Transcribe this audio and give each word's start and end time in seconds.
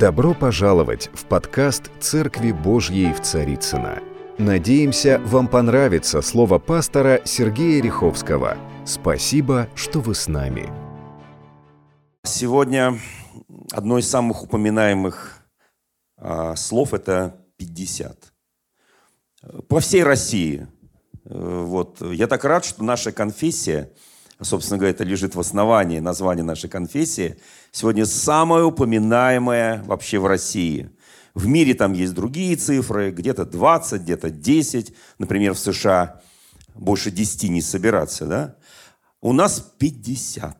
Добро 0.00 0.32
пожаловать 0.32 1.10
в 1.12 1.26
подкаст 1.26 1.90
«Церкви 2.00 2.52
Божьей 2.52 3.12
в 3.12 3.20
Царицына. 3.20 4.02
Надеемся, 4.38 5.20
вам 5.26 5.46
понравится 5.46 6.22
слово 6.22 6.58
пастора 6.58 7.20
Сергея 7.26 7.82
Риховского. 7.82 8.56
Спасибо, 8.86 9.68
что 9.74 10.00
вы 10.00 10.14
с 10.14 10.26
нами. 10.26 10.72
Сегодня 12.24 12.98
одно 13.72 13.98
из 13.98 14.08
самых 14.08 14.42
упоминаемых 14.42 15.46
а, 16.16 16.56
слов– 16.56 16.94
это 16.94 17.44
50. 17.58 18.32
По 19.68 19.80
всей 19.80 20.02
России. 20.02 20.66
Э, 21.26 21.62
вот. 21.66 22.00
Я 22.00 22.26
так 22.26 22.42
рад, 22.46 22.64
что 22.64 22.82
наша 22.82 23.12
конфессия– 23.12 23.92
собственно 24.42 24.78
говоря, 24.78 24.92
это 24.92 25.04
лежит 25.04 25.34
в 25.34 25.40
основании 25.40 25.98
названия 25.98 26.42
нашей 26.42 26.70
конфессии, 26.70 27.36
сегодня 27.72 28.06
самая 28.06 28.64
упоминаемая 28.64 29.82
вообще 29.84 30.18
в 30.18 30.26
России. 30.26 30.90
В 31.34 31.46
мире 31.46 31.74
там 31.74 31.92
есть 31.92 32.14
другие 32.14 32.56
цифры, 32.56 33.10
где-то 33.10 33.44
20, 33.44 34.02
где-то 34.02 34.30
10, 34.30 34.94
например, 35.18 35.54
в 35.54 35.58
США 35.58 36.20
больше 36.74 37.10
10 37.10 37.50
не 37.50 37.62
собираться, 37.62 38.26
да? 38.26 38.56
У 39.20 39.32
нас 39.32 39.60
50. 39.78 40.56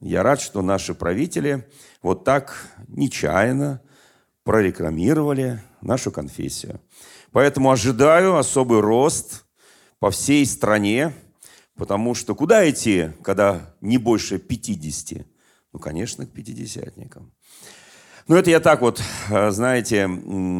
Я 0.00 0.22
рад, 0.22 0.40
что 0.40 0.62
наши 0.62 0.94
правители 0.94 1.66
вот 2.02 2.24
так 2.24 2.68
нечаянно 2.88 3.80
прорекламировали 4.44 5.62
нашу 5.80 6.10
конфессию. 6.10 6.80
Поэтому 7.30 7.70
ожидаю 7.70 8.36
особый 8.36 8.80
рост 8.80 9.44
по 9.98 10.10
всей 10.10 10.44
стране, 10.44 11.14
Потому 11.76 12.14
что 12.14 12.34
куда 12.34 12.68
идти, 12.68 13.10
когда 13.22 13.74
не 13.80 13.98
больше 13.98 14.38
50? 14.38 15.26
Ну, 15.72 15.78
конечно, 15.78 16.26
к 16.26 16.30
пятидесятникам. 16.30 17.32
Ну, 18.28 18.36
это 18.36 18.50
я 18.50 18.60
так 18.60 18.82
вот, 18.82 19.02
э, 19.30 19.50
знаете, 19.50 20.08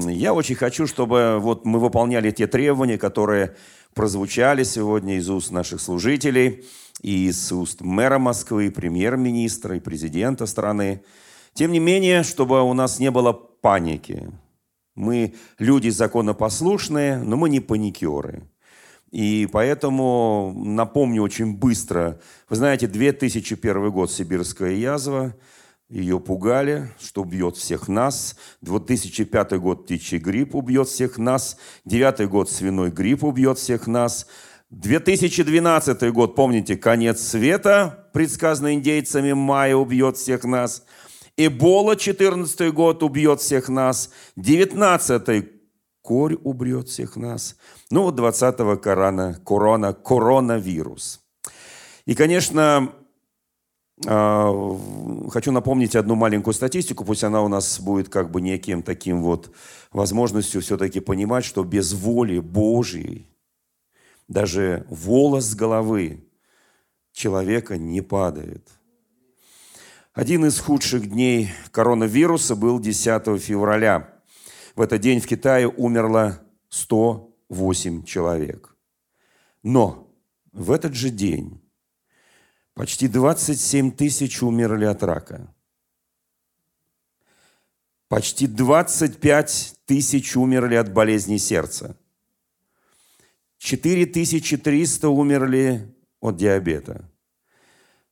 я 0.09 0.35
очень 0.35 0.57
хочу, 0.57 0.87
чтобы 0.87 1.39
вот 1.39 1.65
мы 1.65 1.79
выполняли 1.79 2.31
те 2.31 2.47
требования, 2.47 2.99
которые 2.99 3.55
прозвучали 3.95 4.65
сегодня 4.65 5.19
из 5.19 5.29
уст 5.31 5.51
наших 5.51 5.81
служителей, 5.81 6.65
и 7.03 7.29
из 7.29 7.53
уст 7.53 7.81
мэра 7.81 8.19
Москвы, 8.19 8.71
премьер-министра, 8.71 9.77
и 9.77 9.81
президента 9.81 10.47
страны. 10.47 11.05
Тем 11.55 11.73
не 11.73 11.79
менее, 11.79 12.23
чтобы 12.23 12.63
у 12.63 12.73
нас 12.75 12.99
не 12.99 13.11
было 13.11 13.33
паники. 13.33 14.31
Мы 14.95 15.35
люди 15.59 15.89
законопослушные, 15.89 17.19
но 17.19 17.37
мы 17.37 17.49
не 17.49 17.61
паникеры. 17.61 18.43
И 19.13 19.47
поэтому 19.53 20.55
напомню 20.57 21.23
очень 21.23 21.55
быстро. 21.55 22.19
Вы 22.49 22.57
знаете, 22.57 22.87
2001 22.87 23.91
год 23.91 24.11
сибирская 24.11 24.73
язва. 24.73 25.37
Ее 25.91 26.19
пугали, 26.19 26.89
что 26.99 27.21
убьет 27.21 27.59
всех 27.59 27.89
нас. 27.89 28.37
2005 28.63 29.61
год 29.61 29.85
птичий 29.85 30.17
грипп 30.17 30.55
убьет 30.55 30.89
всех 30.89 31.19
нас. 31.19 31.59
2009 31.85 32.31
год 32.31 32.51
свиной 32.51 32.91
грипп 32.91 33.23
убьет 33.23 33.59
всех 33.59 33.87
нас. 33.87 34.27
2012 34.71 36.11
год, 36.13 36.35
помните, 36.35 36.79
конец 36.79 37.21
света, 37.21 38.09
предсказанный 38.15 38.73
индейцами, 38.73 39.35
мая 39.35 39.77
убьет 39.77 40.17
всех 40.17 40.45
нас. 40.45 40.85
Эбола, 41.37 41.97
14 41.97 42.73
год, 42.73 43.03
убьет 43.03 43.43
всех 43.43 43.69
нас. 43.69 44.11
19 44.37 45.45
корь 46.01 46.37
убьет 46.43 46.89
всех 46.89 47.17
нас. 47.17 47.57
Ну 47.93 48.05
вот 48.05 48.19
20-го 48.19 48.79
корона, 48.79 49.39
корона, 49.45 49.93
коронавирус. 49.93 51.21
И, 52.07 52.15
конечно, 52.15 52.91
а, 54.07 54.79
хочу 55.31 55.53
напомнить 55.53 55.95
одну 55.95 56.15
маленькую 56.15 56.55
статистику, 56.55 57.05
пусть 57.05 57.23
она 57.23 57.43
у 57.43 57.49
нас 57.49 57.79
будет 57.79 58.09
как 58.09 58.31
бы 58.31 58.41
неким 58.41 58.83
таким 58.83 59.23
вот 59.23 59.55
возможностью 59.91 60.63
все-таки 60.63 61.01
понимать, 61.01 61.45
что 61.45 61.65
без 61.65 61.93
воли 61.93 62.39
Божьей 62.39 63.29
даже 64.27 64.87
волос 64.89 65.45
с 65.45 65.55
головы 65.55 66.25
человека 67.13 67.77
не 67.77 68.01
падает. 68.01 68.67
Один 70.15 70.47
из 70.47 70.59
худших 70.59 71.11
дней 71.11 71.51
коронавируса 71.73 72.57
был 72.57 72.81
10 72.81 73.39
февраля– 73.39 74.09
в 74.75 74.81
этот 74.81 75.03
день 75.03 75.21
в 75.21 75.27
Китае 75.27 75.69
умерло 75.69 76.41
108 77.53 78.05
человек. 78.05 78.75
Но 79.63 80.11
в 80.53 80.73
этот 80.73 80.95
же 80.95 81.11
день 81.11 81.61
почти 82.75 83.09
27 83.09 83.93
тысяч 83.93 84.43
умерли 84.43 84.87
от 84.87 85.03
рака. 85.03 85.55
Почти 88.09 88.47
25 88.47 89.75
тысяч 89.85 90.37
умерли 90.37 90.77
от 90.77 90.93
болезни 90.93 91.37
сердца. 91.37 91.97
4300 93.59 95.09
умерли 95.09 95.95
от 96.21 96.37
диабета. 96.37 97.09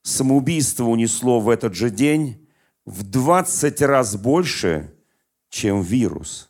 Самоубийство 0.02 0.84
унесло 0.84 1.40
в 1.40 1.48
этот 1.48 1.74
же 1.74 1.90
день 1.90 2.48
в 2.84 3.02
20 3.02 3.82
раз 3.82 4.16
больше, 4.16 4.94
чем 5.48 5.82
вирус 5.82 6.48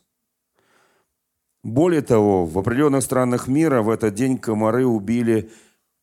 более 1.63 2.01
того, 2.01 2.45
в 2.45 2.57
определенных 2.57 3.03
странах 3.03 3.47
мира 3.47 3.81
в 3.81 3.89
этот 3.89 4.15
день 4.15 4.37
комары 4.37 4.85
убили 4.85 5.51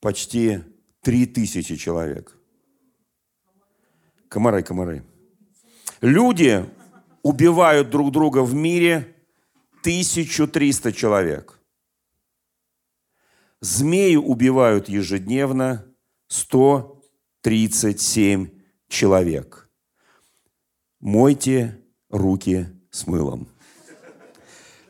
почти 0.00 0.60
3000 1.02 1.76
человек. 1.76 2.36
Комары, 4.28 4.62
комары. 4.62 5.04
Люди 6.00 6.64
убивают 7.22 7.91
друг 7.91 8.12
друга 8.12 8.44
в 8.44 8.54
мире 8.54 9.16
1300 9.80 10.92
человек. 10.92 11.58
Змеи 13.60 14.14
убивают 14.14 14.88
ежедневно 14.88 15.84
137 16.28 18.50
человек. 18.88 19.69
Мойте 21.00 21.82
руки 22.10 22.69
с 22.90 23.08
мылом. 23.08 23.48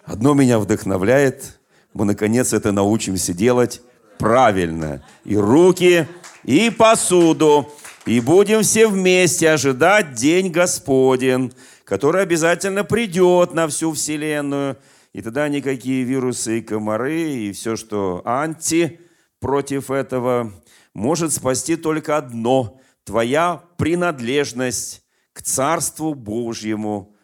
Одно 0.09 0.33
меня 0.33 0.59
вдохновляет, 0.59 1.61
мы 1.93 2.07
наконец 2.07 2.55
это 2.55 2.73
научимся 2.73 3.35
делать 3.35 3.83
правильно. 4.19 5.05
И 5.27 5.37
руки, 5.37 6.09
и 6.45 6.71
посуду. 6.71 7.71
И 8.07 8.21
будем 8.21 8.63
все 8.63 8.89
вместе 8.89 9.51
ожидать 9.51 10.15
День 10.15 10.51
Господень, 10.51 11.53
который 11.85 12.23
обязательно 12.23 12.85
придет 12.85 13.53
на 13.53 13.69
всю 13.69 13.93
Вселенную. 13.93 14.79
И 15.13 15.21
тогда 15.21 15.47
никакие 15.49 16.05
вирусы 16.05 16.61
и 16.61 16.63
комары, 16.63 17.31
и 17.31 17.53
все, 17.53 17.77
что 17.77 18.23
анти 18.25 19.01
против 19.41 19.91
этого, 19.91 20.55
может 20.95 21.35
спасти 21.35 21.77
только 21.77 22.17
одно– 22.17 22.81
твоя 23.05 23.63
принадлежность 23.77 25.03
к 25.35 25.43
Царству 25.43 26.15
Божьему– 26.15 27.15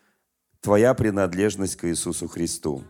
твоя 0.64 0.94
принадлежность 0.94 1.76
к 1.76 1.84
Иисусу 1.84 2.26
Христу. 2.26 2.84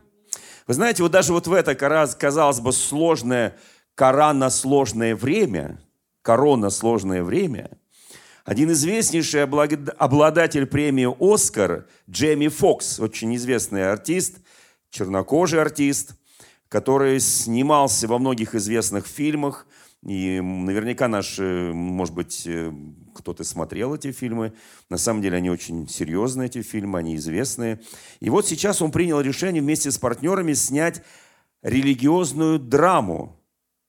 Вы 0.68 0.74
знаете, 0.74 1.02
вот 1.02 1.10
даже 1.10 1.32
вот 1.32 1.48
в 1.48 1.52
это, 1.52 1.74
казалось 1.74 2.60
бы, 2.60 2.72
сложное, 2.72 3.56
корона 3.96 4.48
сложное 4.48 5.16
время, 5.16 5.80
корона 6.22 6.70
сложное 6.70 7.24
время, 7.24 7.70
один 8.44 8.70
известнейший 8.70 9.42
обладатель 9.42 10.66
премии 10.66 11.08
«Оскар» 11.18 11.86
Джейми 12.08 12.46
Фокс, 12.46 13.00
очень 13.00 13.34
известный 13.34 13.91
артист, 13.91 14.36
чернокожий 14.91 15.60
артист, 15.60 16.14
который 16.74 17.20
снимался 17.20 18.08
во 18.08 18.18
многих 18.18 18.56
известных 18.56 19.06
фильмах– 19.06 19.68
и 20.06 20.38
наверняка 20.42 21.08
наш, 21.08 21.38
может 21.38 22.14
быть, 22.14 22.42
э, 22.46 22.70
кто-то 23.14 23.42
смотрел 23.42 23.94
эти 23.94 24.12
фильмы. 24.12 24.52
На 24.90 24.98
самом 24.98 25.22
деле 25.22 25.38
они 25.38 25.48
очень 25.48 25.88
серьезные, 25.88 26.46
эти 26.46 26.60
фильмы, 26.60 26.98
они 26.98 27.16
известные. 27.16 27.80
И 28.21 28.28
вот 28.28 28.47
сейчас 28.47 28.82
он 28.82 28.92
принял 28.92 29.22
решение 29.22 29.62
вместе 29.62 29.91
с 29.91 29.97
партнерами 29.97 30.53
снять 30.53 31.03
религиозную 31.62 32.59
драму, 32.59 33.41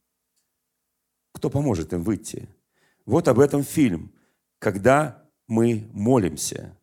Кто 1.33 1.51
поможет 1.51 1.93
им 1.93 2.03
выйти? 2.03 2.49
Вот 3.05 3.29
об 3.29 3.41
этом 3.41 3.63
фильм. 3.63 4.13
Когда 4.59 5.23
мы 5.49 5.89
молимся. 5.93 6.77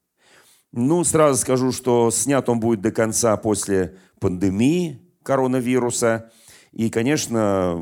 Ну, 0.71 1.03
сразу 1.03 1.39
скажу, 1.39 1.71
что 1.71 2.09
снят 2.11 2.47
он 2.49 2.59
будет 2.59 2.81
до 2.81 2.91
конца 2.91 3.35
после 3.37 3.97
пандемии 4.19 5.01
коронавируса. 5.21 6.31
И, 6.71 6.89
конечно, 6.89 7.75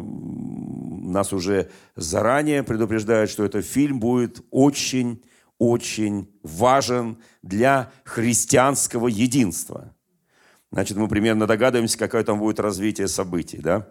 нас 1.12 1.34
уже 1.34 1.70
заранее 1.96 2.64
предупреждают, 2.64 3.30
что 3.30 3.46
этот 3.46 3.66
фильм 3.66 4.00
будет 4.00 4.44
очень 4.50 5.22
очень 5.62 6.28
важен 6.42 7.20
для 7.44 7.92
христианского 8.04 9.08
единства. 9.08 9.94
Значит, 10.72 10.98
мы 10.98 11.08
примерно 11.08 11.46
догадываемся, 11.46 12.00
какое 12.00 12.24
там 12.24 12.40
будет 12.40 12.60
развитие 12.60 13.08
событий. 13.08 13.60
Да? 13.60 13.88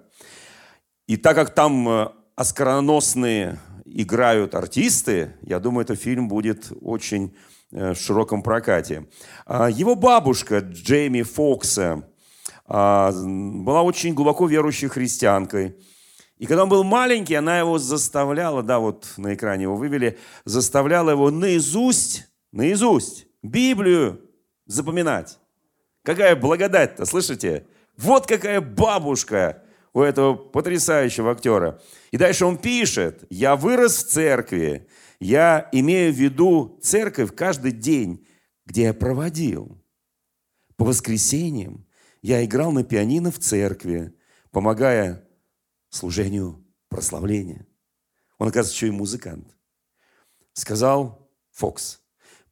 И 1.07 1.17
так 1.17 1.37
как 1.37 1.55
там 1.55 1.89
э, 1.89 2.09
оскароносные 2.35 3.61
играют 3.85 4.57
артисты, 4.57 5.37
я 5.43 5.61
думаю, 5.61 5.85
этот 5.85 6.01
фильм 6.01 6.27
будет 6.27 6.73
очень 6.81 7.37
э, 7.71 7.95
в 7.95 7.97
широком 7.97 8.43
прокате. 8.43 9.07
А 9.47 9.71
его 9.71 9.95
бабушка 9.95 10.59
Джейми 10.59 11.23
Фокса 11.23 12.03
а, 12.67 13.13
была 13.13 13.83
очень 13.83 14.13
глубоко 14.15 14.49
верующей 14.49 14.89
христианкой– 14.89 15.77
и 16.41 16.47
когда 16.47 16.63
он 16.63 16.71
был 16.71 16.85
маленький, 16.85 17.35
она 17.35 17.59
его 17.59 17.79
заставляла, 17.79 18.63
да, 18.63 18.79
вот 18.79 19.13
на 19.19 19.35
экране 19.35 19.65
его 19.65 19.77
вывели, 19.77 20.19
заставляла 20.47 21.11
его 21.11 21.31
наизусть, 21.31 22.29
наизусть 22.51 23.27
Библию 23.43 24.23
запоминать. 24.65 25.39
Какая 26.03 26.35
благодать-то, 26.37 27.05
слышите? 27.05 27.67
Вот 27.99 28.27
какая 28.27 28.63
бабушка 28.63 29.63
у 29.93 30.01
этого 30.01 30.35
потрясающего 30.35 31.33
актера. 31.33 31.83
И 32.11 32.17
дальше 32.17 32.47
он 32.47 32.57
пишет, 32.57 33.25
я 33.29 33.55
вырос 33.55 34.03
в 34.03 34.09
церкви, 34.09 34.89
я 35.21 35.69
имею 35.73 36.11
в 36.11 36.17
виду 36.17 36.79
церковь 36.81 37.35
каждый 37.35 37.73
день, 37.73 38.27
где 38.65 38.85
я 38.85 38.95
проводил. 38.95 39.79
По 40.77 40.87
воскресеньям 40.87 41.87
я 42.23 42.43
играл 42.43 42.73
на 42.73 42.83
пианино 42.83 43.31
в 43.31 43.39
церкви, 43.39 44.15
помогая 44.53 45.27
служению 45.91 46.65
прославления. 46.89 47.67
Он, 48.39 48.49
оказывается, 48.49 48.75
еще 48.75 48.89
и 48.89 48.97
музыкант. 48.97 49.47
Сказал 50.55 51.31
Фокс. 51.53 52.01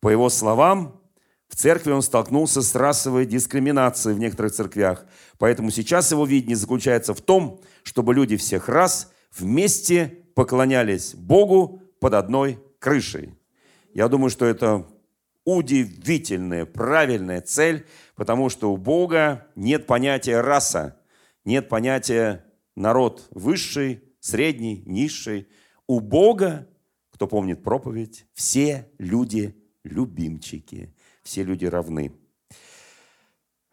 По 0.01 0.11
его 0.11 0.29
словам, 0.29 1.01
в 1.49 1.57
церкви 1.57 1.93
он 1.93 2.03
столкнулся 2.03 2.63
с 2.63 2.75
расовой 2.75 3.27
дискриминацией 3.27 4.15
в 4.15 4.19
некоторых 4.19 4.53
церквях. 4.53 5.07
Поэтому 5.39 5.71
сейчас 5.71 6.11
его 6.11 6.27
видение 6.27 6.57
заключается 6.57 7.15
в 7.15 7.23
том, 7.23 7.61
чтобы 7.83 8.15
люди 8.15 8.37
всех 8.37 8.69
рас 8.69 9.11
вместе 9.33 10.27
поклонялись 10.35 11.15
Богу 11.15 11.83
под 12.01 12.15
одной 12.15 12.63
крышей. 12.79 13.35
Я 13.95 14.09
думаю, 14.09 14.31
что 14.31 14.45
это 14.45 14.87
удивительная, 15.45 16.67
правильная 16.67 17.41
цель, 17.41 17.87
потому 18.15 18.51
что 18.51 18.71
у 18.71 18.77
Бога 18.77 19.47
нет 19.57 19.87
понятия 19.87 20.43
раса, 20.43 21.01
нет 21.45 21.69
понятия 21.69 22.45
народ 22.79 23.27
высший, 23.31 24.03
средний, 24.21 24.83
низший. 24.87 25.49
У 25.87 26.01
Бога, 26.01 26.69
кто 27.11 27.27
помнит 27.27 27.63
проповедь, 27.63 28.27
все 28.35 28.91
люди 28.99 29.61
любимчики, 29.83 30.95
все 31.23 31.43
люди 31.43 31.67
равны. 31.67 32.13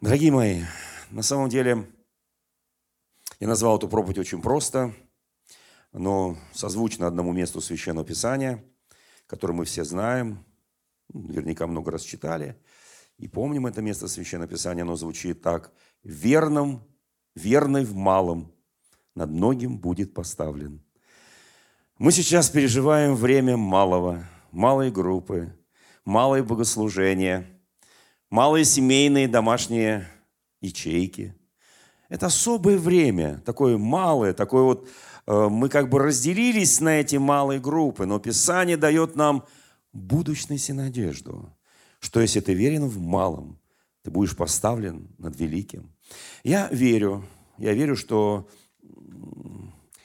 Дорогие 0.01 0.31
мои, 0.31 0.63
на 1.11 1.21
самом 1.21 1.49
деле 1.49 1.87
я 3.39 3.47
назвал 3.47 3.77
эту 3.77 3.87
проповедь 3.87 4.17
очень 4.17 4.41
просто, 4.41 4.93
но 5.91 6.37
созвучно 6.53 7.07
одному 7.07 7.31
месту 7.31 7.61
Священного 7.61 8.05
Писания, 8.05 8.63
которое 9.27 9.53
мы 9.53 9.65
все 9.65 9.83
знаем, 9.83 10.43
наверняка 11.13 11.67
много 11.67 11.91
раз 11.91 12.01
читали, 12.01 12.59
и 13.17 13.27
помним 13.27 13.67
это 13.67 13.81
место 13.81 14.07
Священного 14.07 14.49
Писания, 14.49 14.83
оно 14.83 14.95
звучит 14.95 15.41
так. 15.41 15.71
«Верным, 16.03 16.83
верный 17.35 17.85
в 17.85 17.95
малом, 17.95 18.54
над 19.15 19.31
многим 19.31 19.77
будет 19.77 20.13
поставлен. 20.13 20.81
Мы 21.97 22.11
сейчас 22.11 22.49
переживаем 22.49 23.15
время 23.15 23.55
малого, 23.55 24.27
малой 24.51 24.91
группы, 24.91 25.57
малые 26.03 26.43
богослужения, 26.43 27.47
малые 28.29 28.65
семейные 28.65 29.29
домашние 29.29 30.07
ячейки. 30.61 31.33
Это 32.09 32.27
особое 32.27 32.77
время, 32.77 33.41
такое 33.45 33.77
малое, 33.77 34.33
такое 34.33 34.63
вот, 34.63 34.89
э, 35.25 35.47
мы 35.49 35.69
как 35.69 35.89
бы 35.89 35.99
разделились 35.99 36.81
на 36.81 36.99
эти 36.99 37.15
малые 37.15 37.59
группы, 37.59 38.05
но 38.05 38.19
Писание 38.19 38.77
дает 38.77 39.15
нам 39.15 39.45
будущность 39.93 40.69
и 40.69 40.73
надежду, 40.73 41.49
что 41.99 42.19
если 42.19 42.41
ты 42.41 42.53
верен 42.53 42.87
в 42.87 42.99
малом, 42.99 43.57
ты 44.03 44.11
будешь 44.11 44.35
поставлен 44.35 45.07
над 45.17 45.39
великим. 45.39 45.95
Я 46.43 46.67
верю, 46.71 47.25
я 47.57 47.73
верю, 47.73 47.95
что 47.95 48.47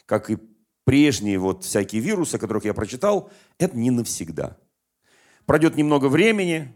как 0.07 0.31
и 0.31 0.39
прежние 0.85 1.39
вот 1.39 1.65
всякие 1.65 2.01
вирусы, 2.03 2.35
о 2.35 2.39
которых 2.39 2.65
я 2.65 2.75
прочитал, 2.75 3.31
это 3.59 3.77
не 3.77 3.91
навсегда. 3.91 4.57
Пройдет 5.47 5.77
немного 5.77 6.07
времени, 6.09 6.73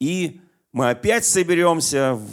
и 0.00 0.40
мы 0.72 0.90
опять 0.90 1.24
соберемся 1.24 2.14
в, 2.14 2.28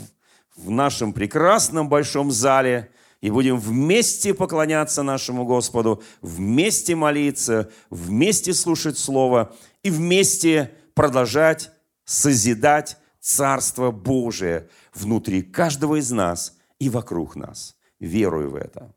в 0.56 0.70
нашем 0.70 1.14
прекрасном 1.14 1.88
большом 1.88 2.32
зале 2.32 2.92
и 3.22 3.30
будем 3.30 3.58
вместе 3.58 4.34
поклоняться 4.34 5.04
нашему 5.04 5.46
Господу, 5.46 6.04
вместе 6.22 6.96
молиться, 6.96 7.72
вместе 7.90 8.54
слушать 8.54 8.98
Слово 8.98 9.56
и 9.82 9.90
вместе 9.90 10.74
продолжать 10.94 11.72
созидать 12.06 12.98
Царство 13.22 13.92
Божие 13.92 14.68
внутри 14.94 15.42
каждого 15.42 15.96
из 15.96 16.12
нас 16.12 16.58
и 16.80 16.90
вокруг 16.90 17.38
нас. 17.38 17.78
Верую 18.00 18.50
в 18.50 18.56
это. 18.56 18.94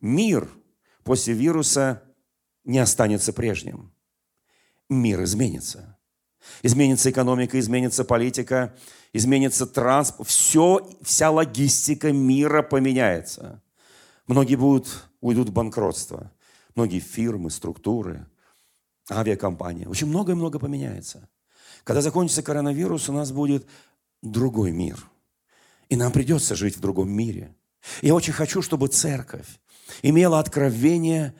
Мир– 0.00 0.48
после 1.08 1.32
вируса 1.32 2.02
не 2.64 2.78
останется 2.78 3.32
прежним. 3.32 3.90
Мир 4.90 5.24
изменится. 5.24 5.98
Изменится 6.62 7.10
экономика, 7.10 7.58
изменится 7.58 8.04
политика, 8.04 8.76
изменится 9.14 9.66
транспорт. 9.66 10.28
Все, 10.28 10.86
вся 11.00 11.30
логистика 11.30 12.12
мира 12.12 12.60
поменяется. 12.62 13.62
Многие 14.26 14.56
будут, 14.56 15.08
уйдут 15.22 15.48
в 15.48 15.52
банкротство. 15.52 16.30
Многие 16.74 17.00
фирмы, 17.00 17.48
структуры, 17.48 18.26
авиакомпании. 19.10 19.86
Очень 19.86 20.08
много-много 20.08 20.58
поменяется. 20.58 21.26
Когда 21.84 22.02
закончится 22.02 22.42
коронавирус, 22.42 23.08
у 23.08 23.14
нас 23.14 23.32
будет 23.32 23.66
другой 24.20 24.72
мир. 24.72 25.02
И 25.88 25.96
нам 25.96 26.12
придется 26.12 26.54
жить 26.54 26.76
в 26.76 26.80
другом 26.80 27.10
мире. 27.10 27.56
Я 28.02 28.14
очень 28.14 28.34
хочу, 28.34 28.60
чтобы 28.60 28.88
церковь 28.88 29.46
имела 30.02 30.38
откровение, 30.38 31.34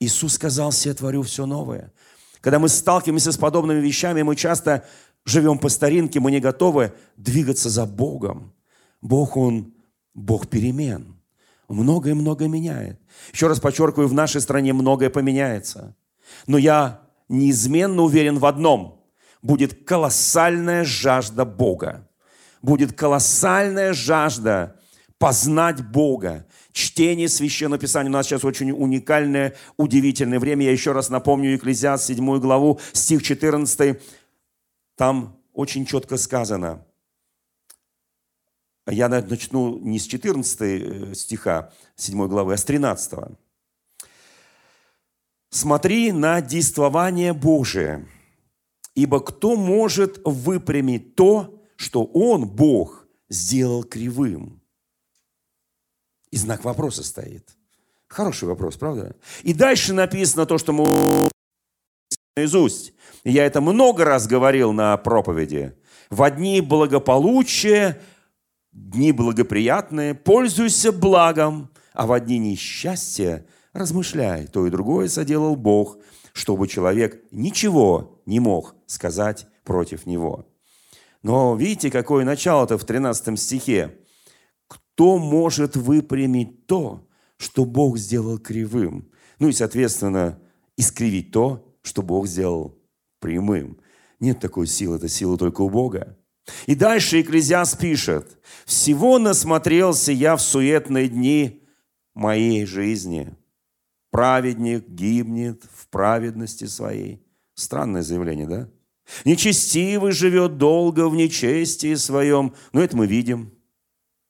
Иисус 0.00 0.34
сказал, 0.34 0.70
«Все 0.70 0.94
творю 0.94 1.22
все 1.22 1.46
новое». 1.46 1.92
Когда 2.40 2.58
мы 2.58 2.68
сталкиваемся 2.68 3.32
с 3.32 3.36
подобными 3.36 3.80
вещами, 3.80 4.22
мы 4.22 4.36
часто 4.36 4.84
живем 5.24 5.58
по 5.58 5.68
старинке, 5.68 6.20
мы 6.20 6.30
не 6.30 6.40
готовы 6.40 6.92
двигаться 7.16 7.68
за 7.68 7.86
Богом. 7.86 8.54
Бог, 9.00 9.36
Он 9.36 9.74
Бог 10.14 10.48
перемен. 10.48 11.20
Многое-многое 11.68 12.48
меняет. 12.48 13.00
Еще 13.32 13.48
раз 13.48 13.58
подчеркиваю, 13.58 14.08
в 14.08 14.14
нашей 14.14 14.40
стране 14.40 14.72
многое 14.72 15.10
поменяется. 15.10 15.96
Но 16.46 16.58
я 16.58 17.02
неизменно 17.28 18.02
уверен 18.02 18.38
в 18.38 18.46
одном. 18.46 19.04
Будет 19.42 19.84
колоссальная 19.84 20.84
жажда 20.84 21.44
Бога. 21.44 22.08
Будет 22.62 22.92
колоссальная 22.92 23.92
жажда 23.92 24.76
познать 25.18 25.84
Бога 25.84 26.45
чтение 26.76 27.28
Священного 27.28 27.80
Писания. 27.80 28.10
У 28.10 28.12
нас 28.12 28.26
сейчас 28.26 28.44
очень 28.44 28.70
уникальное, 28.70 29.56
удивительное 29.78 30.38
время. 30.38 30.66
Я 30.66 30.72
еще 30.72 30.92
раз 30.92 31.08
напомню 31.08 31.52
Екклезиаст 31.52 32.04
7 32.04 32.38
главу, 32.38 32.78
стих 32.92 33.22
14. 33.22 33.98
Там 34.94 35.40
очень 35.54 35.86
четко 35.86 36.18
сказано. 36.18 36.84
Я 38.86 39.08
начну 39.08 39.78
не 39.78 39.98
с 39.98 40.06
14 40.06 40.60
э, 40.60 41.14
стиха 41.14 41.72
7 41.96 42.28
главы, 42.28 42.52
а 42.52 42.56
с 42.58 42.64
13. 42.64 43.36
«Смотри 45.48 46.12
на 46.12 46.42
действование 46.42 47.32
Божие, 47.32 48.06
ибо 48.94 49.20
кто 49.20 49.56
может 49.56 50.20
выпрямить 50.24 51.14
то, 51.14 51.62
что 51.76 52.04
Он, 52.04 52.46
Бог, 52.46 53.08
сделал 53.30 53.82
кривым?» 53.82 54.60
И 56.30 56.36
знак 56.36 56.64
вопроса 56.64 57.02
стоит. 57.02 57.48
Хороший 58.08 58.48
вопрос, 58.48 58.76
правда? 58.76 59.16
И 59.42 59.52
дальше 59.52 59.92
написано 59.92 60.46
то, 60.46 60.58
что 60.58 60.72
мы 60.72 61.28
наизусть. 62.36 62.92
Я 63.24 63.44
это 63.44 63.60
много 63.60 64.04
раз 64.04 64.26
говорил 64.26 64.72
на 64.72 64.96
проповеди. 64.96 65.74
В 66.10 66.30
дни 66.30 66.60
благополучия, 66.60 68.00
дни 68.72 69.12
благоприятные, 69.12 70.14
пользуйся 70.14 70.92
благом, 70.92 71.70
а 71.92 72.06
в 72.06 72.20
дни 72.20 72.38
несчастья 72.38 73.44
размышляй. 73.72 74.46
То 74.46 74.66
и 74.66 74.70
другое 74.70 75.08
соделал 75.08 75.56
Бог, 75.56 75.98
чтобы 76.32 76.68
человек 76.68 77.22
ничего 77.30 78.20
не 78.26 78.38
мог 78.38 78.74
сказать 78.86 79.46
против 79.64 80.06
него. 80.06 80.46
Но 81.22 81.56
видите, 81.56 81.90
какое 81.90 82.24
начало-то 82.24 82.78
в 82.78 82.84
13 82.84 83.38
стихе. 83.38 83.96
Кто 84.96 85.18
может 85.18 85.76
выпрямить 85.76 86.66
то, 86.66 87.06
что 87.36 87.66
Бог 87.66 87.98
сделал 87.98 88.38
кривым? 88.38 89.10
Ну 89.38 89.48
и, 89.48 89.52
соответственно, 89.52 90.40
искривить 90.78 91.32
то, 91.32 91.70
что 91.82 92.00
Бог 92.00 92.26
сделал 92.26 92.78
прямым. 93.20 93.78
Нет 94.20 94.40
такой 94.40 94.66
силы, 94.66 94.96
это 94.96 95.06
сила 95.08 95.36
только 95.36 95.60
у 95.60 95.68
Бога. 95.68 96.16
И 96.64 96.74
дальше 96.74 97.20
Экклезиас 97.20 97.74
пишет, 97.74 98.38
«Всего 98.64 99.18
насмотрелся 99.18 100.12
я 100.12 100.34
в 100.34 100.40
суетные 100.40 101.08
дни 101.08 101.62
моей 102.14 102.64
жизни. 102.64 103.36
Праведник 104.10 104.88
гибнет 104.88 105.62
в 105.74 105.88
праведности 105.88 106.64
своей». 106.64 107.22
Странное 107.52 108.00
заявление, 108.00 108.46
да? 108.46 108.70
Нечестивый 109.26 110.12
живет 110.12 110.56
долго 110.56 111.06
в 111.10 111.14
нечестии 111.14 111.96
своем. 111.96 112.54
Но 112.72 112.80
это 112.80 112.96
мы 112.96 113.06
видим 113.06 113.55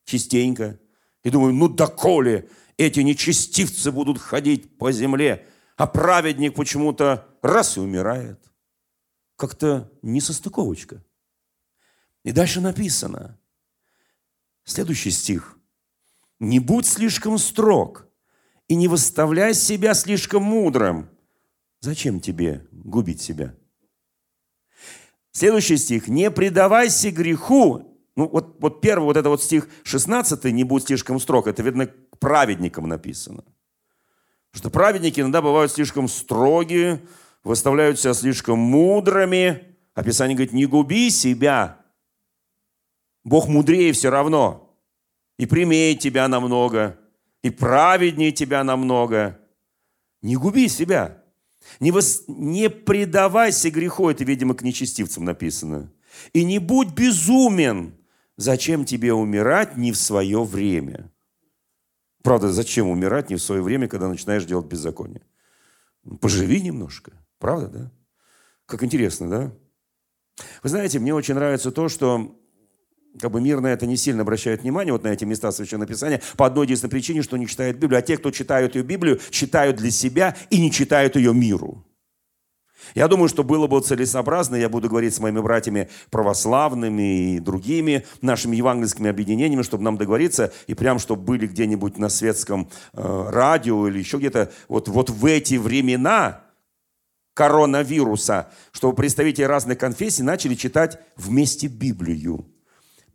частенько. 0.07 0.79
И 1.23 1.29
думаю, 1.29 1.53
ну 1.53 1.67
доколе 1.67 2.49
эти 2.77 3.01
нечестивцы 3.01 3.91
будут 3.91 4.17
ходить 4.17 4.77
по 4.77 4.91
земле, 4.91 5.45
а 5.75 5.85
праведник 5.85 6.55
почему-то 6.55 7.27
раз 7.41 7.77
и 7.77 7.81
умирает. 7.81 8.39
Как-то 9.35 9.91
несостыковочка. 10.01 11.03
И 12.23 12.31
дальше 12.31 12.61
написано, 12.61 13.37
следующий 14.63 15.11
стих. 15.11 15.53
«Не 16.39 16.59
будь 16.59 16.85
слишком 16.85 17.37
строг 17.37 18.07
и 18.67 18.75
не 18.75 18.87
выставляй 18.87 19.53
себя 19.53 19.93
слишком 19.93 20.43
мудрым». 20.43 21.09
Зачем 21.79 22.19
тебе 22.19 22.65
губить 22.71 23.21
себя? 23.21 23.55
Следующий 25.31 25.77
стих. 25.77 26.07
«Не 26.07 26.31
предавайся 26.31 27.11
греху». 27.11 27.96
Ну, 28.17 28.27
вот, 28.27 28.57
вот 28.59 28.81
первый, 28.81 29.05
вот 29.05 29.15
это 29.15 29.29
вот 29.29 29.43
стих 29.43 29.69
16, 29.83 30.45
«Не 30.45 30.63
будь 30.63 30.87
слишком 30.87 31.19
строг», 31.19 31.45
это, 31.45 31.61
видно, 31.61 31.85
к 31.85 32.17
праведникам 32.17 32.87
написано. 32.87 33.43
Что 34.51 34.71
праведники 34.71 35.19
иногда 35.19 35.39
бывают 35.39 35.71
слишком 35.71 36.07
строгие, 36.07 37.05
выставляют 37.43 37.99
себя 37.99 38.15
слишком 38.15 38.57
мудрыми. 38.57 39.75
Описание 39.93 40.35
говорит, 40.35 40.51
не 40.51 40.65
губи 40.65 41.11
себя. 41.11 41.77
Бог 43.23 43.47
мудрее 43.47 43.93
все 43.93 44.09
равно. 44.09 44.75
И 45.37 45.45
прямее 45.45 45.93
тебя 45.93 46.27
намного, 46.27 46.97
и 47.43 47.51
праведнее 47.51 48.31
тебя 48.31 48.63
намного. 48.63 49.39
Не 50.23 50.37
губи 50.37 50.69
себя. 50.69 51.23
Не, 51.79 51.91
вос... 51.91 52.23
не 52.27 52.71
предавайся 52.71 53.69
греху, 53.69 54.09
это, 54.09 54.23
видимо, 54.23 54.55
к 54.55 54.63
нечестивцам 54.63 55.23
написано. 55.23 55.93
И 56.33 56.43
не 56.43 56.57
будь 56.57 56.89
безумен. 56.89 57.96
Зачем 58.37 58.85
тебе 58.85 59.13
умирать 59.13 59.77
не 59.77 59.91
в 59.91 59.97
свое 59.97 60.43
время? 60.43 61.11
Правда, 62.21 62.51
зачем 62.51 62.87
умирать 62.87 63.29
не 63.29 63.35
в 63.35 63.41
свое 63.41 63.61
время, 63.63 63.87
когда 63.87 64.07
начинаешь 64.07 64.45
делать 64.45 64.67
беззаконие? 64.67 65.23
Поживи 66.21 66.61
немножко. 66.61 67.13
Правда, 67.39 67.67
да? 67.67 67.91
Как 68.67 68.83
интересно, 68.83 69.29
да? 69.29 69.53
Вы 70.61 70.69
знаете, 70.69 70.99
мне 70.99 71.15
очень 71.15 71.33
нравится 71.33 71.71
то, 71.71 71.89
что 71.89 72.39
как 73.19 73.31
бы 73.31 73.41
мир 73.41 73.59
на 73.59 73.67
это 73.67 73.87
не 73.87 73.97
сильно 73.97 74.21
обращает 74.21 74.61
внимание, 74.61 74.93
вот 74.93 75.03
на 75.03 75.07
эти 75.07 75.25
места 75.25 75.51
Священного 75.51 75.87
Писания, 75.87 76.21
по 76.35 76.45
одной 76.45 76.65
единственной 76.65 76.91
причине, 76.91 77.23
что 77.23 77.37
не 77.37 77.47
читают 77.47 77.77
Библию. 77.77 77.97
А 77.97 78.01
те, 78.03 78.17
кто 78.17 78.29
читают 78.29 78.75
ее 78.75 78.83
Библию, 78.83 79.19
читают 79.31 79.77
для 79.77 79.89
себя 79.89 80.35
и 80.51 80.61
не 80.61 80.71
читают 80.71 81.15
ее 81.15 81.33
миру. 81.33 81.86
Я 82.95 83.07
думаю, 83.07 83.29
что 83.29 83.43
было 83.43 83.67
бы 83.67 83.79
целесообразно, 83.81 84.55
я 84.55 84.69
буду 84.69 84.89
говорить 84.89 85.13
с 85.13 85.19
моими 85.19 85.39
братьями 85.39 85.89
православными 86.09 87.35
и 87.35 87.39
другими 87.39 88.05
нашими 88.21 88.55
евангельскими 88.55 89.09
объединениями, 89.09 89.63
чтобы 89.63 89.83
нам 89.83 89.97
договориться, 89.97 90.53
и 90.67 90.73
прям, 90.73 90.99
чтобы 90.99 91.23
были 91.23 91.47
где-нибудь 91.47 91.97
на 91.97 92.09
светском 92.09 92.69
э, 92.93 93.29
радио 93.29 93.87
или 93.87 93.99
еще 93.99 94.17
где-то, 94.17 94.51
вот, 94.67 94.87
вот 94.87 95.09
в 95.09 95.25
эти 95.25 95.55
времена 95.55 96.41
коронавируса, 97.33 98.49
чтобы 98.71 98.95
представители 98.95 99.43
разных 99.43 99.77
конфессий 99.77 100.23
начали 100.23 100.55
читать 100.55 100.99
вместе 101.15 101.67
Библию 101.67 102.45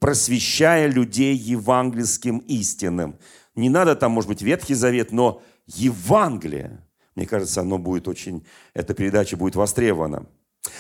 просвещая 0.03 0.89
людей 0.89 1.37
евангельским 1.37 2.39
истинным. 2.39 3.21
Не 3.55 3.71
надо 3.71 3.95
там, 3.95 4.11
может 4.11 4.29
быть, 4.29 4.43
Ветхий 4.43 4.75
Завет, 4.75 5.13
но 5.13 5.41
Евангелие. 5.69 6.85
Мне 7.15 7.27
кажется, 7.27 7.61
оно 7.61 7.79
будет 7.79 8.09
очень, 8.09 8.47
эта 8.75 8.95
передача 8.95 9.37
будет 9.37 9.57
востребована. 9.57 10.27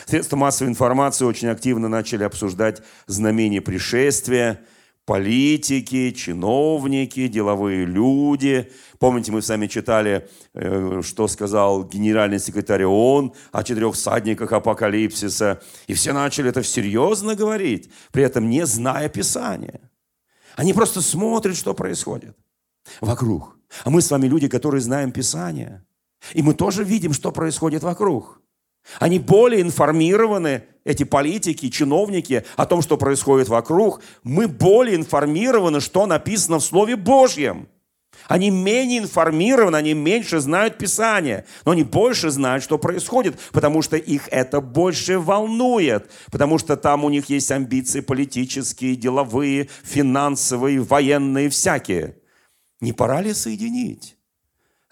Средства 0.07 0.37
массовой 0.37 0.71
информации 0.71 1.25
очень 1.25 1.49
активно 1.49 1.89
начали 1.89 2.23
обсуждать 2.23 2.83
знамение 3.07 3.61
пришествия, 3.61 4.65
политики, 5.05 6.13
чиновники, 6.13 7.27
деловые 7.27 7.85
люди. 7.85 8.71
Помните, 8.99 9.33
мы 9.33 9.43
с 9.43 9.49
вами 9.49 9.67
читали, 9.67 10.29
э, 10.55 11.01
что 11.03 11.27
сказал 11.27 11.85
генеральный 11.85 12.39
секретарь 12.39 12.85
ООН 12.85 13.35
о 13.51 13.65
четырех 13.65 13.95
всадниках 13.95 14.53
апокалипсиса. 14.53 15.61
И 15.89 15.95
все 15.95 16.13
начали 16.13 16.51
это 16.51 16.63
серьезно 16.63 17.35
говорить, 17.35 17.91
при 18.13 18.23
этом 18.23 18.49
не 18.49 18.65
зная 18.67 19.09
Писания. 19.09 19.81
Они 20.57 20.73
просто 20.73 21.01
смотрят, 21.01 21.57
что 21.57 21.75
происходит 21.75 22.37
вокруг. 23.01 23.57
А 23.85 23.91
мы 23.91 24.03
с 24.03 24.11
вами 24.11 24.27
люди, 24.27 24.49
которые 24.49 24.81
знаем 24.81 25.13
Писание. 25.13 25.85
И 26.35 26.43
мы 26.43 26.55
тоже 26.55 26.85
видим, 26.85 27.13
что 27.13 27.33
происходит 27.33 27.83
вокруг. 27.83 28.41
Они 28.99 29.19
более 29.19 29.63
информированы, 29.63 30.65
эти 30.85 31.05
политики, 31.05 31.69
чиновники, 31.69 32.45
о 32.57 32.67
том, 32.67 32.83
что 32.83 32.97
происходит 32.97 33.49
вокруг. 33.49 34.03
Мы 34.25 34.49
более 34.49 34.97
информированы, 34.97 35.81
что 35.81 36.07
написано 36.07 36.59
в 36.59 36.65
Слове 36.65 36.97
Божьем. 36.97 37.69
Они 38.29 38.51
менее 38.51 39.01
информированы, 39.01 39.77
они 39.77 39.95
меньше 39.95 40.41
знают 40.41 40.79
Писание, 40.79 41.45
но 41.65 41.73
они 41.73 41.83
больше 41.83 42.31
знают, 42.31 42.63
что 42.63 42.79
происходит, 42.79 43.39
потому 43.53 43.83
что 43.83 43.97
их 43.97 44.29
это 44.31 44.61
больше 44.61 45.19
волнует, 45.19 46.11
потому 46.31 46.59
что 46.59 46.77
там 46.77 47.05
у 47.05 47.11
них 47.11 47.31
есть 47.31 47.51
амбиции 47.51 48.01
политические, 48.01 48.97
деловые, 48.97 49.69
финансовые, 49.83 50.81
военные, 50.81 51.49
всякие. 51.49 52.17
Не 52.81 52.93
пора 52.93 53.23
ли 53.23 53.33
соединить 53.33 54.17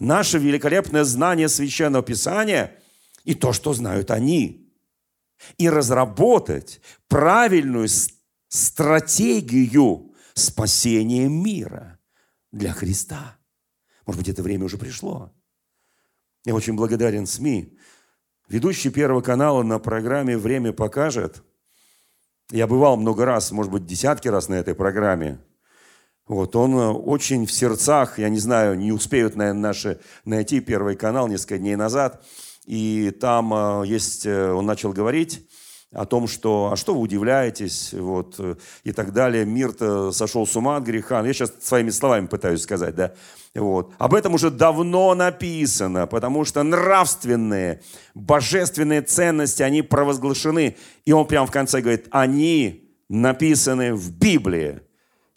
наше 0.01 0.39
великолепное 0.39 1.05
знание 1.05 1.49
Священного 1.49 2.03
Писания– 2.03 2.77
и 3.25 3.35
то, 3.35 3.53
что 3.53 3.73
знают 3.73 4.11
они. 4.11 4.69
И 5.57 5.71
разработать 5.71 6.81
правильную 7.09 7.89
стратегию 8.49 10.15
спасения 10.35 11.29
мира 11.29 11.99
для 12.53 12.73
Христа. 12.73 13.39
Может 14.05 14.21
быть, 14.21 14.29
это 14.29 14.43
время 14.43 14.67
уже 14.67 14.77
пришло. 14.77 15.33
Я 16.45 16.55
очень 16.55 16.75
благодарен 16.75 17.27
СМИ. 17.27 17.79
Ведущий 18.49 18.91
Первого 18.91 19.21
канала 19.23 19.63
на 19.63 19.79
программе 19.79 20.37
«Время 20.37 20.73
покажет». 20.73 21.43
Я 22.51 22.67
бывал 22.67 22.97
много 22.97 23.25
раз, 23.25 23.53
может 23.53 23.71
быть, 23.71 23.87
десятки 23.87 24.27
раз 24.27 24.49
на 24.49 24.55
этой 24.55 24.75
программе. 24.75 25.39
Вот, 26.31 26.55
он 26.55 26.75
э, 26.75 26.89
очень 26.91 27.45
в 27.45 27.51
сердцах, 27.51 28.21
я 28.21 28.29
не 28.29 28.39
знаю, 28.39 28.79
не 28.79 28.93
успеют, 28.93 29.35
наверное, 29.35 29.61
наши 29.61 30.01
найти 30.25 30.61
Первый 30.61 30.95
канал 30.95 31.27
несколько 31.29 31.59
дней 31.59 31.77
назад– 31.77 32.25
и 32.67 33.11
там 33.11 33.53
э, 33.53 33.87
есть, 33.87 34.27
э, 34.27 34.53
он 34.53 34.65
начал 34.65 34.93
говорить 34.93 35.45
о 35.93 36.07
том, 36.07 36.29
что, 36.29 36.71
а 36.73 36.77
что 36.77 36.95
вы 36.95 37.01
удивляетесь, 37.01 37.93
вот, 37.93 38.39
и 38.85 38.93
так 38.93 39.13
далее. 39.13 39.45
Мир-то 39.45 40.13
сошел 40.13 40.47
с 40.47 40.55
ума 40.55 40.77
от 40.77 40.85
греха. 40.85 41.21
Я 41.27 41.33
сейчас 41.33 41.53
своими 41.61 41.91
словами 41.91 42.29
пытаюсь 42.29 42.63
сказать, 42.63 42.95
да. 42.95 43.13
Вот. 43.57 43.93
Об 43.99 44.15
этом 44.15 44.35
уже 44.35 44.53
давно 44.53 45.17
написано, 45.17 46.07
потому 46.07 46.45
что 46.45 46.63
нравственные, 46.63 47.83
божественные 48.15 49.03
ценности, 49.03 49.65
они 49.65 49.83
провозглашены. 49.83 50.77
И 51.05 51.11
он 51.11 51.27
прямо 51.27 51.49
в 51.49 51.51
конце 51.51 51.81
говорит, 51.81 52.07
они 52.13 52.89
написаны 53.09 53.93
в 53.93 54.13
Библии. 54.13 54.83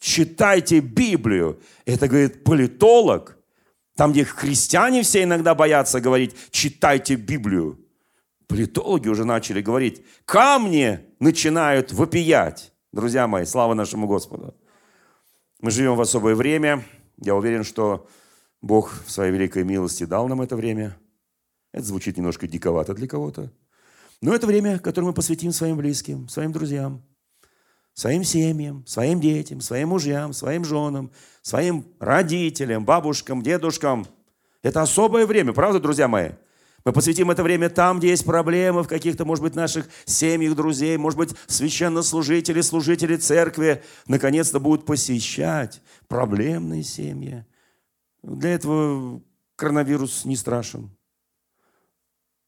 Читайте 0.03 0.81
Библию. 0.81 1.61
Это, 1.85 2.07
говорит, 2.07 2.43
политолог– 2.43 3.37
там, 3.95 4.11
где 4.11 4.25
христиане 4.25 5.03
все 5.03 5.23
иногда 5.23 5.53
боятся 5.53 6.01
говорить, 6.01 6.35
читайте 6.51 7.15
Библию. 7.15 7.79
Политологи 8.47 9.07
уже 9.07 9.23
начали 9.23 9.61
говорить, 9.61 10.03
камни 10.25 10.99
начинают 11.19 11.93
вопиять. 11.93 12.73
Друзья 12.91 13.27
мои, 13.27 13.45
слава 13.45 13.73
нашему 13.73 14.07
Господу. 14.07 14.55
Мы 15.61 15.71
живем 15.71 15.95
в 15.95 16.01
особое 16.01 16.35
время. 16.35 16.83
Я 17.17 17.35
уверен, 17.35 17.63
что 17.63 18.07
Бог 18.61 19.03
в 19.05 19.11
своей 19.11 19.31
великой 19.31 19.63
милости 19.63 20.05
дал 20.05 20.27
нам 20.27 20.41
это 20.41 20.55
время. 20.55 20.97
Это 21.71 21.85
звучит 21.85 22.17
немножко 22.17 22.47
диковато 22.47 22.93
для 22.93 23.07
кого-то. 23.07 23.51
Но 24.21 24.33
это 24.33 24.47
время, 24.47 24.79
которое 24.79 25.07
мы 25.07 25.13
посвятим 25.13 25.51
своим 25.51 25.77
близким, 25.77 26.27
своим 26.29 26.51
друзьям, 26.51 27.03
своим 27.93 28.23
семьям, 28.23 28.85
своим 28.85 29.19
детям, 29.19 29.61
своим 29.61 29.89
мужьям, 29.89 30.33
своим 30.33 30.65
женам, 30.65 31.11
своим 31.41 31.85
родителям, 31.99 32.85
бабушкам, 32.85 33.41
дедушкам. 33.41 34.05
Это 34.61 34.81
особое 34.81 35.25
время, 35.25 35.53
правда, 35.53 35.79
друзья 35.79 36.07
мои? 36.07 36.31
Мы 36.85 36.91
посвятим 36.91 37.31
это 37.31 37.43
время 37.43 37.69
там, 37.69 37.99
где 37.99 38.09
есть 38.09 38.25
проблемы 38.25 38.83
в 38.83 38.87
каких-то, 38.87 39.23
может 39.23 39.41
быть, 39.41 39.55
наших 39.55 39.87
семьях, 40.05 40.55
друзей, 40.55 40.97
может 40.97 41.17
быть, 41.17 41.33
священнослужители, 41.47 42.59
служители 42.59 43.15
церкви 43.15 43.83
наконец-то 44.07 44.59
будут 44.59 44.85
посещать 44.85 45.81
проблемные 46.07 46.83
семьи. 46.83 47.45
Для 48.21 48.49
этого 48.49 49.21
коронавирус 49.55 50.25
не 50.25 50.35
страшен. 50.35 50.89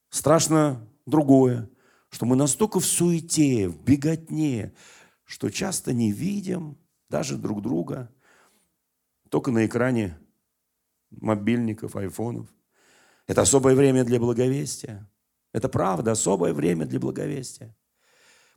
Страшно 0.10 0.86
другое, 1.06 1.70
что 2.10 2.26
мы 2.26 2.36
настолько 2.36 2.82
в 2.82 2.86
суете, 2.86 3.70
в 3.70 3.84
беготне, 3.84 4.74
что 5.26 5.50
часто 5.50 5.94
не 5.94 6.12
видим 6.12 6.78
даже 7.10 7.38
друг 7.38 7.62
друга, 7.62 8.12
только 9.30 9.52
на 9.52 9.66
экране 9.66 10.18
мобильников, 11.10 11.96
айфонов. 11.96 12.48
Это 13.28 13.42
особое 13.42 13.76
время 13.76 14.04
для 14.04 14.20
благовестия. 14.20 15.10
Это 15.52 15.70
правда, 15.70 16.12
особое 16.12 16.54
время 16.54 16.86
для 16.86 17.00
благовестия. 17.00 17.76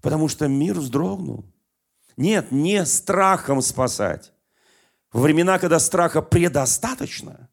Потому 0.03 0.29
что 0.29 0.47
мир 0.47 0.79
вздрогнул. 0.79 1.47
Нет, 2.17 2.51
не 2.53 2.85
страхом 2.85 3.63
спасать. 3.63 4.33
Во 5.13 5.21
времена, 5.21 5.59
когда 5.59 5.79
страха 5.79 6.21
предостаточно, 6.21 7.49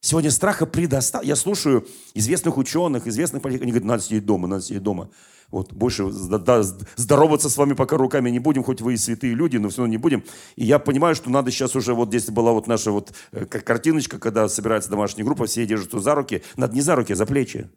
сегодня 0.00 0.30
страха 0.30 0.64
предостаточно. 0.64 1.28
Я 1.28 1.36
слушаю 1.36 1.86
известных 2.14 2.56
ученых, 2.56 3.06
известных 3.06 3.42
политиков, 3.42 3.64
они 3.64 3.72
говорят, 3.72 3.88
надо 3.88 4.02
сидеть 4.02 4.24
дома, 4.24 4.48
надо 4.48 4.62
сидеть 4.62 4.82
дома. 4.82 5.10
Вот, 5.52 5.70
больше 5.70 6.10
здороваться 6.10 7.50
с 7.50 7.58
вами 7.58 7.74
пока 7.74 7.98
руками 7.98 8.30
не 8.30 8.38
будем, 8.38 8.64
хоть 8.64 8.80
вы 8.80 8.94
и 8.94 8.96
святые 8.96 9.34
люди, 9.34 9.58
но 9.58 9.68
все 9.68 9.82
равно 9.82 9.90
не 9.92 9.98
будем. 9.98 10.24
И 10.56 10.64
я 10.64 10.78
понимаю, 10.78 11.14
что 11.14 11.28
надо 11.28 11.50
сейчас 11.50 11.76
уже, 11.76 11.92
вот 11.92 12.08
здесь 12.08 12.30
была 12.30 12.52
вот 12.52 12.66
наша 12.66 12.90
вот 12.90 13.12
э, 13.32 13.44
картиночка, 13.44 14.18
когда 14.18 14.48
собирается 14.48 14.88
домашняя 14.88 15.26
группа, 15.26 15.44
все 15.44 15.66
держатся 15.66 16.00
за 16.00 16.14
руки. 16.14 16.42
Надо 16.56 16.74
не 16.74 16.80
за 16.80 16.96
руки, 16.96 17.12
а 17.12 17.16
за 17.16 17.26
плечи. 17.26 17.70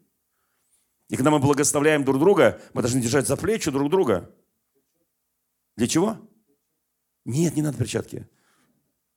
И 1.09 1.17
когда 1.17 1.31
мы 1.31 1.39
благословляем 1.39 2.05
друг 2.05 2.17
друга, 2.17 2.61
мы 2.73 2.81
должны 2.81 3.01
держать 3.01 3.27
за 3.27 3.35
плечи 3.35 3.69
друг 3.69 3.91
друга. 3.91 4.31
Для 5.75 5.89
чего? 5.89 6.17
Нет, 7.25 7.57
не 7.57 7.61
надо 7.61 7.77
перчатки. 7.77 8.25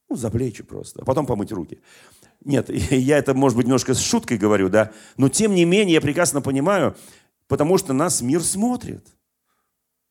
Ну, 0.08 0.16
за 0.16 0.30
плечи 0.30 0.64
просто. 0.64 1.02
А 1.02 1.04
потом 1.04 1.26
помыть 1.26 1.52
руки. 1.52 1.80
Нет, 2.44 2.70
я 2.90 3.18
это, 3.18 3.34
может 3.34 3.56
быть, 3.56 3.66
немножко 3.66 3.94
с 3.94 4.00
шуткой 4.00 4.38
говорю, 4.38 4.68
да. 4.68 4.92
Но, 5.16 5.28
тем 5.28 5.54
не 5.54 5.64
менее, 5.64 5.94
я 5.94 6.00
прекрасно 6.00 6.40
понимаю, 6.40 6.96
потому 7.48 7.78
что 7.78 7.92
нас 7.92 8.20
мир 8.20 8.42
смотрит. 8.42 9.04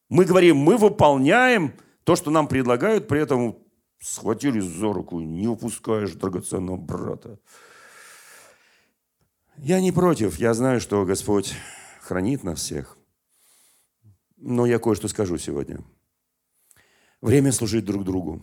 Мы 0.09 0.25
говорим, 0.25 0.57
мы 0.57 0.77
выполняем 0.77 1.73
то, 2.03 2.15
что 2.15 2.31
нам 2.31 2.47
предлагают, 2.47 3.07
при 3.07 3.21
этом 3.21 3.57
схватили 3.99 4.59
за 4.59 4.93
руку, 4.93 5.19
не 5.19 5.47
упускаешь 5.47 6.13
драгоценного 6.13 6.77
брата. 6.77 7.39
Я 9.57 9.81
не 9.81 9.91
против, 9.91 10.37
я 10.39 10.53
знаю, 10.53 10.79
что 10.79 11.05
Господь 11.05 11.53
хранит 12.01 12.43
нас 12.43 12.59
всех. 12.59 12.97
Но 14.37 14.65
я 14.65 14.77
кое-что 14.79 15.07
скажу 15.07 15.37
сегодня. 15.37 15.83
Время 17.21 17.51
служить 17.51 17.85
друг 17.85 18.03
другу. 18.03 18.41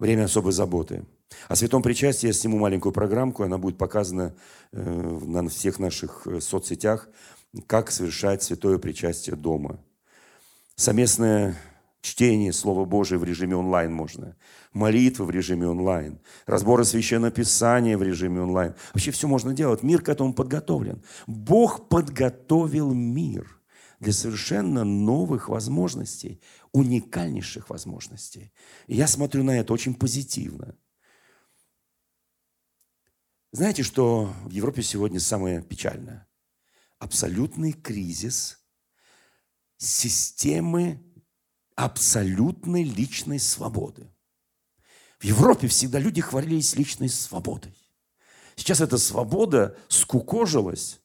Время 0.00 0.24
особой 0.24 0.52
заботы. 0.52 1.06
О 1.48 1.54
святом 1.54 1.82
причастии 1.82 2.26
я 2.26 2.32
сниму 2.32 2.58
маленькую 2.58 2.92
программку, 2.92 3.44
она 3.44 3.56
будет 3.56 3.78
показана 3.78 4.34
э, 4.72 4.82
на 4.82 5.48
всех 5.48 5.78
наших 5.78 6.26
э, 6.26 6.40
соцсетях 6.40 7.08
как 7.66 7.90
совершать 7.90 8.42
святое 8.42 8.78
причастие 8.78 9.36
дома. 9.36 9.80
Совместное 10.76 11.56
чтение 12.00 12.52
Слова 12.52 12.84
Божия 12.84 13.18
в 13.18 13.24
режиме 13.24 13.56
онлайн 13.56 13.92
можно, 13.92 14.36
молитвы 14.72 15.26
в 15.26 15.30
режиме 15.30 15.68
онлайн, 15.68 16.20
разборы 16.46 16.84
Священного 16.84 17.30
Писания 17.30 17.98
в 17.98 18.02
режиме 18.02 18.40
онлайн. 18.40 18.74
Вообще 18.94 19.10
все 19.10 19.28
можно 19.28 19.52
делать. 19.52 19.82
Мир 19.82 20.02
к 20.02 20.08
этому 20.08 20.32
подготовлен. 20.32 21.02
Бог 21.26 21.88
подготовил 21.88 22.92
мир 22.92 23.60
для 23.98 24.12
совершенно 24.12 24.84
новых 24.84 25.48
возможностей, 25.48 26.40
уникальнейших 26.72 27.68
возможностей. 27.68 28.52
И 28.86 28.96
я 28.96 29.06
смотрю 29.06 29.44
на 29.44 29.58
это 29.58 29.72
очень 29.72 29.94
позитивно. 29.94 30.74
Знаете, 33.52 33.82
что 33.82 34.32
в 34.44 34.50
Европе 34.50 34.82
сегодня 34.82 35.20
самое 35.20 35.60
печальное? 35.60 36.29
Абсолютный 37.00 37.72
кризис 37.72 38.60
системы 39.78 41.02
абсолютной 41.74 42.84
личной 42.84 43.40
свободы. 43.40 44.12
В 45.18 45.24
Европе 45.24 45.66
всегда 45.66 45.98
люди 45.98 46.20
хвалились 46.20 46.76
личной 46.76 47.08
свободой. 47.08 47.74
Сейчас 48.54 48.82
эта 48.82 48.98
свобода 48.98 49.76
скукожилась 49.88 51.00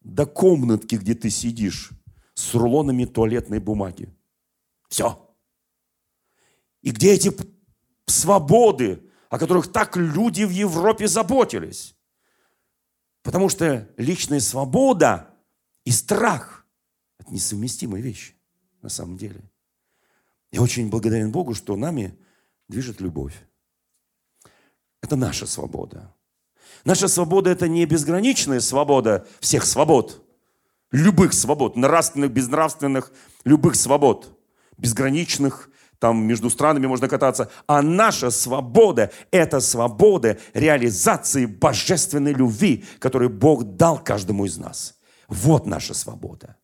до 0.00 0.26
комнатки, 0.26 0.96
где 0.96 1.14
ты 1.14 1.30
сидишь 1.30 1.90
с 2.34 2.54
рулонами 2.54 3.04
туалетной 3.04 3.60
бумаги. 3.60 4.12
Все. 4.88 5.36
И 6.82 6.90
где 6.90 7.12
эти 7.14 7.32
свободы, 8.06 9.08
о 9.30 9.38
которых 9.38 9.72
так 9.72 9.96
люди 9.96 10.42
в 10.42 10.50
Европе 10.50 11.06
заботились? 11.06 11.93
Потому 13.24 13.48
что 13.48 13.88
личная 13.96 14.38
свобода 14.38 15.30
и 15.84 15.90
страх– 15.90 16.66
это 17.18 17.32
несовместимые 17.32 18.02
вещи 18.02 18.34
на 18.82 18.90
самом 18.90 19.16
деле. 19.16 19.40
Я 20.52 20.60
очень 20.60 20.90
благодарен 20.90 21.32
Богу, 21.32 21.54
что 21.54 21.74
нами 21.74 22.16
движет 22.68 23.00
любовь. 23.00 23.34
Это 25.00 25.16
наша 25.16 25.46
свобода. 25.46 26.14
Наша 26.84 27.08
свобода– 27.08 27.48
это 27.50 27.66
не 27.66 27.86
безграничная 27.86 28.60
свобода 28.60 29.26
всех 29.40 29.64
свобод, 29.64 30.22
любых 30.92 31.32
свобод, 31.32 31.76
нравственных, 31.76 32.30
безнравственных, 32.30 33.10
любых 33.44 33.74
свобод, 33.74 34.38
безграничных, 34.76 35.70
там 35.98 36.26
между 36.26 36.50
странами 36.50 36.86
можно 36.86 37.08
кататься. 37.08 37.50
А 37.66 37.82
наша 37.82 38.30
свобода– 38.30 39.10
это 39.30 39.60
свобода 39.60 40.38
реализации 40.52 41.46
божественной 41.46 42.32
любви, 42.32 42.84
которую 42.98 43.30
Бог 43.30 43.64
дал 43.64 43.98
каждому 43.98 44.44
из 44.44 44.58
нас. 44.58 44.96
Вот 45.28 45.66
наша 45.66 45.94
свобода. 45.94 46.56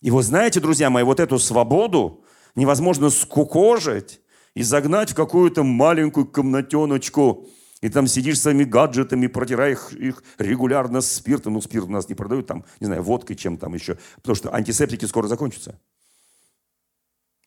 И 0.00 0.10
вы 0.10 0.22
знаете, 0.22 0.60
друзья 0.60 0.90
мои, 0.90 1.02
вот 1.02 1.20
эту 1.20 1.38
свободу 1.38 2.24
невозможно 2.54 3.10
скукожить 3.10 4.20
и 4.54 4.62
загнать 4.62 5.12
в 5.12 5.14
какую-то 5.14 5.64
маленькую 5.64 6.26
комнатеночку, 6.26 7.48
и 7.80 7.88
там 7.90 8.06
сидишь 8.06 8.40
своими 8.40 8.64
гаджетами, 8.64 9.26
протираешь 9.26 9.92
их 9.92 10.22
регулярно 10.38 11.02
спиртом. 11.02 11.54
Ну, 11.54 11.60
спирт 11.60 11.86
у 11.86 11.90
нас 11.90 12.08
не 12.08 12.14
продают, 12.14 12.46
там, 12.46 12.64
не 12.80 12.86
знаю, 12.86 13.02
водкой, 13.02 13.36
чем 13.36 13.58
там 13.58 13.74
еще. 13.74 13.98
Потому 14.16 14.36
что 14.36 14.54
антисептики 14.54 15.04
скоро 15.04 15.26
закончатся. 15.26 15.78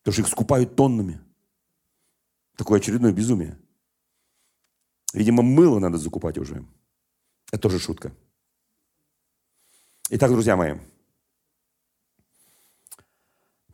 Потому 0.07 0.13
что 0.13 0.21
их 0.21 0.29
скупают 0.29 0.77
тоннами. 0.77 1.19
Такое 2.55 2.79
очередное 2.79 3.11
безумие. 3.11 3.59
Видимо, 5.11 5.43
мыло 5.43 5.79
надо 5.79 5.97
закупать 5.97 6.37
уже. 6.37 6.65
Это 7.51 7.63
тоже 7.63 7.77
шутка. 7.77 8.15
Итак, 10.11 10.31
друзья 10.31 10.55
мои, 10.55 10.75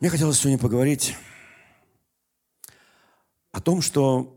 мне 0.00 0.10
хотелось 0.10 0.40
сегодня 0.40 0.58
поговорить 0.58 1.16
о 3.52 3.60
том, 3.60 3.80
что 3.80 4.36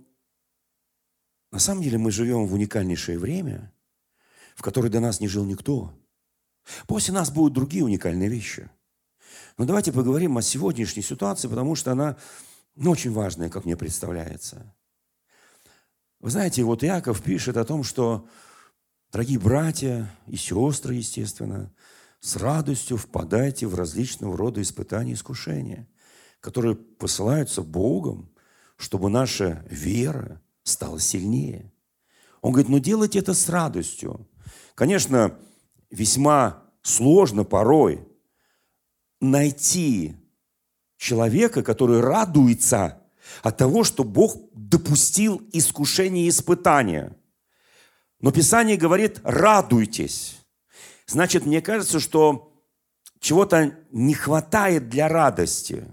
на 1.50 1.58
самом 1.58 1.82
деле 1.82 1.98
мы 1.98 2.12
живем 2.12 2.46
в 2.46 2.54
уникальнейшее 2.54 3.18
время, 3.18 3.74
в 4.54 4.62
которое 4.62 4.90
до 4.90 5.00
нас 5.00 5.20
не 5.20 5.28
жил 5.28 5.46
никто. 5.46 5.92
После 6.86 7.12
нас 7.12 7.32
будут 7.32 7.54
другие 7.54 7.84
уникальные 7.84 8.30
вещи. 8.30 8.70
Но 9.58 9.66
давайте 9.66 9.92
поговорим 9.92 10.38
о 10.38 10.44
сегодняшней 10.44 11.02
ситуации, 11.02 11.48
потому 11.48 11.76
что 11.76 11.92
она 11.92 12.18
ну, 12.76 12.92
очень 12.92 13.12
важное, 13.12 13.50
как 13.50 13.66
мне 13.66 13.76
представляется. 13.76 14.76
Вы 16.20 16.30
знаете, 16.30 16.64
вот 16.64 16.84
Иаков 16.84 17.24
пишет 17.24 17.58
о 17.58 17.66
том, 17.66 17.84
что, 17.84 18.28
дорогие 19.12 19.40
братья 19.40 20.12
и 20.28 20.36
сестры, 20.36 20.96
естественно, 20.96 21.74
с 22.20 22.36
радостью 22.36 22.98
впадайте 22.98 23.66
в 23.66 23.74
различного 23.74 24.38
рода 24.38 24.62
испытания 24.62 25.12
и 25.12 25.16
искушения, 25.16 25.88
которые 26.40 26.76
посылаются 26.76 27.64
Богом, 27.64 28.32
чтобы 28.76 29.10
наша 29.10 29.66
вера 29.70 30.42
стала 30.64 31.00
сильнее. 31.00 31.74
Он 32.42 32.52
говорит, 32.52 32.70
ну 32.70 32.78
делайте 32.78 33.20
это 33.20 33.34
с 33.34 33.50
радостью. 33.50 34.28
Конечно, 34.76 35.36
весьма 35.90 36.64
сложно 36.84 37.44
порой 37.44 38.08
найти 39.20 40.16
человека, 40.98 41.64
который 41.64 42.02
радуется 42.02 43.02
от 43.44 43.58
того, 43.58 43.84
что 43.84 44.04
Бог 44.04 44.38
допустил 44.54 45.42
искушение 45.52 46.26
и 46.26 46.30
испытания. 46.30 47.16
Но 48.20 48.32
Писание 48.32 48.78
говорит, 48.78 49.20
радуйтесь. 49.24 50.38
Значит, 51.06 51.46
мне 51.46 51.62
кажется, 51.62 52.00
что 52.00 52.54
чего-то 53.20 53.78
не 53.92 54.14
хватает 54.14 54.90
для 54.90 55.08
радости. 55.08 55.86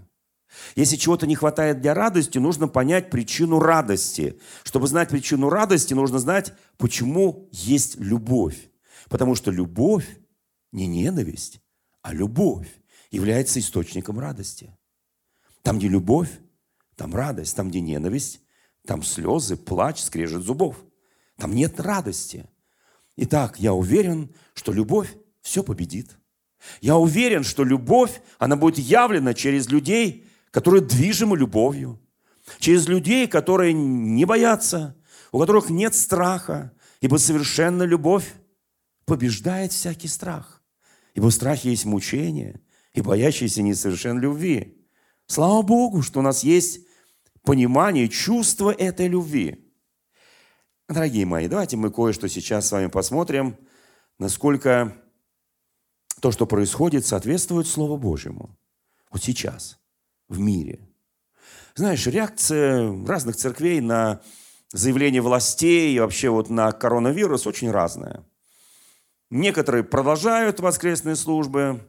Если 0.76 0.96
чего-то 0.96 1.26
не 1.26 1.34
хватает 1.34 1.80
для 1.80 1.94
радости, 1.94 2.38
нужно 2.38 2.68
понять 2.68 3.10
причину 3.10 3.58
радости. 3.58 4.38
Чтобы 4.62 4.86
знать 4.86 5.08
причину 5.08 5.48
радости, 5.48 5.94
нужно 5.94 6.18
знать, 6.18 6.52
почему 6.78 7.48
есть 7.52 7.96
любовь. 7.98 8.70
Потому 9.08 9.34
что 9.34 9.50
любовь 9.50 10.06
не 10.72 10.86
ненависть, 10.86 11.60
а 12.02 12.12
любовь 12.12 12.68
является 13.10 13.60
источником 13.60 14.18
радости. 14.18 14.76
Там, 15.62 15.78
где 15.78 15.88
любовь, 15.88 16.30
там 16.96 17.14
радость. 17.14 17.56
Там, 17.56 17.70
где 17.70 17.80
ненависть, 17.80 18.40
там 18.86 19.02
слезы, 19.02 19.56
плач, 19.56 20.00
скрежет 20.00 20.42
зубов. 20.42 20.76
Там 21.36 21.54
нет 21.54 21.80
радости. 21.80 22.48
Итак, 23.16 23.58
я 23.58 23.72
уверен, 23.72 24.34
что 24.54 24.72
любовь 24.72 25.14
все 25.40 25.62
победит. 25.62 26.18
Я 26.80 26.96
уверен, 26.96 27.44
что 27.44 27.64
любовь, 27.64 28.22
она 28.38 28.56
будет 28.56 28.78
явлена 28.78 29.34
через 29.34 29.68
людей, 29.68 30.26
которые 30.50 30.82
движимы 30.82 31.36
любовью. 31.36 32.00
Через 32.58 32.86
людей, 32.88 33.26
которые 33.26 33.72
не 33.72 34.24
боятся, 34.24 34.96
у 35.32 35.38
которых 35.38 35.70
нет 35.70 35.94
страха, 35.94 36.72
ибо 37.00 37.16
совершенная 37.16 37.86
любовь 37.86 38.34
побеждает 39.04 39.72
всякий 39.72 40.08
страх. 40.08 40.62
Ибо 41.14 41.26
в 41.26 41.34
страхе 41.34 41.70
есть 41.70 41.84
мучение, 41.84 42.60
и 42.94 43.02
боящийся 43.02 43.62
несовершен 43.62 44.18
любви. 44.18 44.86
Слава 45.26 45.62
Богу, 45.62 46.02
что 46.02 46.20
у 46.20 46.22
нас 46.22 46.44
есть 46.44 46.86
понимание, 47.42 48.08
чувство 48.08 48.70
этой 48.72 49.08
любви. 49.08 49.72
Дорогие 50.88 51.26
мои, 51.26 51.48
давайте 51.48 51.76
мы 51.76 51.90
кое-что 51.90 52.28
сейчас 52.28 52.68
с 52.68 52.72
вами 52.72 52.86
посмотрим, 52.86 53.56
насколько 54.18 54.96
то, 56.20 56.30
что 56.30 56.46
происходит, 56.46 57.04
соответствует 57.04 57.66
Слову 57.66 57.96
Божьему. 57.96 58.56
Вот 59.10 59.22
сейчас, 59.22 59.78
в 60.28 60.38
мире. 60.38 60.88
Знаешь, 61.74 62.06
реакция 62.06 63.04
разных 63.06 63.36
церквей 63.36 63.80
на 63.80 64.20
заявление 64.72 65.22
властей 65.22 65.94
и 65.94 66.00
вообще 66.00 66.28
вот 66.28 66.48
на 66.48 66.70
коронавирус 66.72 67.46
очень 67.46 67.70
разная. 67.70 68.24
Некоторые 69.30 69.82
продолжают 69.84 70.60
воскресные 70.60 71.16
службы, 71.16 71.80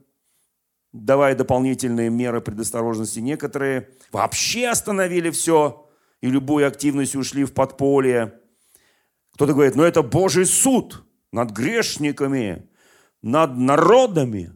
давая 0.95 1.35
дополнительные 1.35 2.09
меры 2.09 2.41
предосторожности. 2.41 3.19
Некоторые 3.19 3.89
вообще 4.11 4.67
остановили 4.67 5.29
все 5.29 5.89
и 6.21 6.29
любую 6.29 6.67
активность 6.67 7.15
ушли 7.15 7.43
в 7.43 7.53
подполье. 7.53 8.39
Кто-то 9.33 9.53
говорит, 9.53 9.75
ну 9.75 9.83
это 9.83 10.01
Божий 10.01 10.45
суд 10.45 11.03
над 11.31 11.51
грешниками, 11.51 12.69
над 13.21 13.57
народами. 13.57 14.53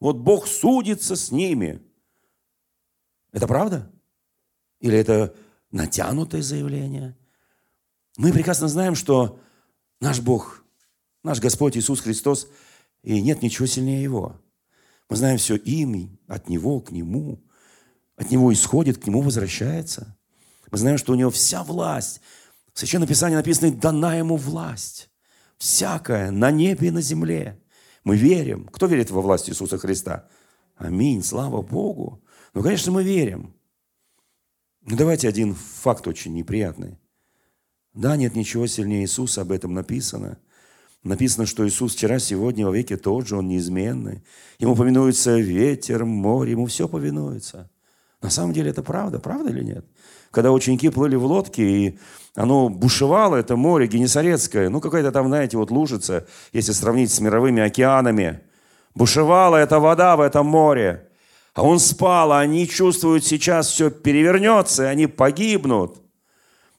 Вот 0.00 0.16
Бог 0.16 0.46
судится 0.46 1.16
с 1.16 1.30
ними. 1.30 1.82
Это 3.32 3.46
правда? 3.46 3.90
Или 4.80 4.98
это 4.98 5.34
натянутое 5.70 6.42
заявление? 6.42 7.16
Мы 8.18 8.32
прекрасно 8.32 8.68
знаем, 8.68 8.94
что 8.94 9.40
наш 10.00 10.20
Бог, 10.20 10.62
наш 11.22 11.40
Господь 11.40 11.76
Иисус 11.76 12.00
Христос, 12.00 12.50
и 13.02 13.20
нет 13.22 13.40
ничего 13.40 13.66
сильнее 13.66 14.02
Его– 14.02 14.38
мы 15.10 15.16
знаем 15.16 15.38
все 15.38 15.56
им, 15.56 16.18
от 16.28 16.48
Него 16.48 16.80
к 16.80 16.92
Нему. 16.92 17.42
От 18.16 18.30
Него 18.30 18.52
исходит, 18.52 18.98
к 18.98 19.06
Нему 19.06 19.22
возвращается. 19.22 20.16
Мы 20.70 20.78
знаем, 20.78 20.98
что 20.98 21.12
у 21.12 21.16
Него 21.16 21.30
вся 21.30 21.64
власть. 21.64 22.20
В 22.72 22.78
Священном 22.78 23.08
Писании 23.08 23.34
написано, 23.34 23.72
дана 23.72 24.14
Ему 24.14 24.36
власть. 24.36 25.10
Всякая, 25.58 26.30
на 26.30 26.52
небе 26.52 26.88
и 26.88 26.90
на 26.92 27.02
земле. 27.02 27.60
Мы 28.04 28.16
верим. 28.16 28.68
Кто 28.68 28.86
верит 28.86 29.10
во 29.10 29.20
власть 29.20 29.50
Иисуса 29.50 29.78
Христа? 29.78 30.28
Аминь, 30.76 31.24
слава 31.24 31.60
Богу. 31.60 32.22
Ну, 32.54 32.62
конечно, 32.62 32.92
мы 32.92 33.02
верим. 33.02 33.54
Но 34.82 34.96
давайте 34.96 35.28
один 35.28 35.54
факт 35.54 36.06
очень 36.06 36.34
неприятный. 36.34 36.98
Да, 37.92 38.16
нет 38.16 38.36
ничего 38.36 38.68
сильнее 38.68 39.02
Иисуса, 39.02 39.42
об 39.42 39.50
этом 39.50 39.74
написано– 39.74 40.38
Написано, 41.02 41.46
что 41.46 41.66
Иисус 41.66 41.94
вчера, 41.94 42.18
сегодня, 42.18 42.66
во 42.66 42.72
веки 42.72 42.96
тот 42.96 43.26
же, 43.26 43.36
Он 43.36 43.48
неизменный. 43.48 44.22
Ему 44.58 44.76
повинуется 44.76 45.38
ветер, 45.38 46.04
море, 46.04 46.52
Ему 46.52 46.66
все 46.66 46.88
повинуется. 46.88 47.70
На 48.20 48.28
самом 48.28 48.52
деле 48.52 48.70
это 48.70 48.82
правда, 48.82 49.18
правда 49.18 49.50
или 49.50 49.64
нет? 49.64 49.86
Когда 50.30 50.52
ученики 50.52 50.90
плыли 50.90 51.16
в 51.16 51.24
лодке, 51.24 51.62
и 51.62 51.98
оно 52.34 52.68
бушевало, 52.68 53.36
это 53.36 53.56
море 53.56 53.86
Генесарецкое, 53.86 54.68
ну 54.68 54.80
какая-то 54.80 55.10
там, 55.10 55.28
знаете, 55.28 55.56
вот 55.56 55.70
лужица, 55.70 56.26
если 56.52 56.72
сравнить 56.72 57.10
с 57.10 57.20
мировыми 57.20 57.62
океанами. 57.62 58.40
Бушевала 58.94 59.56
эта 59.56 59.80
вода 59.80 60.16
в 60.16 60.20
этом 60.20 60.46
море. 60.46 61.08
А 61.54 61.62
он 61.62 61.80
спал, 61.80 62.32
а 62.32 62.40
они 62.40 62.68
чувствуют, 62.68 63.24
сейчас 63.24 63.68
все 63.68 63.90
перевернется, 63.90 64.84
и 64.84 64.86
они 64.86 65.06
погибнут. 65.06 65.96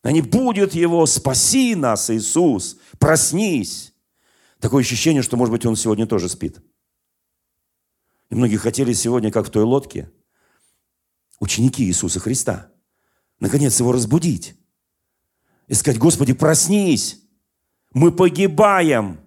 Они 0.03 0.21
будут 0.21 0.73
его, 0.73 1.05
спаси 1.05 1.75
нас, 1.75 2.09
Иисус, 2.09 2.77
проснись. 2.97 3.90
Такое 4.61 4.83
ощущение, 4.83 5.23
что, 5.23 5.37
может 5.37 5.51
быть, 5.51 5.65
он 5.65 5.75
сегодня 5.75 6.05
тоже 6.05 6.29
спит. 6.29 6.61
И 8.29 8.35
многие 8.35 8.57
хотели 8.57 8.93
сегодня, 8.93 9.31
как 9.31 9.47
в 9.47 9.49
той 9.49 9.63
лодке, 9.63 10.11
ученики 11.39 11.83
Иисуса 11.83 12.19
Христа, 12.19 12.71
наконец 13.39 13.79
его 13.79 13.91
разбудить. 13.91 14.55
И 15.67 15.73
сказать, 15.73 15.99
Господи, 15.99 16.33
проснись, 16.33 17.19
мы 17.91 18.11
погибаем. 18.11 19.19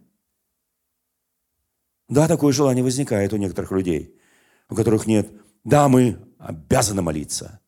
Да, 2.09 2.29
такое 2.29 2.53
желание 2.53 2.85
возникает 2.85 3.33
у 3.33 3.37
некоторых 3.37 3.73
людей, 3.73 4.17
у 4.69 4.77
которых 4.77 5.07
нет. 5.07 5.29
Да, 5.65 5.89
мы 5.89 6.19
обязаны 6.39 7.03
молиться. 7.03 7.61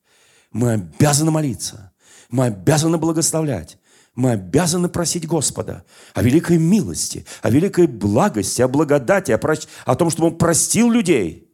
Мы 0.51 0.73
обязаны 0.73 1.31
молиться. 1.31 1.93
Мы 2.29 2.45
обязаны 2.45 2.97
благословлять. 2.97 3.77
Мы 4.17 4.31
обязаны 4.31 4.89
просить 4.89 5.27
Господа 5.27 5.85
о 6.15 6.23
великой 6.23 6.57
милости, 6.57 7.23
о 7.43 7.51
великой 7.51 7.85
благости, 7.85 8.63
о 8.63 8.67
благодати, 8.67 9.31
о, 9.31 9.37
прощ... 9.37 9.67
о 9.85 9.95
том, 9.95 10.09
чтобы 10.09 10.29
Он 10.29 10.37
простил 10.39 10.89
людей. 10.89 11.53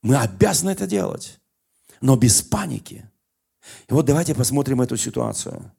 Мы 0.00 0.16
обязаны 0.16 0.70
это 0.70 0.86
делать, 0.86 1.40
но 2.00 2.14
без 2.14 2.42
паники. 2.42 3.10
И 3.88 3.92
вот 3.92 4.06
давайте 4.06 4.36
посмотрим 4.36 4.80
эту 4.82 4.96
ситуацию. 4.96 5.72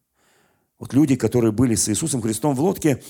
Вот 0.80 0.94
люди, 0.94 1.16
которые 1.16 1.54
были 1.54 1.76
с 1.76 1.88
Иисусом 1.88 2.22
Христом 2.22 2.56
в 2.56 2.60
лодке, 2.60 3.02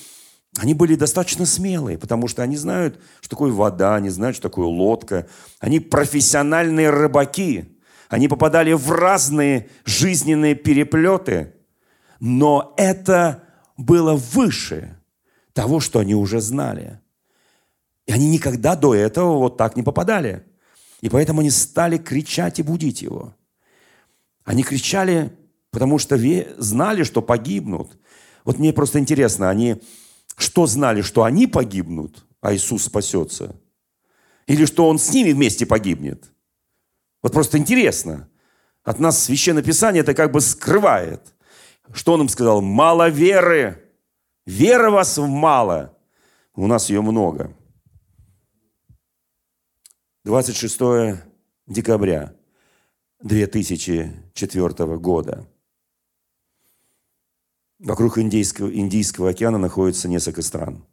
они 0.60 0.76
были 0.76 0.94
достаточно 0.94 1.48
смелые, 1.48 1.98
потому 1.98 2.28
что 2.28 2.44
они 2.44 2.56
знают, 2.56 3.02
что 3.20 3.32
такое 3.32 3.52
вода, 3.52 3.96
они 3.96 4.10
знают, 4.10 4.36
что 4.36 4.48
такое 4.48 4.68
лодка. 4.68 5.28
Они 5.60 5.80
профессиональные 5.80 6.92
рыбаки. 6.92 7.80
Они 8.10 8.28
попадали 8.28 8.74
в 8.74 8.92
разные 8.92 9.70
жизненные 9.86 10.54
переплеты– 10.54 11.56
но 12.20 12.74
это 12.78 13.44
было 13.78 14.16
выше 14.16 14.98
того, 15.54 15.80
что 15.80 16.00
они 16.00 16.16
уже 16.16 16.42
знали. 16.42 17.00
И 18.06 18.12
они 18.12 18.30
никогда 18.30 18.76
до 18.76 18.94
этого 18.94 19.38
вот 19.38 19.58
так 19.58 19.76
не 19.76 19.84
попадали. 19.84 20.44
И 21.02 21.10
поэтому 21.10 21.42
они 21.42 21.50
стали 21.50 21.98
кричать 21.98 22.60
и 22.60 22.64
будить 22.64 23.02
его. 23.02 23.36
Они 24.44 24.64
кричали, 24.64 25.32
потому 25.72 25.98
что 25.98 26.20
знали, 26.58 27.04
что 27.04 27.22
погибнут. 27.22 27.98
Вот 28.44 28.58
мне 28.58 28.74
просто 28.74 29.00
интересно, 29.00 29.50
они 29.50 29.82
что 30.36 30.66
знали, 30.66 31.02
что 31.02 31.24
они 31.24 31.48
погибнут, 31.48 32.26
а 32.42 32.54
Иисус 32.54 32.86
спасется? 32.86 33.56
Или 34.48 34.66
что 34.66 34.88
Он 34.88 34.98
с 34.98 35.14
ними 35.14 35.32
вместе 35.32 35.66
погибнет? 35.66 36.24
Вот 37.22 37.34
просто 37.34 37.58
интересно. 37.58 38.30
От 38.84 39.00
нас 39.00 39.22
Священное 39.22 39.62
Писание 39.62 40.02
это 40.02 40.14
как 40.14 40.32
бы 40.32 40.42
скрывает– 40.42 41.22
что 41.94 42.14
он 42.14 42.22
им 42.22 42.30
сказал? 42.30 42.62
Мало 42.62 43.10
веры. 43.10 43.84
Вера 44.46 44.90
вас 44.90 45.18
мало. 45.18 45.98
У 46.56 46.68
нас 46.68 46.90
ее 46.90 47.02
много. 47.02 47.56
26 50.24 51.24
декабря 51.68 52.36
2004 53.22 54.98
года. 54.98 55.48
Вокруг 57.80 58.18
Индийского, 58.18 58.74
Индийского 58.74 59.30
океана 59.30 59.58
находится 59.58 60.10
несколько 60.10 60.42
стран. 60.42 60.86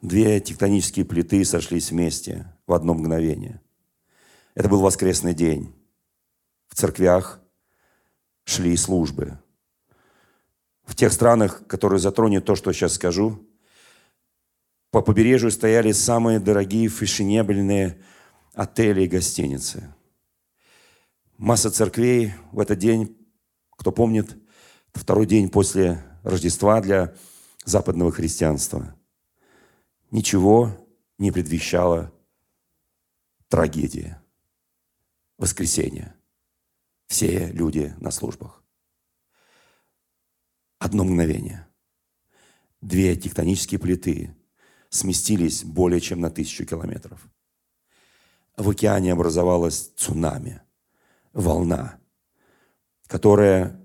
Две 0.00 0.40
тектонические 0.40 1.04
плиты 1.04 1.44
сошлись 1.44 1.90
вместе 1.90 2.56
в 2.66 2.72
одно 2.72 2.94
мгновение. 2.94 3.60
Это 4.54 4.68
был 4.68 4.80
воскресный 4.80 5.34
день. 5.34 5.74
В 6.68 6.76
церквях 6.76 7.40
шли 8.44 8.76
службы 8.76 9.38
в 10.84 10.94
тех 10.94 11.12
странах, 11.12 11.66
которые 11.66 11.98
затронет 11.98 12.44
то, 12.44 12.54
что 12.54 12.72
сейчас 12.72 12.94
скажу, 12.94 13.46
по 14.90 15.00
побережью 15.00 15.50
стояли 15.50 15.92
самые 15.92 16.38
дорогие 16.38 16.88
фешенебельные 16.88 18.02
отели 18.52 19.02
и 19.02 19.08
гостиницы. 19.08 19.94
Масса 21.38 21.70
церквей 21.70 22.34
в 22.52 22.60
этот 22.60 22.78
день, 22.78 23.16
кто 23.70 23.90
помнит, 23.90 24.36
второй 24.92 25.26
день 25.26 25.48
после 25.48 26.04
Рождества 26.22 26.80
для 26.80 27.14
западного 27.64 28.12
христианства. 28.12 28.94
Ничего 30.10 30.70
не 31.18 31.32
предвещало 31.32 32.12
трагедия. 33.48 34.22
Воскресенье. 35.38 36.14
Все 37.08 37.46
люди 37.48 37.94
на 37.98 38.10
службах. 38.10 38.61
Одно 40.82 41.04
мгновение. 41.04 41.68
Две 42.80 43.14
тектонические 43.14 43.78
плиты 43.78 44.34
сместились 44.88 45.62
более 45.62 46.00
чем 46.00 46.20
на 46.20 46.28
тысячу 46.28 46.66
километров. 46.66 47.24
В 48.56 48.68
океане 48.68 49.12
образовалась 49.12 49.92
цунами, 49.94 50.60
волна, 51.32 52.00
которая 53.06 53.80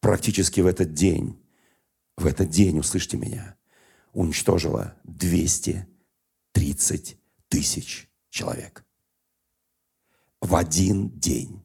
практически 0.00 0.60
в 0.60 0.66
этот 0.66 0.92
день, 0.92 1.42
в 2.18 2.26
этот 2.26 2.50
день, 2.50 2.78
услышьте 2.78 3.16
меня, 3.16 3.56
уничтожила 4.12 4.98
230 5.04 7.18
тысяч 7.48 8.10
человек. 8.28 8.84
В 10.42 10.54
один 10.54 11.08
день. 11.08 11.64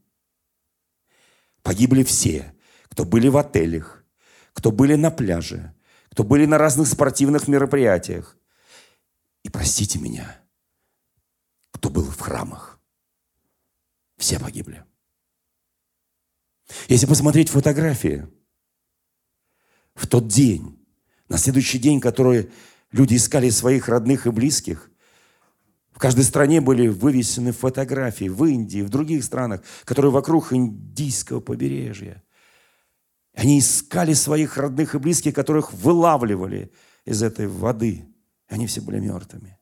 Погибли 1.64 2.04
все, 2.04 2.56
кто 2.88 3.04
были 3.04 3.28
в 3.28 3.36
отелях, 3.36 4.03
кто 4.54 4.72
были 4.72 4.96
на 4.96 5.12
пляже, 5.12 5.74
кто 6.10 6.24
были 6.24 6.46
на 6.46 6.58
разных 6.58 6.88
спортивных 6.88 7.48
мероприятиях. 7.48 8.38
И 9.44 9.50
простите 9.50 10.00
меня, 10.00 10.40
кто 11.72 11.90
был 11.90 12.04
в 12.04 12.20
храмах. 12.20 12.80
Все 14.18 14.40
погибли. 14.40 14.86
Если 16.88 17.06
посмотреть 17.06 17.50
фотографии, 17.50 18.28
в 19.96 20.08
тот 20.08 20.28
день, 20.28 20.80
на 21.28 21.38
следующий 21.38 21.78
день, 21.78 22.00
который 22.00 22.52
люди 22.92 23.16
искали 23.16 23.50
своих 23.50 23.90
родных 23.90 24.28
и 24.28 24.32
близких, 24.32 24.90
в 25.92 26.00
каждой 26.00 26.24
стране 26.24 26.62
были 26.62 26.88
вывесены 26.88 27.52
фотографии, 27.52 28.30
в 28.30 28.44
Индии, 28.46 28.82
в 28.82 28.90
других 28.90 29.24
странах, 29.24 29.62
которые 29.86 30.12
вокруг 30.12 30.52
индийского 30.52 31.40
побережья. 31.40 32.23
Они 33.34 33.60
искали 33.60 34.14
своих 34.14 34.58
родных 34.58 34.96
и 34.96 35.00
близких, 35.00 35.34
которых 35.34 35.74
вылавливали 35.74 36.72
из 37.06 37.24
этой 37.24 37.48
воды. 37.48 38.08
Они 38.48 38.68
все 38.68 38.82
были 38.82 39.00
мертвыми. 39.00 39.58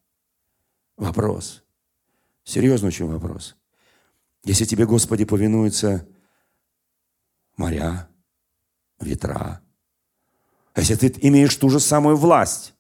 Вопрос. 0.98 1.64
Серьезный 2.44 2.90
очень 2.90 3.08
вопрос. 3.08 3.56
Если 4.44 4.66
тебе, 4.66 4.86
Господи, 4.86 5.24
повинуются 5.24 6.08
моря, 7.56 8.10
ветра, 9.00 9.62
если 10.76 10.96
ты 10.96 11.14
имеешь 11.28 11.56
ту 11.56 11.70
же 11.70 11.80
самую 11.80 12.18
власть, 12.18 12.74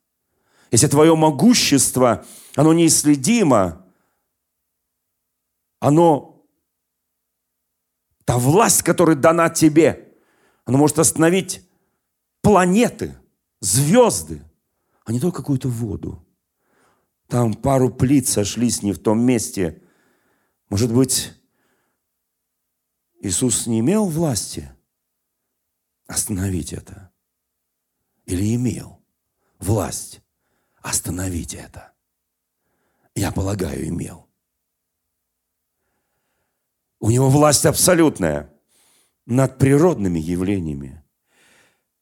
если 0.71 0.87
твое 0.87 1.15
могущество, 1.15 2.25
оно 2.55 2.73
неисследимо, 2.73 3.85
оно, 5.79 6.45
та 8.25 8.37
власть, 8.37 8.83
которая 8.83 9.15
дана 9.15 9.49
тебе, 9.49 10.10
она 10.65 10.77
может 10.77 10.99
остановить 10.99 11.67
планеты, 12.41 13.17
звезды, 13.59 14.41
а 15.05 15.11
не 15.11 15.19
только 15.19 15.37
какую-то 15.37 15.67
воду. 15.69 16.25
Там 17.27 17.53
пару 17.53 17.89
плит 17.89 18.27
сошлись 18.27 18.83
не 18.83 18.91
в 18.93 18.99
том 18.99 19.21
месте. 19.21 19.81
Может 20.69 20.93
быть, 20.93 21.33
Иисус 23.21 23.67
не 23.67 23.79
имел 23.79 24.05
власти 24.05 24.71
остановить 26.07 26.73
это? 26.73 27.11
Или 28.25 28.55
имел 28.55 29.01
власть 29.59 30.21
остановить 30.81 31.53
это? 31.53 31.93
Я 33.15 33.31
полагаю, 33.31 33.87
имел. 33.87 34.27
У 36.99 37.09
него 37.09 37.29
власть 37.29 37.65
абсолютная 37.65 38.53
над 39.25 39.57
природными 39.57 40.19
явлениями, 40.19 41.03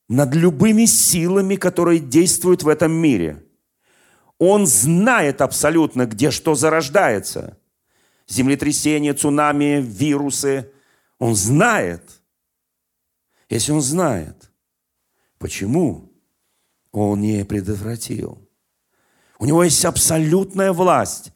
над 0.07 0.33
любыми 0.33 0.85
силами, 0.85 1.55
которые 1.55 1.99
действуют 1.99 2.63
в 2.63 2.67
этом 2.67 2.91
мире. 2.91 3.45
Он 4.37 4.65
знает 4.65 5.41
абсолютно, 5.41 6.05
где 6.05 6.31
что 6.31 6.55
зарождается. 6.55 7.57
Землетрясения, 8.27 9.13
цунами, 9.13 9.81
вирусы. 9.81 10.71
Он 11.17 11.35
знает. 11.35 12.21
Если 13.49 13.71
он 13.71 13.81
знает, 13.81 14.51
почему 15.39 16.11
он 16.91 17.21
не 17.21 17.43
предотвратил? 17.43 18.47
У 19.39 19.45
него 19.45 19.63
есть 19.63 19.83
абсолютная 19.85 20.73
власть, 20.73 21.33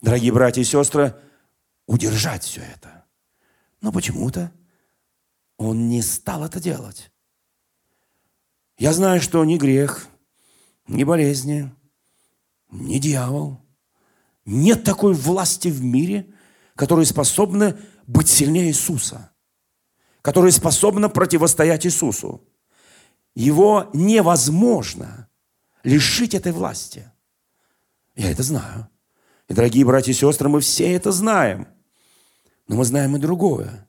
дорогие 0.00 0.32
братья 0.32 0.60
и 0.60 0.64
сестры, 0.64 1.14
удержать 1.86 2.44
все 2.44 2.60
это. 2.60 3.04
Но 3.80 3.92
почему-то 3.92 4.52
он 5.56 5.88
не 5.88 6.02
стал 6.02 6.44
это 6.44 6.60
делать. 6.60 7.10
Я 8.76 8.92
знаю, 8.92 9.20
что 9.20 9.44
ни 9.44 9.56
грех, 9.56 10.08
ни 10.88 11.04
болезни, 11.04 11.72
ни 12.70 12.98
дьявол. 12.98 13.60
Нет 14.44 14.84
такой 14.84 15.14
власти 15.14 15.68
в 15.68 15.82
мире, 15.82 16.32
которая 16.74 17.06
способна 17.06 17.78
быть 18.06 18.28
сильнее 18.28 18.68
Иисуса, 18.68 19.30
которая 20.22 20.50
способна 20.50 21.08
противостоять 21.08 21.86
Иисусу. 21.86 22.46
Его 23.34 23.90
невозможно 23.94 25.28
лишить 25.82 26.34
этой 26.34 26.52
власти. 26.52 27.10
Я 28.14 28.30
это 28.30 28.42
знаю. 28.42 28.88
И, 29.48 29.54
дорогие 29.54 29.84
братья 29.84 30.12
и 30.12 30.14
сестры, 30.14 30.48
мы 30.48 30.60
все 30.60 30.92
это 30.92 31.12
знаем. 31.12 31.68
Но 32.66 32.76
мы 32.76 32.84
знаем 32.84 33.16
и 33.16 33.20
другое, 33.20 33.88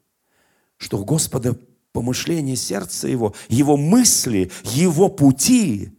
что 0.77 0.99
у 0.99 1.05
Господа 1.05 1.57
помышление 1.91 2.55
сердца 2.55 3.07
Его, 3.07 3.33
Его 3.49 3.77
мысли, 3.77 4.51
Его 4.63 5.09
пути 5.09 5.91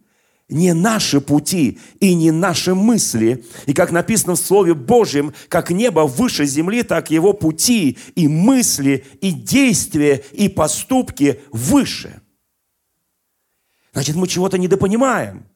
не 0.48 0.74
наши 0.74 1.20
пути 1.20 1.80
и 1.98 2.14
не 2.14 2.30
наши 2.30 2.72
мысли. 2.72 3.44
И 3.66 3.72
как 3.72 3.90
написано 3.90 4.36
в 4.36 4.38
Слове 4.38 4.74
Божьем, 4.74 5.34
как 5.48 5.70
небо 5.70 6.00
выше 6.00 6.46
земли, 6.46 6.84
так 6.84 7.10
Его 7.10 7.32
пути 7.32 7.98
и 8.14 8.28
мысли, 8.28 9.04
и 9.20 9.32
действия, 9.32 10.22
и 10.32 10.48
поступки 10.48 11.40
выше– 11.50 12.20
Значит, 13.96 14.14
мы 14.14 14.28
чего-то 14.28 14.58
недопонимаем. 14.58 15.48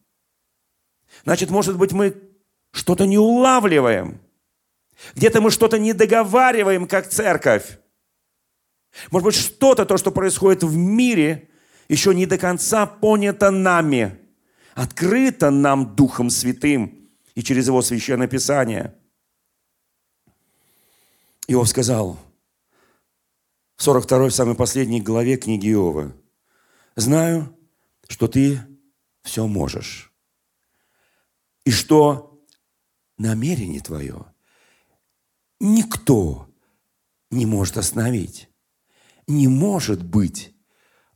Значит, 1.24 1.50
может 1.50 1.76
быть, 1.76 1.92
мы 1.92 2.16
что-то 2.72 3.04
не 3.04 3.18
улавливаем. 3.18 4.18
Где-то 5.14 5.42
мы 5.42 5.50
что-то 5.50 5.78
не 5.78 5.92
договариваем, 5.92 6.87
как 6.87 7.11
церковь. 7.11 7.80
Может 9.11 9.24
быть, 9.24 9.35
что-то, 9.35 9.87
то, 9.87 9.96
что 9.96 10.11
происходит 10.11 10.62
в 10.62 10.76
мире, 10.76 11.48
еще 11.88 12.14
не 12.14 12.26
до 12.26 12.38
конца 12.38 12.87
понято 12.87 13.50
нами, 13.50 14.18
открыто 14.74 15.50
нам 15.50 15.94
Духом 15.94 16.31
Святым 16.31 17.11
и 17.35 17.42
через 17.42 17.66
Его 17.66 17.83
Священное 17.83 18.29
Писание. 18.29 18.94
Иов 21.48 21.68
сказал 21.68 22.18
в 23.76 23.83
42 23.83 24.31
самой 24.31 24.55
последней 24.55 25.00
главе 25.00 25.37
книги 25.37 25.72
Иова, 25.72 26.12
«Знаю, 26.96 27.57
что 28.09 28.29
ты 28.29 28.61
все 29.22 29.46
можешь. 29.46 30.12
И 31.64 31.70
что 31.70 32.42
намерение 33.16 33.81
твое 33.81 34.26
никто 35.61 36.48
не 37.31 37.46
может 37.46 37.76
остановить, 37.76 38.49
не 39.31 39.49
может 39.49 40.03
быть 40.03 40.55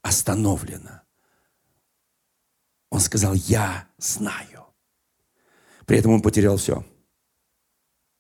остановлено. 0.02 1.02
Он 2.90 3.00
сказал, 3.00 3.34
я 3.34 3.88
знаю. 3.98 4.66
При 5.86 5.98
этом 5.98 6.12
он 6.12 6.22
потерял 6.22 6.56
все. 6.56 6.84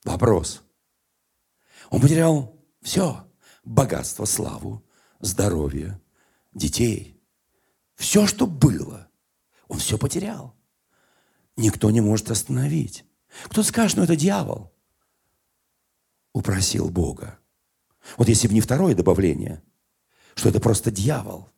Вопрос. 0.04 0.62
Он 1.90 2.00
потерял 2.00 2.60
все. 2.82 3.30
Богатство, 3.64 4.26
славу, 4.26 4.84
здоровье, 5.20 6.00
детей– 6.52 7.12
все, 7.94 8.26
что 8.26 8.46
было, 8.46 9.08
он 9.68 9.78
все 9.78 9.98
потерял. 9.98 10.56
Никто 11.56 11.90
не 11.90 12.00
может 12.00 12.30
остановить. 12.30 13.04
Кто 13.44 13.62
скажет, 13.62 13.96
ну 13.96 14.02
это 14.02 14.16
дьявол. 14.16 14.72
Упросил 16.32 16.90
Бога. 16.90 17.38
Вот 18.16 18.28
если 18.28 18.48
бы 18.48 18.54
не 18.54 18.60
второе 18.60 18.94
добавление, 18.94 19.62
что 20.34 20.48
это 20.48 20.60
просто 20.60 20.90
дьявол, 20.90 21.48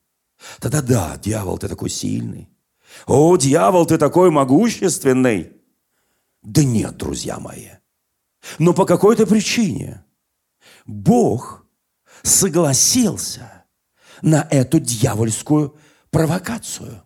тогда 0.61 0.83
да, 0.83 1.17
дьявол, 1.17 1.59
ты 1.59 1.69
такой 1.69 1.91
сильный. 1.91 2.49
О, 3.07 3.37
дьявол, 3.37 3.87
ты 3.87 3.99
такой 3.99 4.31
могущественный. 4.31 5.53
Да 6.43 6.63
нет, 6.63 6.97
друзья 6.97 7.39
мои. 7.39 7.71
Но 8.59 8.73
по 8.73 8.87
какой-то 8.87 9.27
причине 9.27 10.05
Бог 10.85 11.67
согласился 12.23 13.65
на 14.23 14.47
эту 14.51 14.79
дьявольскую 14.79 15.77
провокацию. 16.11 17.03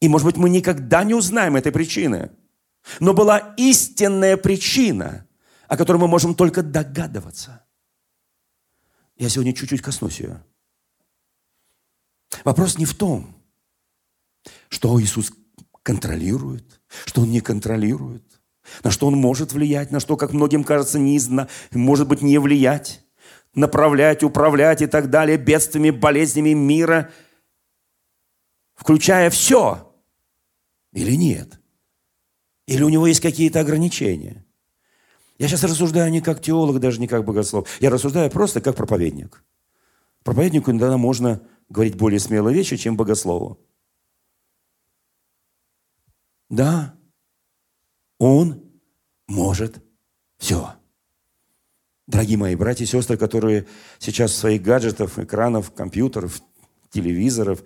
И, 0.00 0.08
может 0.08 0.26
быть, 0.26 0.36
мы 0.36 0.50
никогда 0.50 1.04
не 1.04 1.14
узнаем 1.14 1.56
этой 1.56 1.72
причины. 1.72 2.30
Но 3.00 3.12
была 3.12 3.54
истинная 3.56 4.36
причина, 4.36 5.26
о 5.68 5.76
которой 5.76 5.96
мы 5.96 6.06
можем 6.06 6.34
только 6.34 6.62
догадываться. 6.62 7.65
Я 9.16 9.28
сегодня 9.28 9.54
чуть-чуть 9.54 9.82
коснусь 9.82 10.20
ее. 10.20 10.44
Вопрос 12.44 12.78
не 12.78 12.84
в 12.84 12.94
том, 12.94 13.34
что 14.68 15.00
Иисус 15.00 15.32
контролирует, 15.82 16.80
что 17.06 17.22
Он 17.22 17.30
не 17.30 17.40
контролирует, 17.40 18.40
на 18.84 18.90
что 18.90 19.06
Он 19.06 19.14
может 19.14 19.52
влиять, 19.52 19.90
на 19.90 20.00
что, 20.00 20.16
как 20.16 20.32
многим 20.32 20.64
кажется, 20.64 20.98
не 20.98 21.18
может 21.72 22.08
быть, 22.08 22.22
не 22.22 22.38
влиять, 22.38 23.02
направлять, 23.54 24.22
управлять 24.22 24.82
и 24.82 24.86
так 24.86 25.10
далее, 25.10 25.38
бедствиями, 25.38 25.90
болезнями 25.90 26.52
мира, 26.52 27.10
включая 28.74 29.30
все. 29.30 29.94
Или 30.92 31.16
нет? 31.16 31.60
Или 32.66 32.82
у 32.82 32.88
него 32.88 33.06
есть 33.06 33.20
какие-то 33.20 33.60
ограничения? 33.60 34.45
Я 35.38 35.48
сейчас 35.48 35.64
рассуждаю 35.64 36.10
не 36.10 36.20
как 36.20 36.40
теолог, 36.40 36.80
даже 36.80 37.00
не 37.00 37.08
как 37.08 37.24
богослов. 37.24 37.68
Я 37.80 37.90
рассуждаю 37.90 38.30
просто 38.30 38.60
как 38.60 38.76
проповедник. 38.76 39.44
Проповеднику 40.22 40.70
иногда 40.70 40.96
можно 40.96 41.42
говорить 41.68 41.96
более 41.96 42.20
смелые 42.20 42.54
вещи, 42.54 42.76
чем 42.76 42.96
богослову. 42.96 43.60
Да, 46.48 46.94
он 48.18 48.62
может 49.26 49.82
все. 50.38 50.74
Дорогие 52.06 52.38
мои 52.38 52.54
братья 52.54 52.84
и 52.84 52.86
сестры, 52.86 53.16
которые 53.16 53.66
сейчас 53.98 54.32
своих 54.34 54.62
гаджетов, 54.62 55.18
экранов, 55.18 55.72
компьютеров, 55.72 56.40
телевизоров, 56.90 57.64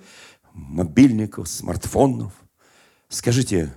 мобильников, 0.53 1.49
смартфонов, 1.49 2.33
скажите, 3.09 3.75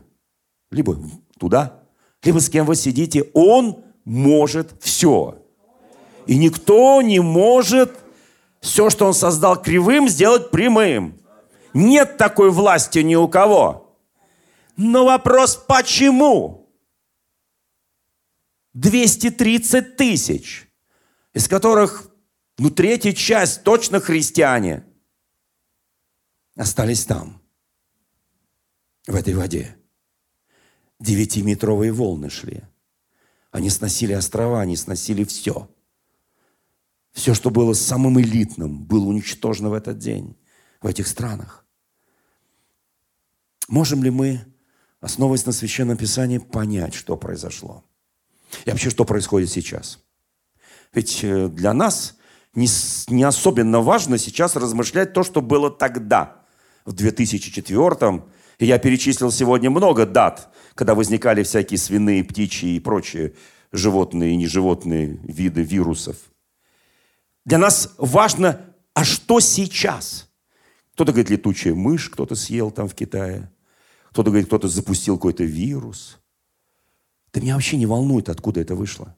либо 0.72 0.98
туда, 1.38 1.83
либо 2.24 2.40
с 2.40 2.50
кем 2.50 2.66
вы 2.66 2.76
сидите, 2.76 3.30
он 3.34 3.84
может 4.06 4.72
все. 4.82 5.42
И 6.26 6.38
никто 6.38 7.02
не 7.02 7.20
может 7.20 7.92
все, 8.62 8.90
что 8.90 9.06
он 9.06 9.14
создал 9.14 9.62
кривым, 9.62 10.08
сделать 10.08 10.52
прямым. 10.52 11.20
Нет 11.74 12.18
такой 12.18 12.50
власти 12.50 13.00
ни 13.00 13.16
у 13.16 13.28
кого. 13.28 13.98
Но 14.78 15.06
вопрос, 15.06 15.56
почему? 15.56 16.70
230 18.74 19.98
тысяч, 19.98 20.68
из 21.34 21.48
которых, 21.48 22.10
ну, 22.58 22.70
третья 22.72 23.12
часть 23.12 23.64
точно 23.64 24.00
христиане, 24.00 24.86
остались 26.56 27.06
там, 27.06 27.42
в 29.06 29.14
этой 29.14 29.36
воде. 29.36 29.78
Девятиметровые 31.00 31.92
волны 31.92 32.30
шли. 32.30 32.64
Они 33.52 33.70
сносили 33.70 34.14
острова, 34.14 34.62
они 34.62 34.76
сносили 34.76 35.24
все. 35.24 35.70
Все, 37.12 37.34
что 37.34 37.52
было 37.52 37.74
самым 37.74 38.20
элитным, 38.20 38.84
было 38.84 39.06
уничтожено 39.06 39.70
в 39.70 39.74
этот 39.74 40.00
день, 40.00 40.36
в 40.82 40.88
этих 40.88 41.08
странах. 41.08 41.64
Можем 43.68 44.04
ли 44.04 44.10
мы, 44.10 44.46
основываясь 45.00 45.46
на 45.46 45.52
Священном 45.52 45.98
Писании, 45.98 46.40
понять, 46.40 46.96
что 46.96 47.16
произошло? 47.16 47.84
И 48.66 48.70
вообще, 48.72 48.90
что 48.90 49.06
происходит 49.06 49.52
сейчас? 49.52 50.00
Ведь 50.92 51.24
э, 51.24 51.48
для 51.48 51.74
нас 51.74 52.18
не, 52.56 52.68
не 53.08 53.24
особенно 53.24 53.82
важно 53.82 54.18
сейчас 54.18 54.56
размышлять 54.56 55.14
то, 55.14 55.24
что 55.24 55.42
было 55.42 55.70
тогда, 55.70 56.44
в 56.86 56.94
2004 56.94 58.24
и 58.60 58.66
я 58.66 58.78
перечислил 58.78 59.32
сегодня 59.32 59.70
много 59.70 60.06
дат, 60.06 60.54
когда 60.76 60.96
возникали 60.96 61.44
всякие 61.44 61.78
свиные, 61.78 62.24
птичьи 62.24 62.76
и 62.76 62.80
прочие 62.80 63.34
животные 63.72 64.34
и 64.34 64.38
неживотные 64.38 65.20
виды 65.24 65.64
вирусов. 65.64 66.18
Для 67.46 67.58
нас 67.58 67.94
важно, 67.98 68.62
а 68.94 69.04
что 69.04 69.40
сейчас? 69.40 70.30
Кто-то 70.94 71.12
говорит, 71.12 71.30
летучая 71.30 71.74
мышь 71.74 72.10
кто-то 72.10 72.36
съел 72.36 72.72
там 72.72 72.88
в 72.88 72.96
Китае. 72.96 73.52
Кто-то 74.12 74.30
говорит, 74.30 74.48
кто-то 74.48 74.68
запустил 74.68 75.18
какой-то 75.18 75.44
вирус. 75.44 76.20
Да 77.34 77.42
меня 77.42 77.56
вообще 77.56 77.78
не 77.78 77.88
волнует, 77.88 78.30
откуда 78.30 78.62
это 78.62 78.76
вышло. 78.76 79.18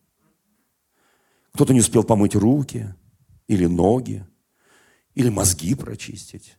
Кто-то 1.54 1.74
не 1.74 1.82
успел 1.82 2.04
помыть 2.04 2.36
руки 2.36 2.96
или 3.48 3.66
ноги, 3.66 4.26
или 5.14 5.30
мозги 5.30 5.76
прочистить, 5.76 6.58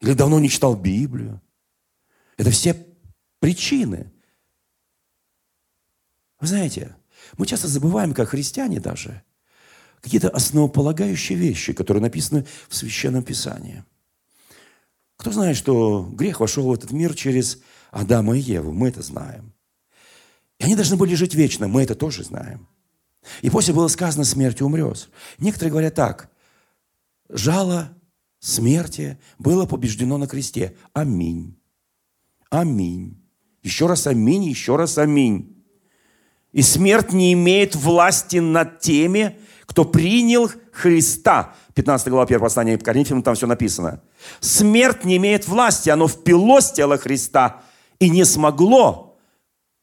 или 0.00 0.14
давно 0.14 0.38
не 0.38 0.48
читал 0.48 0.76
Библию. 0.76 1.40
Это 2.36 2.50
все 2.50 2.74
причины. 3.42 4.12
Вы 6.38 6.46
знаете, 6.46 6.94
мы 7.36 7.44
часто 7.44 7.66
забываем, 7.66 8.14
как 8.14 8.28
христиане 8.28 8.78
даже, 8.78 9.20
какие-то 10.00 10.28
основополагающие 10.28 11.36
вещи, 11.36 11.72
которые 11.72 12.02
написаны 12.02 12.46
в 12.68 12.76
Священном 12.76 13.24
Писании. 13.24 13.84
Кто 15.16 15.32
знает, 15.32 15.56
что 15.56 16.08
грех 16.12 16.38
вошел 16.38 16.68
в 16.68 16.72
этот 16.72 16.92
мир 16.92 17.14
через 17.14 17.58
Адама 17.90 18.38
и 18.38 18.40
Еву? 18.40 18.70
Мы 18.72 18.90
это 18.90 19.02
знаем. 19.02 19.52
И 20.60 20.64
они 20.64 20.76
должны 20.76 20.96
были 20.96 21.16
жить 21.16 21.34
вечно, 21.34 21.66
мы 21.66 21.82
это 21.82 21.96
тоже 21.96 22.22
знаем. 22.22 22.68
И 23.40 23.50
после 23.50 23.74
было 23.74 23.88
сказано, 23.88 24.22
смертью 24.24 24.66
умрет. 24.66 25.10
Некоторые 25.38 25.72
говорят 25.72 25.96
так, 25.96 26.30
жало 27.28 27.92
смерти 28.38 29.18
было 29.40 29.66
побеждено 29.66 30.16
на 30.16 30.28
кресте. 30.28 30.76
Аминь. 30.92 31.58
Аминь. 32.50 33.21
Еще 33.62 33.86
раз 33.86 34.06
аминь, 34.06 34.44
еще 34.44 34.76
раз 34.76 34.98
аминь. 34.98 35.56
И 36.52 36.62
смерть 36.62 37.12
не 37.12 37.32
имеет 37.32 37.74
власти 37.74 38.36
над 38.38 38.80
теми, 38.80 39.38
кто 39.66 39.84
принял 39.84 40.50
Христа. 40.72 41.54
15 41.74 42.08
глава 42.08 42.24
1 42.24 42.40
послания 42.40 42.76
к 42.76 42.84
Коринфянам, 42.84 43.22
там 43.22 43.34
все 43.34 43.46
написано. 43.46 44.02
Смерть 44.40 45.04
не 45.04 45.16
имеет 45.16 45.48
власти, 45.48 45.88
оно 45.88 46.08
впилось 46.08 46.72
тело 46.72 46.98
Христа 46.98 47.62
и 47.98 48.10
не 48.10 48.24
смогло. 48.24 49.16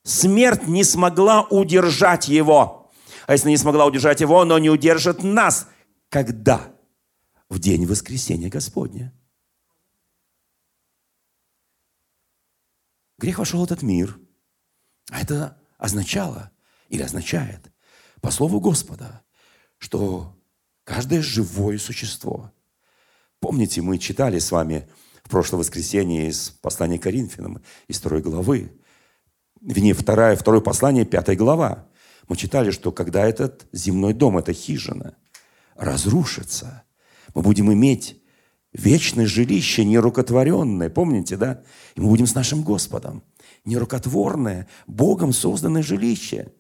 Смерть 0.04 0.68
не 0.68 0.84
смогла 0.84 1.44
удержать 1.44 2.28
его. 2.28 2.92
А 3.26 3.34
если 3.34 3.50
не 3.50 3.58
смогла 3.58 3.86
удержать 3.86 4.22
его, 4.22 4.42
оно 4.42 4.60
не 4.60 4.70
удержит 4.70 5.24
нас. 5.24 5.68
Когда? 6.10 6.72
В 7.50 7.60
день 7.60 7.86
воскресения 7.86 8.50
Господня. 8.50 9.14
Грех 13.20 13.38
вошел 13.38 13.60
в 13.60 13.66
этот 13.66 13.82
мир. 13.82 14.18
А 15.12 15.22
это 15.22 15.58
означало 15.78 16.52
или 16.88 17.02
означает, 17.02 17.72
по 18.22 18.32
слову 18.32 18.62
Господа, 18.62 19.24
что 19.78 20.36
каждое 20.86 21.22
живое 21.22 21.78
существо. 21.78 22.52
Помните, 23.42 23.82
мы 23.82 23.98
читали 23.98 24.40
с 24.40 24.52
вами 24.52 24.90
в 25.24 25.30
прошлое 25.30 25.60
воскресенье 25.60 26.30
из 26.30 26.50
послания 26.62 26.98
Коринфянам, 26.98 27.62
из 27.88 28.00
второй 28.00 28.22
главы. 28.22 28.72
Вернее, 29.62 29.94
второе, 29.94 30.38
второе 30.38 30.62
послание, 30.62 31.06
пятая 31.06 31.36
глава. 31.36 31.88
Мы 32.30 32.38
читали, 32.38 32.72
что 32.72 32.94
когда 32.94 33.28
этот 33.28 33.68
земной 33.74 34.14
дом, 34.14 34.38
эта 34.38 34.54
хижина, 34.54 35.18
разрушится, 35.76 36.84
мы 37.36 37.42
будем 37.42 37.72
иметь 37.74 38.22
Вечное 38.74 39.26
жилище 39.26 39.84
нерукотворенное, 39.84 40.90
помните, 40.90 41.38
да? 41.38 41.64
И 41.96 42.02
мы 42.02 42.10
будем 42.10 42.28
с 42.28 42.36
нашим 42.36 42.62
Господом. 42.62 43.24
Нерукотворное, 43.66 44.68
Богом 44.86 45.34
созданное 45.34 45.82
жилище. 45.82 46.54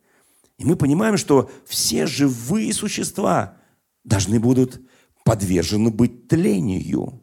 И 0.57 0.65
мы 0.65 0.75
понимаем, 0.75 1.17
что 1.17 1.51
все 1.65 2.07
живые 2.07 2.73
существа 2.73 3.57
должны 4.03 4.39
будут 4.39 4.81
подвержены 5.23 5.91
быть 5.91 6.27
тлению. 6.27 7.21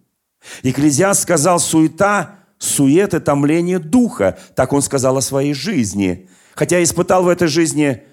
Экклезиаст 0.62 1.22
сказал, 1.22 1.58
суета, 1.58 2.38
сует 2.58 3.12
и 3.12 3.18
томление 3.18 3.80
духа. 3.80 4.38
Так 4.54 4.72
он 4.72 4.82
сказал 4.82 5.16
о 5.16 5.22
своей 5.22 5.52
жизни. 5.52 6.28
Хотя 6.54 6.80
испытал 6.82 7.24
в 7.24 7.28
этой 7.28 7.48
жизни 7.48 8.04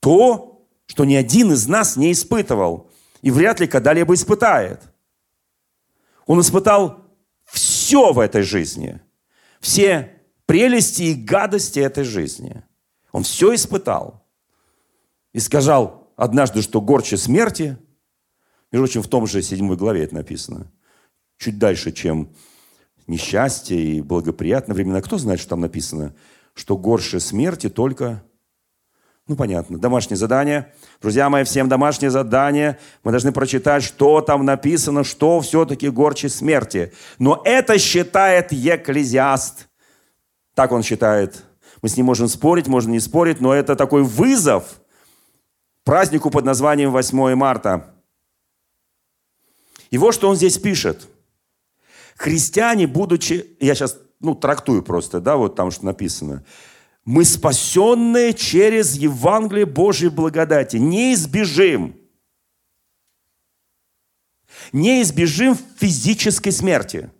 то, 0.00 0.66
что 0.86 1.04
ни 1.04 1.14
один 1.14 1.52
из 1.52 1.68
нас 1.68 1.96
не 1.96 2.10
испытывал. 2.10 2.90
И 3.22 3.30
вряд 3.30 3.60
ли 3.60 3.68
когда-либо 3.68 4.14
испытает– 4.14 4.82
он 6.28 6.40
испытал 6.40 7.04
все 7.46 8.12
в 8.12 8.20
этой 8.20 8.42
жизни. 8.42 9.00
Все 9.60 10.22
прелести 10.46 11.02
и 11.02 11.14
гадости 11.14 11.80
этой 11.80 12.04
жизни. 12.04 12.62
Он 13.10 13.22
все 13.22 13.54
испытал. 13.54 14.24
И 15.32 15.40
сказал 15.40 16.12
однажды, 16.16 16.60
что 16.60 16.82
горче 16.82 17.16
смерти, 17.16 17.78
между 18.70 18.86
прочим, 18.86 19.02
в 19.02 19.08
том 19.08 19.26
же 19.26 19.42
седьмой 19.42 19.78
главе 19.78 20.04
это 20.04 20.14
написано, 20.14 20.70
чуть 21.38 21.58
дальше, 21.58 21.92
чем 21.92 22.34
несчастье 23.06 23.80
и 23.80 24.02
благоприятные 24.02 24.74
времена. 24.74 25.00
Кто 25.00 25.16
знает, 25.16 25.40
что 25.40 25.50
там 25.50 25.62
написано? 25.62 26.14
Что 26.52 26.76
горше 26.76 27.20
смерти 27.20 27.70
только 27.70 28.22
ну, 29.28 29.36
понятно. 29.36 29.78
Домашнее 29.78 30.16
задание. 30.16 30.72
Друзья 31.02 31.28
мои, 31.28 31.44
всем 31.44 31.68
домашнее 31.68 32.10
задание. 32.10 32.78
Мы 33.04 33.10
должны 33.10 33.30
прочитать, 33.30 33.82
что 33.82 34.22
там 34.22 34.46
написано, 34.46 35.04
что 35.04 35.40
все-таки 35.40 35.90
горче 35.90 36.30
смерти. 36.30 36.94
Но 37.18 37.42
это 37.44 37.78
считает 37.78 38.52
Екклезиаст. 38.52 39.68
Так 40.54 40.72
он 40.72 40.82
считает. 40.82 41.44
Мы 41.82 41.90
с 41.90 41.96
ним 41.98 42.06
можем 42.06 42.26
спорить, 42.26 42.68
можно 42.68 42.90
не 42.90 43.00
спорить, 43.00 43.38
но 43.38 43.52
это 43.52 43.76
такой 43.76 44.02
вызов 44.02 44.80
празднику 45.84 46.30
под 46.30 46.46
названием 46.46 46.90
8 46.90 47.34
марта. 47.34 47.94
И 49.90 49.98
вот 49.98 50.14
что 50.14 50.30
он 50.30 50.36
здесь 50.36 50.56
пишет. 50.56 51.06
Христиане, 52.16 52.86
будучи... 52.86 53.56
Я 53.60 53.74
сейчас 53.74 53.98
ну, 54.20 54.34
трактую 54.34 54.82
просто, 54.82 55.20
да, 55.20 55.36
вот 55.36 55.54
там 55.54 55.70
что 55.70 55.84
написано. 55.84 56.44
Мы 57.08 57.24
спасенные 57.24 58.34
через 58.34 58.94
Евангелие 58.94 59.64
Божьей 59.64 60.10
благодати. 60.10 60.76
Не 60.76 61.14
избежим. 61.14 61.98
Не 64.74 65.00
избежим 65.00 65.56
физической 65.78 66.50
смерти. 66.50 67.10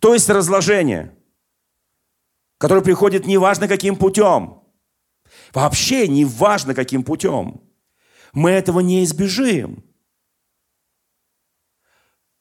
То 0.00 0.14
есть 0.14 0.28
разложение, 0.28 1.16
которое 2.58 2.82
приходит 2.82 3.24
неважно 3.24 3.68
каким 3.68 3.94
путем. 3.94 4.64
Вообще 5.54 6.08
неважно 6.08 6.74
каким 6.74 7.04
путем. 7.04 7.60
Мы 8.32 8.50
этого 8.50 8.80
не 8.80 9.04
избежим. 9.04 9.84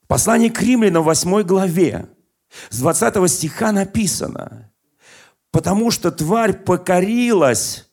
Послание 0.07 0.49
к 0.49 0.59
римлянам 0.59 1.03
в 1.03 1.05
8 1.05 1.43
главе 1.43 2.09
с 2.71 2.79
20 2.79 3.31
стиха 3.31 3.71
написано, 3.71 4.68
потому 5.51 5.91
что 5.91 6.11
тварь 6.11 6.53
покорилась 6.53 7.89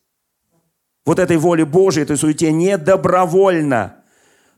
вот 1.04 1.18
этой 1.18 1.36
воле 1.36 1.64
Божией, 1.64 2.04
этой 2.04 2.16
суете, 2.16 2.52
не 2.52 2.76
добровольно, 2.78 4.04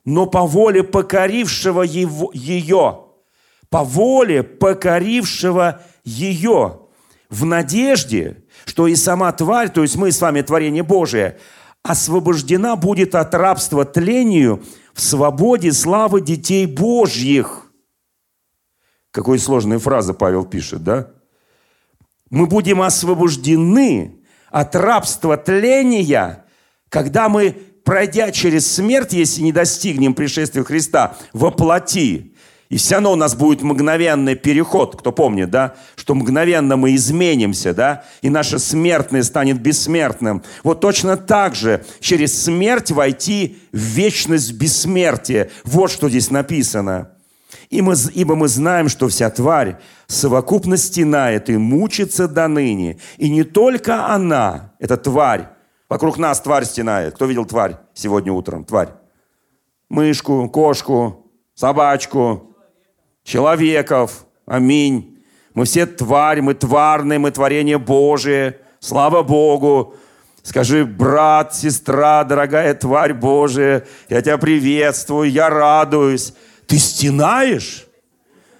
но 0.05 0.27
по 0.27 0.47
воле 0.47 0.83
покорившего 0.83 1.83
его, 1.83 2.31
ее, 2.33 3.05
по 3.69 3.85
воле 3.85 4.43
покорившего 4.43 5.83
ее, 6.05 6.81
в 7.29 7.45
надежде, 7.45 8.45
что 8.65 8.87
и 8.87 8.95
сама 8.95 9.31
тварь, 9.33 9.69
то 9.69 9.83
есть 9.83 9.97
мы 9.97 10.11
с 10.11 10.21
вами 10.21 10.41
творение 10.41 10.83
Божие, 10.83 11.39
освобождена 11.83 12.77
будет 12.77 13.15
от 13.15 13.35
рабства 13.35 13.85
тлению 13.85 14.63
в 14.95 15.01
свободе 15.01 15.73
славы 15.73 16.21
детей 16.21 16.67
Божьих– 16.67 17.65
какой 19.11 19.39
сложная 19.39 19.79
фраза 19.79 20.15
Павел 20.15 20.45
пишет, 20.45 20.85
да? 20.85 21.11
Мы 22.31 22.47
будем 22.47 22.83
освобождены 22.83 24.17
от 24.51 24.75
рабства 24.77 25.37
тления, 25.37 26.45
когда 26.89 27.29
мы, 27.29 27.57
пройдя 27.85 28.31
через 28.31 28.71
смерть, 28.71 29.13
если 29.13 29.43
не 29.43 29.53
достигнем 29.53 30.15
пришествия 30.15 30.65
Христа, 30.65 31.17
воплоти, 31.33 32.35
и 32.69 32.77
все 32.77 32.97
равно 32.97 33.13
у 33.13 33.17
нас 33.17 33.35
будет 33.35 33.63
мгновенный 33.63 34.35
переход, 34.35 34.95
кто 35.01 35.11
помнит, 35.11 35.49
да, 35.49 35.75
что 35.97 36.15
мгновенно 36.15 36.77
мы 36.77 36.95
изменимся, 36.97 37.73
да, 37.73 38.05
и 38.21 38.29
наше 38.29 38.59
смертное 38.59 39.23
станет 39.23 39.61
бессмертным. 39.61 40.43
Вот 40.65 40.81
точно 40.81 41.17
так 41.17 41.55
же 41.55 41.85
через 42.01 42.43
смерть 42.43 42.91
войти 42.91 43.59
в 43.73 43.79
вечность 43.79 44.53
бессмертия. 44.53 45.51
Вот 45.65 45.91
что 45.91 46.11
здесь 46.11 46.31
написано. 46.31 47.13
И 47.71 47.83
мы, 47.83 47.95
ибо 48.15 48.35
мы 48.35 48.49
знаем, 48.49 48.89
что 48.89 49.09
вся 49.09 49.29
тварь 49.31 49.77
совокупно 50.07 50.77
стенает 50.77 51.51
и 51.51 51.57
мучится 51.57 52.27
до 52.27 52.49
ныне. 52.49 52.99
И 53.19 53.29
не 53.29 53.45
только 53.45 54.07
она, 54.07 54.73
эта 54.79 54.97
тварь, 54.97 55.49
вокруг 55.89 56.17
нас 56.17 56.41
тварь 56.41 56.65
стенает. 56.65 57.15
Кто 57.15 57.27
видел 57.27 57.45
тварь 57.45 57.77
сегодня 57.93 58.33
утром? 58.33 58.65
Тварь. 58.65 58.89
Мышку, 59.91 60.49
кошку, 60.49 61.31
собачку, 61.55 62.57
человеков. 63.23 64.25
Аминь. 64.47 65.19
Мы 65.53 65.65
все 65.65 65.85
тварь, 65.87 66.41
мы 66.41 66.55
тварные, 66.55 67.19
мы 67.19 67.31
творение 67.31 67.79
Божие. 67.79 68.59
Слава 68.81 69.23
Богу. 69.23 69.95
Скажи, 70.43 70.87
брат, 70.87 71.55
сестра, 71.55 72.25
дорогая 72.25 72.73
тварь 72.73 73.13
Божия, 73.13 73.85
я 74.09 74.23
тебя 74.23 74.39
приветствую, 74.39 75.31
я 75.31 75.51
радуюсь. 75.51 76.33
Ты 76.69 76.79
стенаешь? 76.79 77.87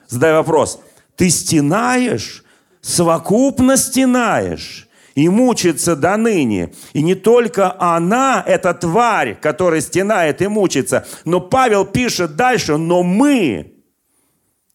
Задай 0.09 0.33
вопрос. 0.33 0.81
Ты 1.15 1.29
стенаешь? 1.29 2.43
Совокупно 2.81 3.77
стенаешь? 3.77 4.89
И 5.15 5.29
мучится 5.29 5.95
до 5.95 6.17
ныне. 6.17 6.73
И 6.95 7.03
не 7.03 7.15
только 7.15 7.79
она, 7.79 8.43
эта 8.47 8.73
тварь, 8.73 9.35
которая 9.39 9.83
стенает 9.83 10.41
и 10.41 10.49
мучится, 10.49 11.07
но 11.25 11.41
Павел 11.41 11.85
пишет 11.85 12.35
дальше, 12.35 12.79
но 12.79 13.03
мы, 13.03 13.75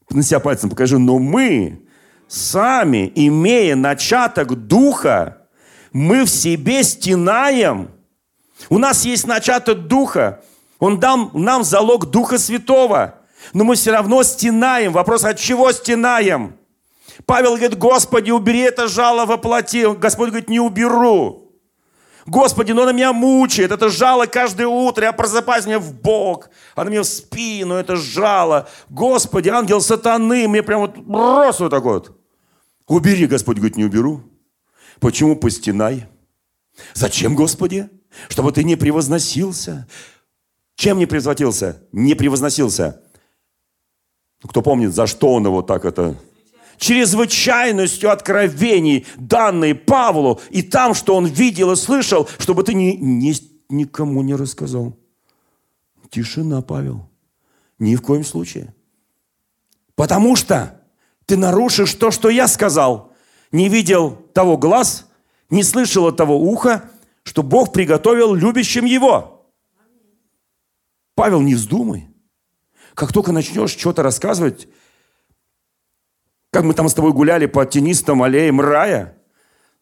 на 0.09 0.21
себя 0.21 0.39
пальцем 0.39 0.69
покажи, 0.69 0.99
но 0.99 1.17
мы 1.17 1.81
сами, 2.27 3.11
имея 3.15 3.75
начаток 3.75 4.67
духа, 4.67 5.47
мы 5.91 6.25
в 6.25 6.29
себе 6.29 6.83
стенаем. 6.83 7.89
У 8.69 8.77
нас 8.77 9.05
есть 9.05 9.25
начаток 9.25 9.87
духа. 9.87 10.43
Он 10.77 10.99
дал 10.99 11.31
нам 11.33 11.63
залог 11.63 12.11
Духа 12.11 12.37
Святого. 12.37 13.22
Но 13.51 13.63
мы 13.63 13.75
все 13.75 13.91
равно 13.91 14.23
стенаем. 14.23 14.93
Вопрос, 14.93 15.25
от 15.25 15.37
чего 15.39 15.71
стенаем? 15.71 16.55
Павел 17.25 17.55
говорит, 17.55 17.77
Господи, 17.77 18.31
убери 18.31 18.59
это 18.59 18.87
жало 18.87 19.25
воплоти. 19.25 19.85
Господь 19.95 20.29
говорит, 20.29 20.49
не 20.49 20.59
уберу. 20.59 21.43
Господи, 22.25 22.71
но 22.71 22.83
она 22.83 22.93
меня 22.93 23.11
мучает, 23.11 23.71
это 23.71 23.89
жало 23.89 24.27
каждое 24.27 24.67
утро, 24.67 25.03
я 25.03 25.11
просыпаюсь, 25.11 25.65
мне 25.65 25.77
в 25.77 25.93
бок, 25.93 26.49
она 26.73 26.89
мне 26.89 27.01
в 27.01 27.05
спину, 27.05 27.73
это 27.73 27.97
жало. 27.97 28.69
Господи, 28.89 29.49
ангел 29.49 29.81
сатаны, 29.81 30.47
мне 30.47 30.63
прям 30.63 30.81
вот 30.81 30.97
брос 30.97 31.59
вот 31.59 31.69
такой 31.69 31.93
вот. 31.93 32.17
Убери, 32.87 33.27
Господь 33.27 33.57
говорит, 33.57 33.75
не 33.75 33.83
уберу. 33.83 34.23
Почему 34.99 35.35
постенай? 35.35 36.07
Зачем, 36.93 37.35
Господи? 37.35 37.89
Чтобы 38.29 38.51
ты 38.51 38.63
не 38.63 38.75
превозносился. 38.75 39.87
Чем 40.75 40.99
не 40.99 41.05
превозносился? 41.05 41.83
Не 41.91 42.13
превозносился. 42.13 43.01
Кто 44.47 44.61
помнит, 44.61 44.93
за 44.93 45.07
что 45.07 45.33
он 45.33 45.45
его 45.45 45.61
так 45.61 45.85
это... 45.85 46.15
Чрезвычайностью 46.77 48.11
откровений, 48.11 49.05
данные 49.15 49.73
Павлу, 49.73 50.41
и 50.49 50.61
там, 50.61 50.93
что 50.95 51.15
он 51.15 51.25
видел 51.25 51.71
и 51.71 51.75
слышал, 51.75 52.27
чтобы 52.39 52.63
ты 52.63 52.73
ни, 52.73 52.97
ни, 52.99 53.33
никому 53.69 54.21
не 54.21 54.35
рассказал. 54.35 54.97
Тишина, 56.09 56.61
Павел. 56.61 57.09
Ни 57.79 57.95
в 57.95 58.01
коем 58.01 58.25
случае. 58.25 58.73
Потому 59.95 60.35
что 60.35 60.81
ты 61.25 61.37
нарушишь 61.37 61.93
то, 61.93 62.11
что 62.11 62.29
я 62.29 62.47
сказал. 62.47 63.13
Не 63.51 63.69
видел 63.69 64.17
того 64.33 64.57
глаз, 64.57 65.07
не 65.49 65.63
слышал 65.63 66.11
того 66.11 66.37
уха, 66.37 66.89
что 67.23 67.43
Бог 67.43 67.71
приготовил 67.71 68.33
любящим 68.33 68.85
его. 68.85 69.47
Павел, 71.15 71.39
не 71.41 71.55
вздумай. 71.55 72.12
Как 72.93 73.11
только 73.11 73.31
начнешь 73.31 73.71
что-то 73.71 74.03
рассказывать, 74.03 74.67
как 76.51 76.63
мы 76.63 76.73
там 76.73 76.87
с 76.87 76.93
тобой 76.93 77.11
гуляли 77.13 77.47
по 77.47 77.65
тенистым 77.65 78.21
аллеям 78.21 78.61
рая, 78.61 79.17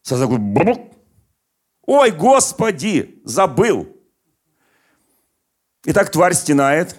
сразу 0.00 0.28
такой, 0.28 0.90
ой, 1.82 2.10
Господи, 2.12 3.20
забыл. 3.24 3.88
И 5.84 5.92
так 5.92 6.10
тварь 6.10 6.32
стенает, 6.32 6.96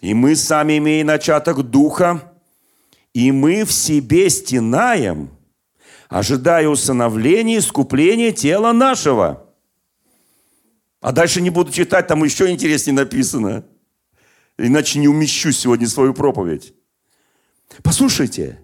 и 0.00 0.14
мы 0.14 0.36
сами 0.36 0.78
имеем 0.78 1.08
начаток 1.08 1.62
духа, 1.62 2.32
и 3.12 3.32
мы 3.32 3.64
в 3.64 3.72
себе 3.72 4.30
стенаем, 4.30 5.30
ожидая 6.08 6.68
усыновления 6.68 7.56
и 7.56 7.58
искупления 7.58 8.30
тела 8.30 8.72
нашего. 8.72 9.52
А 11.00 11.10
дальше 11.10 11.40
не 11.40 11.50
буду 11.50 11.72
читать, 11.72 12.06
там 12.06 12.22
еще 12.22 12.48
интереснее 12.50 12.94
написано– 12.94 13.64
Иначе 14.58 14.98
не 14.98 15.08
умещу 15.08 15.52
сегодня 15.52 15.88
свою 15.88 16.12
проповедь. 16.12 16.74
Послушайте, 17.82 18.60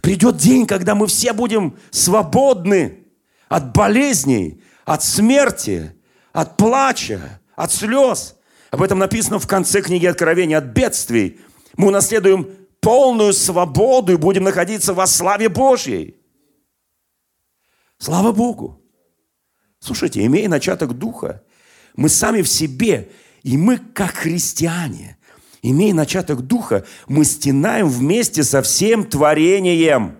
придет 0.00 0.38
день, 0.38 0.66
когда 0.66 0.94
мы 0.94 1.06
все 1.06 1.34
будем 1.34 1.78
свободны 1.90 3.04
от 3.48 3.72
болезней, 3.72 4.62
от 4.86 5.04
смерти, 5.04 5.94
от 6.32 6.56
плача, 6.56 7.40
от 7.54 7.70
слез. 7.70 8.36
Об 8.70 8.82
этом 8.82 8.98
написано 8.98 9.38
в 9.38 9.46
конце 9.46 9.82
книги 9.82 10.06
Откровения, 10.06 10.58
от 10.58 10.64
бедствий. 10.64 11.40
Мы 11.76 11.88
унаследуем 11.88 12.50
полную 12.80 13.34
свободу 13.34 14.12
и 14.12 14.16
будем 14.16 14.44
находиться 14.44 14.94
во 14.94 15.06
славе 15.06 15.48
Божьей. 15.48 16.16
Слава 17.98 18.32
Богу! 18.32 18.82
Слушайте, 19.80 20.24
имея 20.24 20.48
начаток 20.48 20.94
Духа, 20.94 21.42
мы 21.94 22.08
сами 22.08 22.42
в 22.42 22.48
себе, 22.48 23.10
и 23.42 23.56
мы, 23.56 23.78
как 23.78 24.14
христиане, 24.14 25.16
имея 25.70 25.94
начаток 25.94 26.42
духа, 26.42 26.84
мы 27.08 27.24
стенаем 27.24 27.88
вместе 27.88 28.44
со 28.44 28.62
всем 28.62 29.04
творением. 29.04 30.18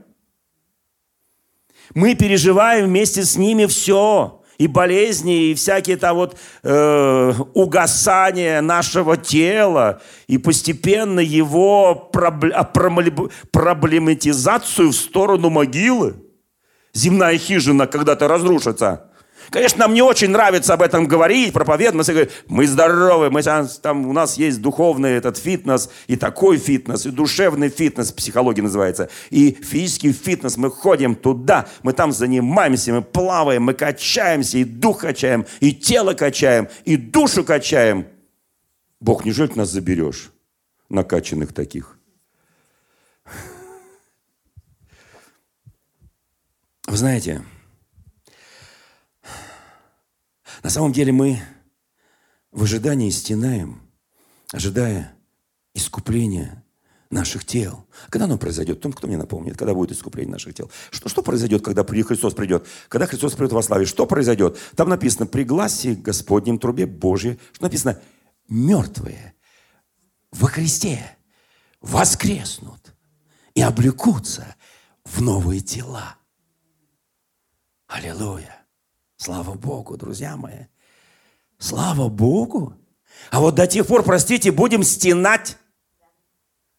Мы 1.94 2.14
переживаем 2.14 2.86
вместе 2.86 3.24
с 3.24 3.36
ними 3.36 3.66
все, 3.66 4.42
и 4.59 4.66
болезни, 4.66 5.51
и 5.51 5.55
всякие 5.55 5.97
там 5.97 6.16
вот 6.16 6.36
э, 6.62 7.32
угасания 7.55 8.61
нашего 8.61 9.16
тела, 9.16 10.01
и 10.26 10.38
постепенно 10.38 11.20
его 11.20 11.94
проблематизацию 13.53 14.90
в 14.90 14.97
сторону 14.97 15.51
могилы. 15.51 16.16
земная 16.92 17.38
хижина 17.38 17.86
когда-то 17.86 18.26
разрушится. 18.26 19.05
Конечно, 19.51 19.80
нам 19.80 19.94
не 19.94 20.03
очень 20.03 20.30
нравится 20.30 20.74
об 20.74 20.82
этом 20.82 21.07
говорить, 21.07 21.53
проповедовать. 21.53 22.09
Мы 22.09 22.14
говорим, 22.14 22.32
мы 22.49 22.66
здоровы, 22.66 23.30
мы 23.30 23.42
там, 23.42 24.07
у 24.07 24.12
нас 24.12 24.36
есть 24.36 24.61
духовный 24.61 25.12
этот 25.12 25.36
фитнес, 25.36 25.88
и 26.07 26.16
такой 26.16 26.59
фитнес, 26.59 27.07
и 27.07 27.11
душевный 27.11 27.68
фитнес, 27.68 28.12
психология 28.12 28.62
называется, 28.62 29.09
и 29.30 29.53
физический 29.53 30.12
фитнес. 30.12 30.57
Мы 30.57 30.70
ходим 30.70 31.14
туда, 31.14 31.68
мы 31.82 31.92
там 31.92 32.12
занимаемся, 32.12 32.92
мы 32.92 33.03
плаваем, 33.03 33.62
мы 33.62 33.74
качаемся, 33.74 34.59
и 34.59 34.64
дух 34.64 35.01
качаем, 35.01 35.47
и 35.61 35.72
тело 35.72 36.14
качаем, 36.14 36.68
и 36.84 36.97
душу 36.97 37.44
качаем. 37.44 38.07
Бог, 39.01 39.24
неужели 39.24 39.49
ты 39.49 39.59
нас 39.59 39.70
заберешь, 39.70 40.30
накачанных 40.88 41.53
таких? 41.53 41.99
Вы 46.86 46.97
знаете, 46.97 47.42
на 50.67 50.71
самом 50.71 50.93
деле 50.93 51.12
мы 51.12 51.41
в 52.51 52.64
ожидании 52.64 53.11
стенаем, 53.11 53.83
ожидая 54.51 55.17
искупления 55.75 56.64
наших 57.09 57.45
тел. 57.45 57.87
Когда 58.09 58.25
оно 58.25 58.37
произойдет? 58.37 58.81
Том, 58.81 58.93
кто 58.93 59.07
мне 59.07 59.17
напомнит, 59.17 59.57
когда 59.57 59.75
будет 59.75 59.93
искупление 59.93 60.33
наших 60.33 60.55
тел? 60.55 60.69
Что, 60.91 61.09
что 61.09 61.23
произойдет, 61.23 61.64
когда 61.64 61.85
Христос 61.85 62.35
придет? 62.35 62.67
Когда 62.89 63.07
Христос 63.07 63.35
придет 63.35 63.53
во 63.53 63.62
славе, 63.62 63.87
что 63.87 64.07
произойдет? 64.07 64.59
Там 64.75 64.89
написано, 64.89 65.27
при 65.27 65.45
гласе 65.45 65.95
Господнем 65.95 66.59
трубе 66.59 66.87
Божьей, 66.87 67.39
что 67.53 67.62
написано, 67.62 68.03
мертвые 68.49 69.35
во 70.33 70.49
Христе 70.49 71.17
воскреснут 71.81 72.93
и 73.55 73.62
облекутся 73.62 74.57
в 75.05 75.23
новые 75.23 75.61
тела. 75.61 76.17
Аллилуйя. 77.87 78.55
Слава 79.17 79.55
Богу, 79.55 79.97
друзья 79.97 80.37
мои. 80.37 80.67
Слава 81.59 82.09
Богу. 82.09 82.75
А 83.31 83.41
вот 83.41 83.55
до 83.55 83.67
тех 83.67 83.87
пор, 83.87 84.03
простите, 84.03 84.53
будем 84.53 84.83
стенать. 84.83 85.57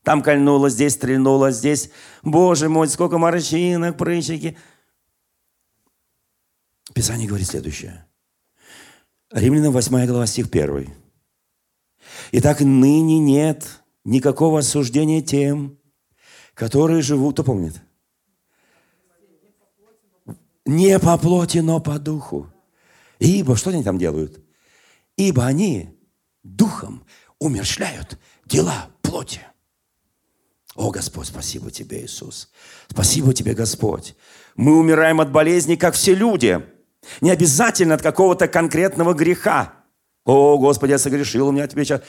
Там 0.03 0.21
кольнуло, 0.21 0.69
здесь 0.69 0.93
стрельнуло, 0.93 1.51
здесь, 1.51 1.89
боже 2.21 2.69
мой, 2.69 2.87
сколько 2.87 3.17
морщинок, 3.17 3.97
прыщики. 3.97 4.57
Писание 6.93 7.27
говорит 7.27 7.47
следующее. 7.47 8.07
Римлянам 9.31 9.73
8 9.73 10.05
глава, 10.05 10.25
стих 10.27 10.47
1. 10.47 10.93
Итак, 12.31 12.61
ныне 12.61 13.19
нет 13.19 13.83
никакого 14.05 14.59
осуждения 14.59 15.21
тем, 15.21 15.77
которые 16.53 17.01
живут, 17.01 17.33
кто 17.33 17.43
помнит? 17.43 17.81
Не 20.67 20.99
по 20.99 21.17
плоти, 21.17 21.59
но 21.59 21.79
по 21.79 21.97
духу. 21.97 22.51
Ибо, 23.19 23.55
что 23.55 23.69
они 23.69 23.83
там 23.83 23.97
делают? 23.97 24.39
Ибо 25.15 25.45
они 25.45 25.97
духом 26.43 27.05
умершляют 27.39 28.19
дела 28.45 28.89
плоти. 29.01 29.41
О, 30.75 30.91
Господь, 30.91 31.27
спасибо 31.27 31.71
Тебе, 31.71 32.03
Иисус. 32.03 32.51
Спасибо 32.89 33.33
Тебе, 33.33 33.53
Господь. 33.53 34.15
Мы 34.57 34.77
умираем 34.77 35.21
от 35.21 35.31
болезни, 35.31 35.75
как 35.75 35.95
все 35.95 36.13
люди. 36.13 36.61
Не 37.21 37.31
обязательно 37.31 37.95
от 37.95 38.01
какого-то 38.01 38.49
конкретного 38.49 39.13
греха. 39.13 39.73
О, 40.25 40.57
Господи, 40.57 40.91
я 40.91 40.99
согрешил, 40.99 41.47
у 41.47 41.51
меня 41.53 41.67
тебе 41.67 41.85
сейчас... 41.85 42.01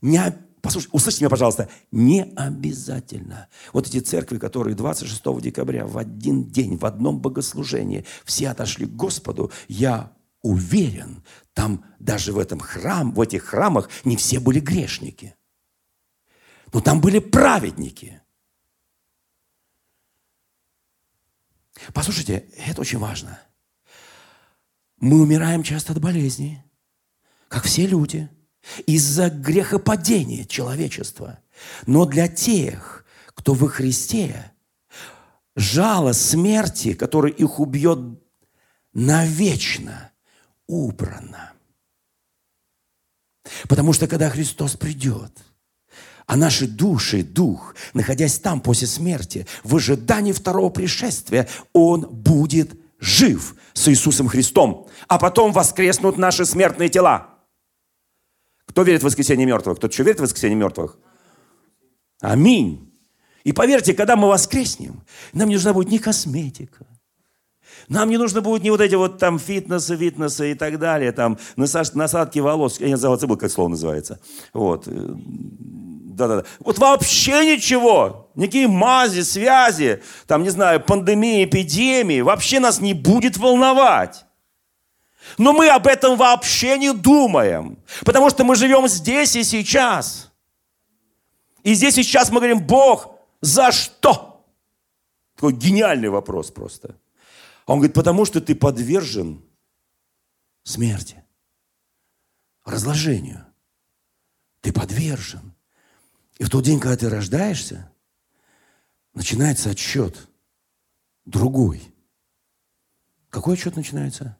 Не, 0.00 0.34
послушайте, 0.66 0.90
услышьте 0.92 1.20
меня, 1.22 1.30
пожалуйста, 1.30 1.68
не 1.90 2.22
обязательно. 2.36 3.48
Вот 3.72 3.86
эти 3.86 4.00
церкви, 4.00 4.38
которые 4.38 4.74
26 4.74 5.40
декабря 5.40 5.86
в 5.86 5.96
один 5.98 6.44
день, 6.44 6.76
в 6.76 6.84
одном 6.84 7.18
богослужении, 7.20 8.04
все 8.24 8.50
отошли 8.50 8.86
к 8.86 8.90
Господу, 8.90 9.50
я 9.68 10.12
уверен, 10.42 11.24
там 11.54 11.84
даже 11.98 12.32
в 12.32 12.38
этом 12.38 12.60
храм, 12.60 13.12
в 13.12 13.20
этих 13.20 13.44
храмах 13.44 13.88
не 14.04 14.16
все 14.16 14.38
были 14.40 14.60
грешники. 14.60 15.34
Но 16.72 16.80
там 16.80 17.00
были 17.00 17.18
праведники. 17.18 18.20
Послушайте, 21.94 22.48
это 22.66 22.80
очень 22.80 22.98
важно. 22.98 23.40
Мы 24.98 25.20
умираем 25.20 25.62
часто 25.62 25.92
от 25.92 26.00
болезней 26.00 26.62
как 27.48 27.64
все 27.64 27.86
люди, 27.86 28.28
из-за 28.86 29.30
грехопадения 29.30 30.44
человечества. 30.44 31.38
Но 31.86 32.04
для 32.04 32.28
тех, 32.28 33.04
кто 33.34 33.54
во 33.54 33.68
Христе, 33.68 34.52
жало 35.54 36.12
смерти, 36.12 36.94
которое 36.94 37.32
их 37.32 37.60
убьет 37.60 37.98
навечно, 38.92 40.10
убрано. 40.66 41.52
Потому 43.68 43.92
что 43.92 44.08
когда 44.08 44.28
Христос 44.28 44.76
придет, 44.76 45.32
а 46.26 46.36
наши 46.36 46.66
души, 46.66 47.22
дух, 47.22 47.74
находясь 47.94 48.38
там 48.38 48.60
после 48.60 48.88
смерти, 48.88 49.46
в 49.62 49.76
ожидании 49.76 50.32
второго 50.32 50.70
пришествия, 50.70 51.48
Он 51.72 52.00
будет 52.00 52.76
жив 52.98 53.54
с 53.74 53.88
Иисусом 53.88 54.26
Христом. 54.26 54.88
А 55.06 55.18
потом 55.18 55.52
воскреснут 55.52 56.16
наши 56.16 56.44
смертные 56.44 56.88
тела. 56.88 57.35
Кто 58.76 58.82
верит 58.82 59.00
в 59.00 59.04
воскресение 59.04 59.46
мертвых? 59.46 59.78
Кто 59.78 59.86
еще 59.86 60.02
верит 60.02 60.20
в 60.20 60.22
воскресение 60.22 60.54
мертвых? 60.54 60.98
Аминь. 62.20 62.92
И 63.42 63.52
поверьте, 63.52 63.94
когда 63.94 64.16
мы 64.16 64.28
воскреснем, 64.28 65.02
нам 65.32 65.48
не 65.48 65.54
нужна 65.54 65.72
будет 65.72 65.88
ни 65.90 65.96
косметика, 65.96 66.84
нам 67.88 68.10
не 68.10 68.18
нужно 68.18 68.42
будет 68.42 68.62
ни 68.64 68.68
вот 68.68 68.82
эти 68.82 68.94
вот 68.94 69.16
там 69.16 69.38
фитнесы, 69.38 69.96
фитнесы 69.96 70.52
и 70.52 70.54
так 70.54 70.78
далее, 70.78 71.12
там 71.12 71.38
насадки 71.56 72.38
волос. 72.38 72.78
Я 72.78 72.88
не 72.88 72.98
забыл, 72.98 73.38
как 73.38 73.50
слово 73.50 73.68
называется. 73.68 74.20
Вот. 74.52 74.84
Да-да-да. 74.86 76.44
Вот 76.58 76.76
вообще 76.76 77.56
ничего. 77.56 78.30
Никакие 78.34 78.68
мази, 78.68 79.22
связи, 79.22 80.02
там, 80.26 80.42
не 80.42 80.50
знаю, 80.50 80.82
пандемии, 80.82 81.46
эпидемии. 81.46 82.20
Вообще 82.20 82.60
нас 82.60 82.82
не 82.82 82.92
будет 82.92 83.38
волновать. 83.38 84.25
Но 85.38 85.52
мы 85.52 85.68
об 85.68 85.86
этом 85.86 86.16
вообще 86.16 86.78
не 86.78 86.92
думаем, 86.92 87.78
потому 88.04 88.30
что 88.30 88.44
мы 88.44 88.56
живем 88.56 88.86
здесь 88.88 89.36
и 89.36 89.42
сейчас. 89.42 90.32
И 91.62 91.74
здесь 91.74 91.98
и 91.98 92.02
сейчас 92.02 92.30
мы 92.30 92.36
говорим, 92.36 92.64
Бог, 92.64 93.18
за 93.40 93.72
что? 93.72 94.44
Такой 95.34 95.52
гениальный 95.52 96.08
вопрос 96.08 96.50
просто. 96.50 96.96
А 97.66 97.72
он 97.72 97.78
говорит, 97.78 97.94
потому 97.94 98.24
что 98.24 98.40
ты 98.40 98.54
подвержен 98.54 99.42
смерти, 100.62 101.24
разложению. 102.64 103.44
Ты 104.60 104.72
подвержен. 104.72 105.54
И 106.38 106.44
в 106.44 106.50
тот 106.50 106.64
день, 106.64 106.80
когда 106.80 106.96
ты 106.96 107.08
рождаешься, 107.08 107.90
начинается 109.14 109.70
отсчет 109.70 110.28
другой. 111.24 111.82
Какой 113.30 113.54
отсчет 113.54 113.76
начинается? 113.76 114.36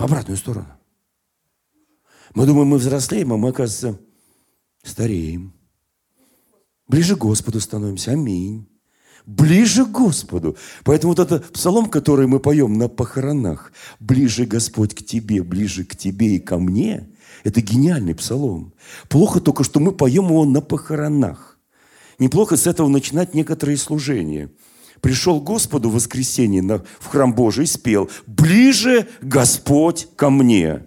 В 0.00 0.04
обратную 0.04 0.38
сторону. 0.38 0.66
Мы 2.34 2.46
думаем, 2.46 2.68
мы 2.68 2.78
взрослеем, 2.78 3.32
а 3.34 3.36
мы, 3.36 3.50
оказывается, 3.50 4.00
стареем. 4.82 5.52
Ближе 6.88 7.16
к 7.16 7.18
Господу 7.18 7.60
становимся. 7.60 8.12
Аминь. 8.12 8.66
Ближе 9.26 9.84
к 9.84 9.90
Господу. 9.90 10.56
Поэтому 10.84 11.12
вот 11.12 11.18
этот 11.18 11.52
псалом, 11.52 11.90
который 11.90 12.26
мы 12.26 12.40
поем 12.40 12.78
на 12.78 12.88
похоронах, 12.88 13.72
«Ближе, 14.00 14.46
Господь, 14.46 14.94
к 14.94 15.04
Тебе, 15.04 15.42
ближе 15.42 15.84
к 15.84 15.94
Тебе 15.94 16.36
и 16.36 16.38
ко 16.40 16.58
мне», 16.58 17.10
это 17.44 17.60
гениальный 17.60 18.14
псалом. 18.14 18.72
Плохо 19.08 19.40
только, 19.40 19.64
что 19.64 19.80
мы 19.80 19.92
поем 19.92 20.26
его 20.26 20.46
на 20.46 20.62
похоронах. 20.62 21.58
Неплохо 22.18 22.56
с 22.56 22.66
этого 22.66 22.88
начинать 22.88 23.34
некоторые 23.34 23.76
служения– 23.76 24.50
пришел 25.00 25.40
к 25.40 25.44
Господу 25.44 25.90
в 25.90 25.94
воскресенье 25.94 26.82
в 26.98 27.06
храм 27.06 27.34
Божий 27.34 27.64
и 27.64 27.66
спел 27.66 28.10
«Ближе 28.26 29.08
Господь 29.20 30.08
ко 30.16 30.30
мне». 30.30 30.86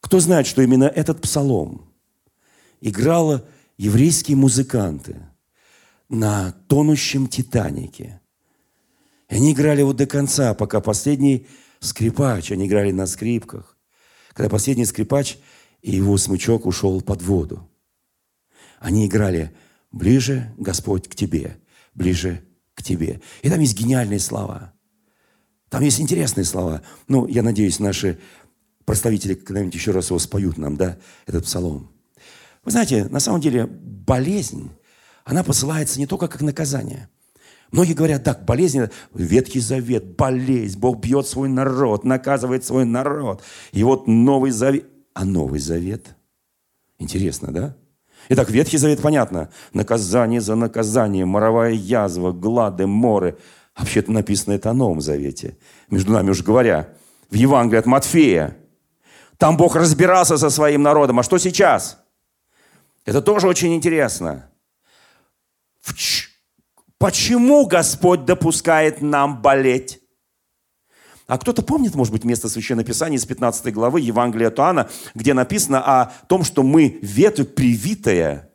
Кто 0.00 0.18
знает, 0.20 0.46
что 0.46 0.62
именно 0.62 0.84
этот 0.84 1.20
псалом 1.20 1.92
играли 2.80 3.42
еврейские 3.76 4.36
музыканты 4.36 5.16
на 6.08 6.52
тонущем 6.68 7.28
Титанике. 7.28 8.20
И 9.28 9.36
они 9.36 9.52
играли 9.52 9.80
его 9.80 9.92
до 9.92 10.06
конца, 10.06 10.54
пока 10.54 10.80
последний 10.80 11.46
скрипач, 11.78 12.50
они 12.50 12.66
играли 12.66 12.90
на 12.90 13.06
скрипках, 13.06 13.76
когда 14.32 14.48
последний 14.48 14.86
скрипач 14.86 15.38
и 15.82 15.92
его 15.92 16.16
смычок 16.16 16.66
ушел 16.66 17.00
под 17.00 17.22
воду. 17.22 17.70
Они 18.80 19.06
играли 19.06 19.54
«Ближе, 19.92 20.52
Господь, 20.56 21.08
к 21.08 21.14
Тебе, 21.14 21.58
ближе 21.94 22.42
к 22.80 22.82
тебе. 22.82 23.20
И 23.42 23.50
там 23.50 23.60
есть 23.60 23.78
гениальные 23.78 24.20
слова. 24.20 24.72
Там 25.68 25.82
есть 25.82 26.00
интересные 26.00 26.44
слова. 26.44 26.82
Ну, 27.06 27.26
я 27.28 27.42
надеюсь, 27.42 27.78
наши 27.78 28.18
представители 28.84 29.34
когда-нибудь 29.34 29.74
еще 29.74 29.92
раз 29.92 30.10
его 30.10 30.18
споют 30.18 30.58
нам, 30.58 30.76
да, 30.76 30.98
этот 31.26 31.44
псалом. 31.44 31.90
Вы 32.64 32.72
знаете, 32.72 33.04
на 33.04 33.20
самом 33.20 33.40
деле 33.40 33.66
болезнь, 33.66 34.70
она 35.24 35.44
посылается 35.44 35.98
не 35.98 36.06
только 36.06 36.26
как 36.26 36.42
наказание. 36.42 37.08
Многие 37.70 37.92
говорят, 37.92 38.24
так, 38.24 38.44
болезнь, 38.44 38.80
Ветхий 39.14 39.60
Завет, 39.60 40.16
болезнь, 40.16 40.78
Бог 40.78 40.98
бьет 40.98 41.28
свой 41.28 41.48
народ, 41.48 42.04
наказывает 42.04 42.64
свой 42.64 42.84
народ. 42.84 43.42
И 43.72 43.84
вот 43.84 44.08
Новый 44.08 44.50
Завет. 44.50 44.86
А 45.14 45.24
Новый 45.24 45.60
Завет? 45.60 46.16
Интересно, 46.98 47.52
да? 47.52 47.76
Итак, 48.32 48.48
Ветхий 48.48 48.78
Завет, 48.78 49.02
понятно. 49.02 49.50
Наказание 49.72 50.40
за 50.40 50.54
наказание, 50.54 51.24
моровая 51.24 51.72
язва, 51.72 52.30
глады, 52.30 52.86
моры. 52.86 53.36
Вообще-то 53.76 54.12
написано 54.12 54.52
это 54.52 54.70
о 54.70 54.72
Новом 54.72 55.00
Завете. 55.00 55.58
Между 55.90 56.12
нами 56.12 56.30
уж 56.30 56.44
говоря, 56.44 56.94
в 57.28 57.34
Евангелии 57.34 57.80
от 57.80 57.86
Матфея. 57.86 58.56
Там 59.36 59.56
Бог 59.56 59.74
разбирался 59.74 60.38
со 60.38 60.48
своим 60.48 60.82
народом. 60.82 61.18
А 61.18 61.24
что 61.24 61.38
сейчас? 61.38 61.98
Это 63.04 63.20
тоже 63.20 63.48
очень 63.48 63.74
интересно. 63.74 64.48
Почему 66.98 67.66
Господь 67.66 68.26
допускает 68.26 69.02
нам 69.02 69.42
болеть? 69.42 70.00
А 71.30 71.38
кто-то 71.38 71.62
помнит, 71.62 71.94
может 71.94 72.12
быть, 72.12 72.24
место 72.24 72.48
Священного 72.48 72.84
Писания 72.84 73.16
из 73.16 73.24
15 73.24 73.72
главы 73.72 74.00
Евангелия 74.00 74.48
от 74.48 74.58
Иоанна, 74.58 74.90
где 75.14 75.32
написано 75.32 75.80
о 75.80 76.12
том, 76.26 76.42
что 76.42 76.64
мы 76.64 76.98
ветвь 77.02 77.54
привитая, 77.54 78.50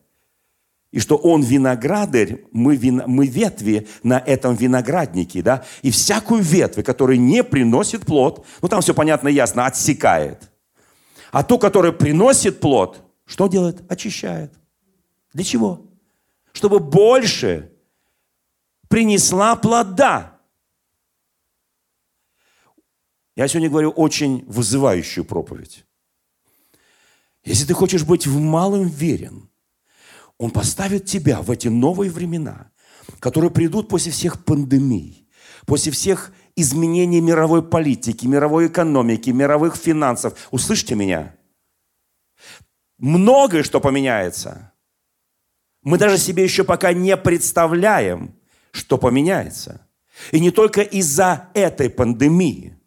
и 0.92 1.00
что 1.00 1.16
он 1.16 1.42
виноградарь, 1.42 2.42
мы, 2.52 2.76
вин, 2.76 3.02
мы 3.08 3.28
ветви 3.28 3.88
на 4.04 4.20
этом 4.20 4.56
винограднике, 4.56 5.42
да, 5.42 5.64
и 5.84 5.90
всякую 5.90 6.42
ветвь, 6.42 6.84
которая 6.84 7.16
не 7.16 7.46
приносит 7.46 8.06
плод, 8.06 8.46
ну 8.62 8.68
там 8.68 8.82
все 8.82 8.94
понятно 8.94 9.30
и 9.30 9.34
ясно, 9.34 9.68
отсекает. 9.68 10.52
А 11.32 11.44
ту, 11.44 11.58
которая 11.58 11.94
приносит 11.94 12.60
плод, 12.60 13.02
что 13.26 13.48
делает? 13.48 13.90
Очищает. 13.90 14.52
Для 15.32 15.46
чего? 15.46 15.80
Чтобы 16.52 16.80
больше 16.80 17.72
принесла 18.90 19.56
плода. 19.56 20.35
Я 23.36 23.48
сегодня 23.48 23.70
говорю 23.70 23.90
очень 23.90 24.46
вызывающую 24.48 25.26
проповедь. 25.26 25.86
Если 27.44 27.66
ты 27.66 27.74
хочешь 27.74 28.04
быть 28.04 28.26
в 28.26 28.40
малом 28.40 28.88
верен, 28.88 29.50
Он 30.38 30.52
поставит 30.52 31.06
тебя 31.06 31.42
в 31.42 31.52
эти 31.52 31.68
новые 31.68 32.10
времена, 32.10 32.72
которые 33.20 33.52
придут 33.52 33.90
после 33.90 34.12
всех 34.12 34.44
пандемий, 34.44 35.28
после 35.66 35.92
всех 35.92 36.34
изменений 36.56 37.22
мировой 37.22 37.62
политики, 37.62 38.26
мировой 38.26 38.68
экономики, 38.68 39.30
мировых 39.30 39.76
финансов. 39.76 40.48
Услышьте 40.52 40.96
меня. 40.96 41.36
Многое 42.98 43.64
что 43.64 43.82
поменяется. 43.82 44.74
Мы 45.84 45.98
даже 45.98 46.18
себе 46.18 46.44
еще 46.44 46.64
пока 46.64 46.94
не 46.94 47.16
представляем, 47.18 48.36
что 48.72 48.98
поменяется. 48.98 49.88
И 50.32 50.40
не 50.40 50.52
только 50.52 50.82
из-за 50.82 51.50
этой 51.54 51.90
пандемии. 51.90 52.80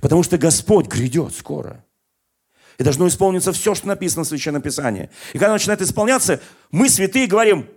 Потому 0.00 0.22
что 0.22 0.38
Господь 0.38 0.86
грядет 0.86 1.34
скоро. 1.34 1.84
И 2.78 2.84
должно 2.84 3.08
исполниться 3.08 3.52
все, 3.52 3.74
что 3.74 3.88
написано 3.88 4.24
в 4.24 4.28
Священном 4.28 4.62
Писании. 4.62 5.10
И 5.32 5.38
когда 5.38 5.52
начинает 5.52 5.82
исполняться, 5.82 6.40
мы, 6.70 6.88
святые, 6.88 7.26
говорим, 7.26 7.68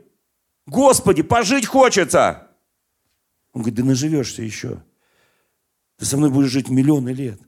Господи, 0.68 1.24
пожить 1.24 1.66
хочется. 1.66 2.48
Он 3.54 3.64
говорит, 3.64 3.80
да 3.80 3.84
наживешься 3.84 4.44
еще. 4.44 4.84
Ты 5.98 6.06
со 6.06 6.18
мной 6.18 6.30
будешь 6.30 6.52
жить 6.52 6.70
миллионы 6.70 7.10
лет. 7.10 7.40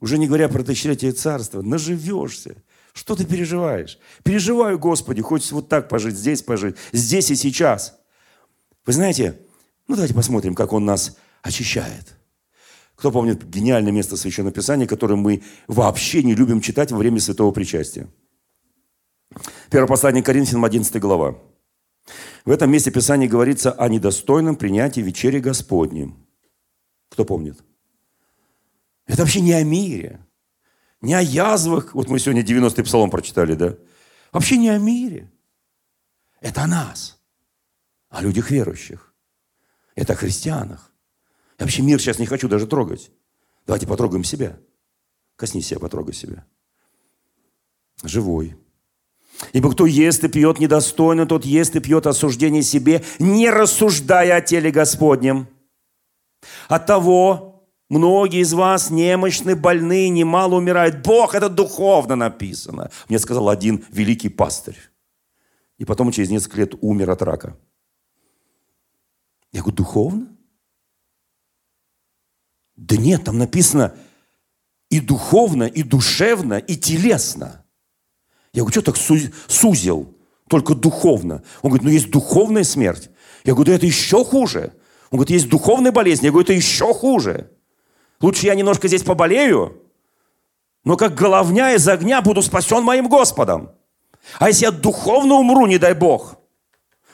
Уже 0.00 0.18
не 0.18 0.26
говоря 0.26 0.48
про 0.48 0.62
тысячелетие 0.62 1.12
царства, 1.12 1.62
наживешься. 1.62 2.62
Что 2.92 3.14
ты 3.14 3.24
переживаешь? 3.24 3.98
Переживаю, 4.22 4.78
Господи, 4.78 5.22
хочется 5.22 5.54
вот 5.54 5.68
так 5.68 5.88
пожить, 5.88 6.16
здесь 6.16 6.42
пожить, 6.42 6.76
здесь 6.92 7.30
и 7.30 7.36
сейчас. 7.36 7.98
Вы 8.84 8.92
знаете, 8.92 9.38
ну 9.86 9.94
давайте 9.94 10.14
посмотрим, 10.14 10.54
как 10.54 10.72
Он 10.72 10.84
нас 10.84 11.16
очищает. 11.42 12.16
Кто 13.00 13.10
помнит 13.10 13.48
гениальное 13.48 13.92
место 13.92 14.18
Священного 14.18 14.52
Писания, 14.52 14.86
которое 14.86 15.16
мы 15.16 15.42
вообще 15.68 16.22
не 16.22 16.34
любим 16.34 16.60
читать 16.60 16.92
во 16.92 16.98
время 16.98 17.18
Святого 17.18 17.50
Причастия? 17.50 18.06
Первое 19.70 19.88
послание 19.88 20.22
Коринфянам, 20.22 20.66
11 20.66 21.00
глава. 21.00 21.38
В 22.44 22.50
этом 22.50 22.70
месте 22.70 22.90
Писания 22.90 23.26
говорится 23.26 23.72
о 23.72 23.88
недостойном 23.88 24.54
принятии 24.54 25.00
вечери 25.00 25.40
Господней. 25.40 26.14
Кто 27.08 27.24
помнит? 27.24 27.64
Это 29.06 29.22
вообще 29.22 29.40
не 29.40 29.54
о 29.54 29.64
мире, 29.64 30.20
не 31.00 31.14
о 31.14 31.22
язвах. 31.22 31.94
Вот 31.94 32.10
мы 32.10 32.18
сегодня 32.18 32.42
90-й 32.42 32.84
псалом 32.84 33.08
прочитали, 33.08 33.54
да? 33.54 33.78
Вообще 34.30 34.58
не 34.58 34.68
о 34.68 34.76
мире. 34.76 35.32
Это 36.42 36.64
о 36.64 36.66
нас 36.66 37.18
о 38.10 38.20
людях 38.20 38.50
верующих. 38.50 39.14
Это 39.94 40.12
о 40.12 40.16
христианах. 40.16 40.89
Я 41.60 41.66
вообще 41.66 41.82
мир 41.82 42.00
сейчас 42.00 42.18
не 42.18 42.24
хочу 42.24 42.48
даже 42.48 42.66
трогать. 42.66 43.12
Давайте 43.66 43.86
потрогаем 43.86 44.24
себя. 44.24 44.58
Коснись 45.36 45.66
себя, 45.66 45.78
потрогай 45.78 46.14
себя. 46.14 46.46
Живой. 48.02 48.56
Ибо 49.52 49.70
кто 49.70 49.84
ест 49.84 50.24
и 50.24 50.28
пьет 50.28 50.58
недостойно, 50.58 51.26
тот 51.26 51.44
ест 51.44 51.76
и 51.76 51.80
пьет 51.80 52.06
осуждение 52.06 52.62
себе, 52.62 53.04
не 53.18 53.50
рассуждая 53.50 54.36
о 54.36 54.40
теле 54.40 54.70
Господнем. 54.70 55.48
От 56.68 56.86
того 56.86 57.68
многие 57.90 58.40
из 58.40 58.54
вас 58.54 58.88
немощны, 58.88 59.54
больны, 59.54 60.08
немало 60.08 60.54
умирают. 60.54 61.02
Бог, 61.02 61.34
это 61.34 61.50
духовно 61.50 62.16
написано. 62.16 62.90
Мне 63.10 63.18
сказал 63.18 63.50
один 63.50 63.84
великий 63.90 64.30
пастырь. 64.30 64.78
И 65.76 65.84
потом 65.84 66.10
через 66.10 66.30
несколько 66.30 66.56
лет 66.56 66.74
умер 66.80 67.10
от 67.10 67.20
рака. 67.20 67.58
Я 69.52 69.60
говорю, 69.60 69.76
духовно? 69.76 70.39
Да 72.80 72.96
нет, 72.96 73.24
там 73.24 73.36
написано 73.36 73.94
и 74.88 75.00
духовно, 75.00 75.64
и 75.64 75.82
душевно, 75.82 76.54
и 76.54 76.76
телесно. 76.76 77.62
Я 78.54 78.62
говорю, 78.62 78.72
что 78.72 78.92
так 78.92 78.96
сузил? 79.48 80.16
Только 80.48 80.74
духовно. 80.74 81.42
Он 81.60 81.70
говорит, 81.70 81.84
ну 81.84 81.90
есть 81.90 82.10
духовная 82.10 82.64
смерть. 82.64 83.10
Я 83.44 83.52
говорю, 83.52 83.70
да 83.70 83.76
это 83.76 83.86
еще 83.86 84.24
хуже. 84.24 84.72
Он 85.10 85.18
говорит, 85.18 85.30
есть 85.30 85.48
духовная 85.50 85.92
болезнь. 85.92 86.24
Я 86.24 86.30
говорю, 86.30 86.44
это 86.44 86.54
еще 86.54 86.94
хуже. 86.94 87.50
Лучше 88.22 88.46
я 88.46 88.54
немножко 88.54 88.88
здесь 88.88 89.02
поболею, 89.02 89.82
но 90.82 90.96
как 90.96 91.14
головня 91.14 91.74
из 91.74 91.86
огня 91.86 92.22
буду 92.22 92.40
спасен 92.40 92.82
моим 92.82 93.08
Господом. 93.08 93.72
А 94.38 94.48
если 94.48 94.64
я 94.64 94.70
духовно 94.70 95.34
умру, 95.34 95.66
не 95.66 95.76
дай 95.76 95.92
Бог, 95.92 96.36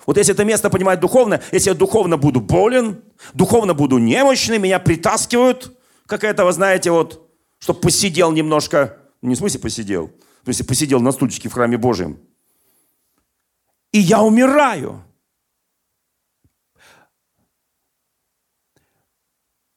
вот 0.07 0.17
если 0.17 0.33
это 0.33 0.45
место 0.45 0.71
понимать 0.71 1.01
духовно, 1.01 1.43
если 1.51 1.71
я 1.71 1.75
духовно 1.75 2.17
буду 2.17 2.41
болен, 2.41 3.03
духовно 3.35 3.75
буду 3.75 3.99
немощный, 3.99 4.59
меня 4.59 4.79
притаскивают, 4.79 5.77
как 6.07 6.23
этого, 6.23 6.53
знаете, 6.53 6.93
вот, 6.93 7.29
чтобы 7.59 7.81
посидел 7.81 8.31
немножко, 8.31 8.99
не 9.21 9.35
в 9.35 9.39
смысле 9.39 9.61
посидел, 9.61 10.13
в 10.43 10.45
смысле 10.45 10.65
посидел 10.65 11.01
на 11.01 11.11
стульчике 11.11 11.49
в 11.49 11.53
храме 11.53 11.77
Божьем. 11.77 12.21
И 13.91 13.99
я 13.99 14.23
умираю. 14.23 15.03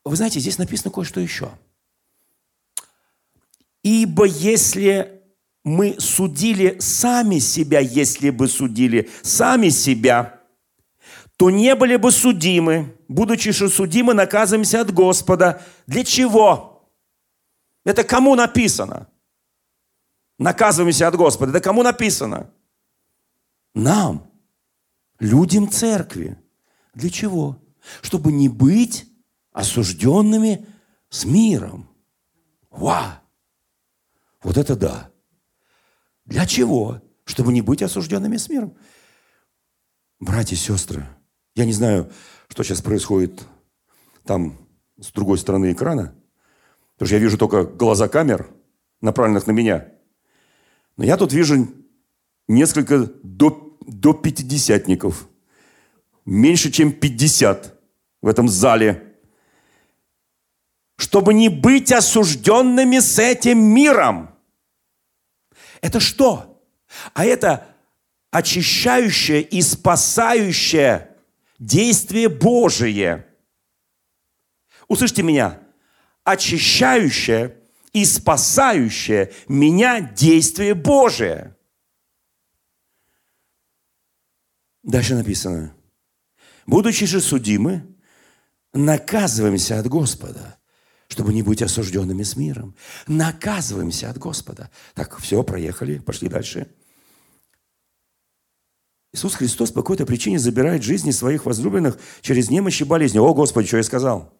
Вы 0.05 0.15
знаете, 0.15 0.39
здесь 0.39 0.57
написано 0.57 0.91
кое-что 0.91 1.19
еще. 1.19 1.51
Ибо 3.81 4.25
если 4.25 5.18
мы 5.63 5.99
судили 5.99 6.77
сами 6.79 7.39
себя, 7.39 7.79
если 7.79 8.29
бы 8.29 8.47
судили 8.47 9.09
сами 9.21 9.69
себя, 9.69 10.41
то 11.37 11.49
не 11.49 11.75
были 11.75 11.95
бы 11.95 12.11
судимы. 12.11 12.95
Будучи 13.07 13.51
же 13.51 13.69
судимы, 13.69 14.13
наказываемся 14.13 14.81
от 14.81 14.93
Господа. 14.93 15.61
Для 15.87 16.03
чего? 16.03 16.89
Это 17.85 18.03
кому 18.03 18.35
написано? 18.35 19.07
Наказываемся 20.37 21.07
от 21.07 21.15
Господа. 21.15 21.51
Это 21.51 21.61
кому 21.61 21.83
написано? 21.83 22.51
Нам, 23.73 24.29
людям 25.19 25.69
церкви. 25.69 26.37
Для 26.93 27.09
чего? 27.09 27.57
Чтобы 28.01 28.31
не 28.31 28.49
быть 28.49 29.05
осужденными 29.51 30.65
с 31.09 31.25
миром. 31.25 31.89
Ва! 32.69 33.21
Вот 34.43 34.57
это 34.57 34.75
да! 34.75 35.08
Для 36.29 36.45
чего? 36.45 37.01
Чтобы 37.25 37.51
не 37.51 37.61
быть 37.61 37.81
осужденными 37.81 38.37
с 38.37 38.49
миром. 38.49 38.75
Братья 40.19 40.55
и 40.55 40.59
сестры, 40.59 41.07
я 41.55 41.65
не 41.65 41.73
знаю, 41.73 42.11
что 42.49 42.63
сейчас 42.63 42.81
происходит 42.81 43.41
там 44.25 44.55
с 44.99 45.11
другой 45.11 45.39
стороны 45.39 45.71
экрана, 45.71 46.13
потому 46.93 47.07
что 47.07 47.15
я 47.15 47.21
вижу 47.21 47.37
только 47.37 47.63
глаза 47.63 48.07
камер, 48.07 48.47
направленных 49.01 49.47
на 49.47 49.51
меня. 49.51 49.87
Но 50.97 51.03
я 51.03 51.17
тут 51.17 51.33
вижу 51.33 51.67
несколько 52.47 53.09
до, 53.23 53.75
до 53.81 54.13
пятидесятников. 54.13 55.27
Меньше, 56.25 56.71
чем 56.71 56.91
50 56.91 57.79
в 58.21 58.27
этом 58.27 58.47
зале. 58.47 59.15
Чтобы 60.95 61.33
не 61.33 61.49
быть 61.49 61.91
осужденными 61.91 62.99
с 62.99 63.17
этим 63.17 63.63
миром. 63.63 64.28
Это 65.81 65.99
что? 65.99 66.63
А 67.13 67.25
это 67.25 67.75
очищающая 68.31 69.39
и 69.39 69.61
спасающая 69.61 71.17
действие 71.57 72.29
Божие. 72.29 73.27
Услышьте 74.87 75.23
меня. 75.23 75.61
Очищающее 76.23 77.57
и 77.93 78.05
спасающее 78.05 79.33
меня 79.47 80.01
действие 80.01 80.75
Божие. 80.75 81.55
Дальше 84.83 85.15
написано. 85.15 85.75
Будучи 86.65 87.05
же 87.05 87.19
судимы, 87.19 87.95
наказываемся 88.73 89.79
от 89.79 89.87
Господа, 89.87 90.58
чтобы 91.09 91.33
не 91.33 91.41
быть 91.41 91.61
осужденными 91.61 92.23
с 92.23 92.37
миром. 92.37 92.75
Наказываемся 93.07 94.09
от 94.09 94.17
Господа. 94.17 94.69
Так, 94.93 95.17
все, 95.19 95.43
проехали, 95.43 95.97
пошли 95.97 96.29
дальше. 96.29 96.71
Иисус 99.11 99.33
Христос 99.33 99.71
по 99.71 99.81
какой-то 99.81 100.05
причине 100.05 100.37
забирает 100.37 100.83
жизни 100.83 101.09
своих 101.09 101.47
возлюбленных 101.47 101.97
через 102.21 102.51
немощь 102.51 102.79
и 102.79 102.83
болезни. 102.83 103.17
О, 103.17 103.33
Господи, 103.33 103.67
что 103.67 103.77
я 103.77 103.83
сказал? 103.83 104.31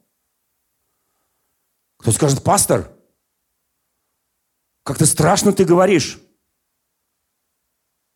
Кто 1.98 2.12
скажет, 2.12 2.44
пастор, 2.44 2.96
как-то 4.84 5.08
страшно 5.08 5.52
ты 5.52 5.66
говоришь. 5.66 6.20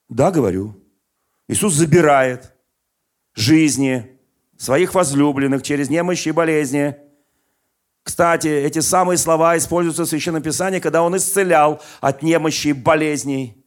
Да, 0.10 0.30
говорю. 0.30 0.80
Иисус 1.48 1.74
забирает 1.74 2.54
жизни 3.34 4.20
своих 4.58 4.94
возлюбленных 4.94 5.64
через 5.64 5.90
немощи 5.90 6.30
и 6.30 6.32
болезни. 6.32 7.03
Кстати, 8.04 8.48
эти 8.48 8.80
самые 8.80 9.18
слова 9.18 9.58
используются 9.58 10.04
в 10.04 10.08
Священном 10.08 10.44
Писании, 10.44 10.80
когда 10.80 11.02
Он 11.02 11.16
исцелял 11.16 11.82
от 12.02 12.22
немощи 12.22 12.68
и 12.68 12.74
болезней. 12.74 13.66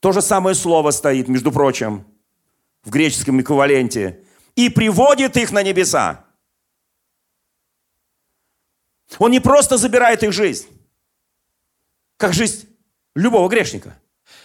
То 0.00 0.12
же 0.12 0.20
самое 0.20 0.54
слово 0.54 0.90
стоит, 0.90 1.28
между 1.28 1.50
прочим, 1.50 2.06
в 2.82 2.90
греческом 2.90 3.40
эквиваленте. 3.40 4.22
И 4.54 4.68
приводит 4.68 5.36
их 5.36 5.50
на 5.50 5.62
небеса. 5.62 6.24
Он 9.18 9.30
не 9.30 9.40
просто 9.40 9.78
забирает 9.78 10.22
их 10.22 10.32
жизнь, 10.32 10.66
как 12.16 12.34
жизнь 12.34 12.68
любого 13.14 13.48
грешника, 13.48 13.98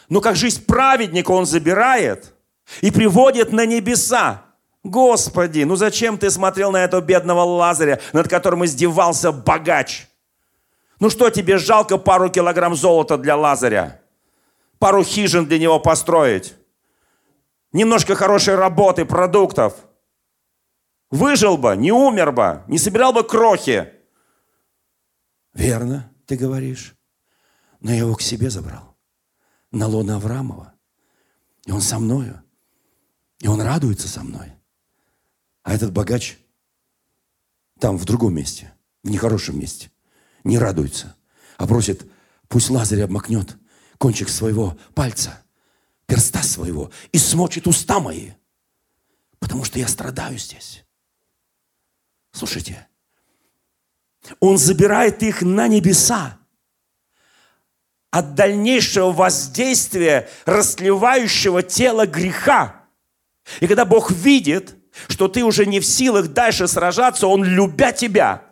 но 0.08 0.22
как 0.22 0.36
жизнь 0.36 0.66
праведника 0.66 1.32
он 1.32 1.46
забирает 1.46 2.34
и 2.82 2.92
приводит 2.92 3.52
на 3.52 3.66
небеса. 3.66 4.46
Господи, 4.84 5.64
ну 5.64 5.76
зачем 5.76 6.18
ты 6.18 6.30
смотрел 6.30 6.72
на 6.72 6.84
этого 6.84 7.02
бедного 7.02 7.42
Лазаря, 7.42 8.00
над 8.14 8.28
которым 8.28 8.66
издевался 8.66 9.32
богач? 9.32 10.08
Ну 11.00 11.10
что 11.10 11.30
тебе 11.30 11.58
жалко 11.58 11.98
пару 11.98 12.30
килограмм 12.30 12.76
золота 12.76 13.18
для 13.18 13.36
Лазаря? 13.36 14.00
пару 14.80 15.04
хижин 15.04 15.46
для 15.46 15.60
него 15.60 15.80
построить, 15.80 16.56
немножко 17.72 18.16
хорошей 18.16 18.56
работы, 18.56 19.06
продуктов. 19.06 19.76
Выжил 21.12 21.58
бы, 21.58 21.76
не 21.76 21.92
умер 21.92 22.32
бы, 22.32 22.64
не 22.68 22.78
собирал 22.78 23.14
бы 23.14 23.24
крохи. 23.24 23.92
Верно, 25.54 26.12
ты 26.26 26.38
говоришь. 26.38 26.96
Но 27.80 27.92
я 27.92 28.00
его 28.00 28.16
к 28.16 28.22
себе 28.22 28.50
забрал. 28.50 28.96
На 29.72 29.88
лона 29.88 30.18
Аврамова. 30.18 30.74
И 31.66 31.72
он 31.72 31.82
со 31.82 32.00
мною. 32.00 32.44
И 33.40 33.48
он 33.48 33.62
радуется 33.62 34.08
со 34.08 34.22
мной. 34.22 34.54
А 35.70 35.74
этот 35.76 35.92
богач 35.92 36.36
там, 37.80 37.96
в 37.96 38.04
другом 38.04 38.34
месте, 38.34 38.74
в 39.04 39.10
нехорошем 39.12 39.60
месте, 39.60 39.92
не 40.44 40.58
радуется, 40.58 41.16
а 41.58 41.68
просит, 41.68 42.12
пусть 42.48 42.72
Лазарь 42.72 43.04
обмакнет 43.04 43.56
кончик 44.00 44.30
своего 44.30 44.80
пальца, 44.96 45.44
перста 46.08 46.42
своего 46.42 46.90
и 47.12 47.20
смочит 47.20 47.68
уста 47.68 48.00
мои, 48.00 48.32
потому 49.38 49.64
что 49.64 49.78
я 49.78 49.88
страдаю 49.88 50.40
здесь. 50.40 50.84
Слушайте, 52.32 52.88
он 54.40 54.58
забирает 54.58 55.22
их 55.22 55.44
на 55.44 55.68
небеса 55.68 56.40
от 58.10 58.34
дальнейшего 58.34 59.12
воздействия 59.12 60.28
растлевающего 60.48 61.62
тела 61.62 62.08
греха. 62.08 62.88
И 63.60 63.68
когда 63.68 63.86
Бог 63.86 64.10
видит, 64.10 64.79
что 65.08 65.28
ты 65.28 65.44
уже 65.44 65.66
не 65.66 65.80
в 65.80 65.86
силах 65.86 66.30
дальше 66.30 66.68
сражаться, 66.68 67.28
Он, 67.28 67.44
любя 67.44 67.92
тебя, 67.92 68.44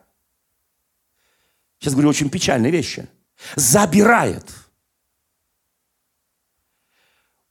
сейчас 1.80 1.94
говорю 1.94 2.10
очень 2.10 2.30
печальные 2.30 2.72
вещи, 2.72 3.08
забирает– 3.56 4.46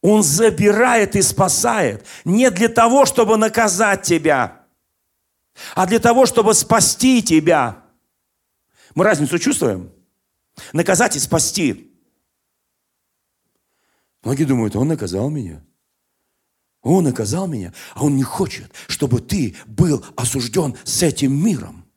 он 0.01 0.23
забирает 0.23 1.15
и 1.15 1.21
спасает 1.21 2.05
не 2.23 2.49
для 2.51 2.69
того, 2.69 3.05
чтобы 3.05 3.37
наказать 3.37 4.03
тебя, 4.03 4.65
а 5.75 5.87
для 5.87 5.99
того, 5.99 6.25
чтобы 6.25 6.53
спасти 6.53 7.23
тебя. 7.23 7.83
Мы 8.95 9.03
разницу 9.03 9.39
чувствуем? 9.39 9.91
Наказать 10.71 11.15
и 11.15 11.19
спасти. 11.19 11.93
Многие 14.23 14.45
думают, 14.45 14.75
он 14.75 14.87
наказал 14.87 15.29
меня. 15.29 15.63
Он 16.89 17.03
наказал 17.03 17.47
меня, 17.47 17.73
а 17.95 18.05
он 18.05 18.15
не 18.15 18.23
хочет, 18.23 18.71
чтобы 18.87 19.19
ты 19.19 19.55
был 19.65 20.03
осужден 20.15 20.75
с 20.83 21.03
этим 21.03 21.33
миром. 21.33 21.87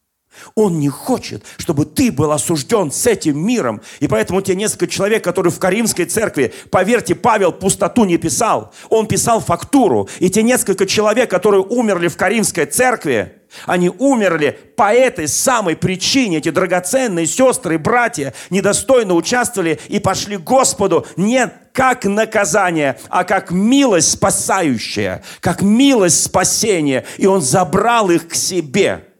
Он 0.55 0.79
не 0.79 0.89
хочет, 0.89 1.45
чтобы 1.59 1.85
ты 1.85 2.11
был 2.11 2.33
осужден 2.33 2.91
с 2.91 3.07
этим 3.07 3.39
миром. 3.39 3.83
И 4.01 4.09
поэтому 4.09 4.41
те 4.41 4.55
несколько 4.55 4.87
человек, 4.87 5.23
которые 5.23 5.53
в 5.53 5.59
Каримской 5.59 6.07
церкви, 6.07 6.53
поверьте, 6.71 7.15
Павел 7.15 7.53
пустоту 7.53 8.05
не 8.05 8.17
писал. 8.17 8.73
Он 8.89 9.07
писал 9.07 9.41
фактуру. 9.41 10.09
И 10.19 10.31
те 10.31 10.43
несколько 10.43 10.87
человек, 10.87 11.31
которые 11.31 11.63
умерли 11.63 12.09
в 12.09 12.17
Каримской 12.17 12.67
церкви, 12.67 13.35
они 13.67 13.91
умерли 13.91 14.59
по 14.77 14.93
этой 14.93 15.29
самой 15.29 15.77
причине. 15.77 16.39
Эти 16.39 16.51
драгоценные 16.51 17.27
сестры 17.27 17.75
и 17.75 17.79
братья 17.79 18.33
недостойно 18.49 19.15
участвовали 19.15 19.79
и 19.89 19.99
пошли 19.99 20.37
Господу 20.37 21.07
не 21.17 21.51
как 21.81 22.05
наказание, 22.05 23.01
а 23.09 23.25
как 23.25 23.51
милость 23.51 24.11
спасающая, 24.11 25.25
как 25.41 25.63
милость 25.63 26.23
спасения. 26.23 27.07
И 27.17 27.25
Он 27.25 27.41
забрал 27.41 28.11
их 28.11 28.29
к 28.29 28.35
себе. 28.35 29.15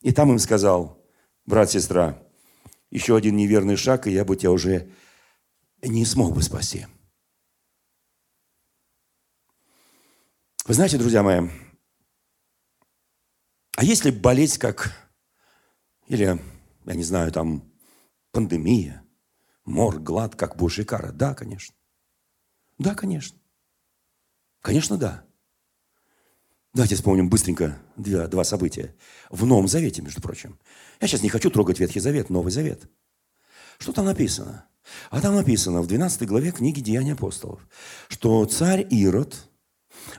И 0.00 0.12
там 0.12 0.30
им 0.30 0.38
сказал, 0.38 1.04
брат, 1.44 1.72
сестра, 1.72 2.16
еще 2.88 3.16
один 3.16 3.34
неверный 3.34 3.74
шаг, 3.74 4.06
и 4.06 4.12
я 4.12 4.24
бы 4.24 4.36
тебя 4.36 4.52
уже 4.52 4.92
не 5.82 6.04
смог 6.04 6.36
бы 6.36 6.42
спасти. 6.42 6.86
Вы 10.66 10.74
знаете, 10.74 10.98
друзья 10.98 11.24
мои, 11.24 11.48
а 13.76 13.82
если 13.82 14.12
болеть 14.12 14.58
как, 14.58 14.92
или, 16.06 16.38
я 16.84 16.94
не 16.94 17.02
знаю, 17.02 17.32
там, 17.32 17.72
пандемия, 18.30 19.04
мор, 19.64 19.98
глад, 19.98 20.36
как 20.36 20.54
Божья 20.54 20.84
кара? 20.84 21.10
Да, 21.10 21.34
конечно. 21.34 21.74
Да, 22.78 22.94
конечно. 22.94 23.38
Конечно, 24.60 24.96
да. 24.96 25.24
Давайте 26.72 26.96
вспомним 26.96 27.28
быстренько 27.28 27.78
два, 27.96 28.26
два 28.26 28.44
события. 28.44 28.94
В 29.30 29.46
Новом 29.46 29.68
Завете, 29.68 30.02
между 30.02 30.20
прочим. 30.20 30.58
Я 31.00 31.06
сейчас 31.06 31.22
не 31.22 31.28
хочу 31.28 31.50
трогать 31.50 31.78
Ветхий 31.78 32.00
Завет, 32.00 32.30
Новый 32.30 32.50
Завет. 32.50 32.90
Что 33.78 33.92
там 33.92 34.06
написано? 34.06 34.66
А 35.10 35.20
там 35.20 35.34
написано 35.34 35.82
в 35.82 35.86
12 35.86 36.26
главе 36.26 36.50
книги 36.50 36.80
Деяний 36.80 37.12
апостолов, 37.12 37.66
что 38.08 38.44
царь 38.46 38.86
Ирод 38.90 39.48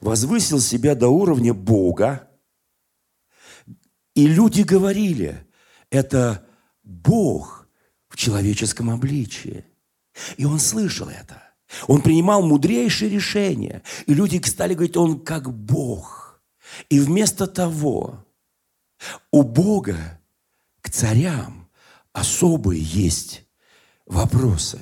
возвысил 0.01 0.59
себя 0.59 0.95
до 0.95 1.09
уровня 1.09 1.53
Бога, 1.53 2.29
и 4.15 4.27
люди 4.27 4.61
говорили, 4.61 5.45
это 5.89 6.47
Бог 6.83 7.67
в 8.07 8.15
человеческом 8.15 8.89
обличии. 8.89 9.65
И 10.37 10.45
он 10.45 10.59
слышал 10.59 11.09
это. 11.09 11.44
Он 11.88 12.01
принимал 12.01 12.41
мудрейшие 12.41 13.09
решения. 13.09 13.82
И 14.05 14.13
люди 14.13 14.41
стали 14.45 14.73
говорить, 14.73 14.97
он 14.97 15.19
как 15.19 15.51
Бог– 15.53 16.23
и 16.89 16.99
вместо 16.99 17.47
того, 17.47 18.26
у 19.32 19.43
Бога 19.43 20.19
к 20.82 20.89
царям 20.89 21.69
особые 22.13 22.82
есть 22.82 23.45
вопросы. 24.05 24.80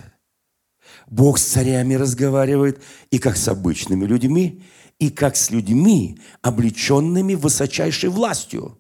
Бог 1.08 1.38
с 1.38 1.44
царями 1.44 1.96
разговаривает 1.96 2.82
и 3.12 3.20
как 3.20 3.38
с 3.38 3.48
обычными 3.48 4.06
людьми, 4.06 4.64
и 5.00 5.10
как 5.10 5.36
с 5.36 5.50
людьми, 5.50 6.20
облеченными 6.42 7.36
высочайшей 7.36 8.10
властью. 8.10 8.80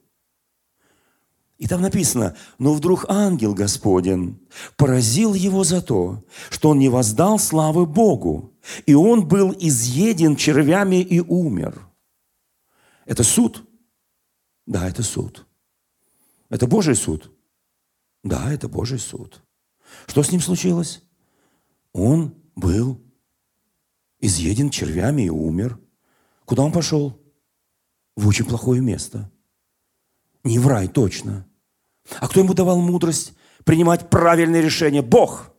И 1.58 1.68
там 1.68 1.82
написано, 1.82 2.36
но 2.58 2.74
вдруг 2.74 3.06
ангел 3.08 3.54
Господень 3.54 4.39
поразил 4.76 5.34
его 5.34 5.64
за 5.64 5.82
то, 5.82 6.24
что 6.49 6.70
он 6.70 6.80
не 6.80 6.89
воздал 6.89 7.39
славы 7.39 7.86
Богу, 7.86 8.54
и 8.86 8.93
он 8.93 9.28
был 9.28 9.56
изъеден 9.58 10.36
червями 10.36 11.01
и 11.01 11.20
умер– 11.20 11.88
это 13.06 13.24
суд? 13.24 13.68
Да, 14.66 14.88
это 14.88 15.04
суд. 15.04 15.45
Это 16.49 16.68
Божий 16.68 16.95
суд? 16.95 17.32
Да, 18.24 18.51
это 18.51 18.70
Божий 18.70 18.99
суд. 18.99 19.43
Что 20.08 20.24
с 20.24 20.32
ним 20.32 20.41
случилось? 20.41 21.04
Он 21.91 22.36
был 22.56 23.01
изъеден 24.20 24.70
червями 24.70 25.24
и 25.24 25.30
умер. 25.30 25.80
Куда 26.45 26.64
он 26.64 26.72
пошел? 26.72 27.20
в 28.16 28.28
очень 28.28 28.45
плохое 28.45 28.80
место. 28.80 29.32
Не 30.43 30.59
в 30.59 30.67
рай 30.67 30.87
точно. 30.87 31.45
А 32.19 32.27
кто 32.27 32.39
ему 32.39 32.53
давал 32.53 32.79
мудрость 32.79 33.33
принимать 33.63 34.09
правильные 34.09 34.61
решения? 34.61 35.01
Бог. 35.01 35.51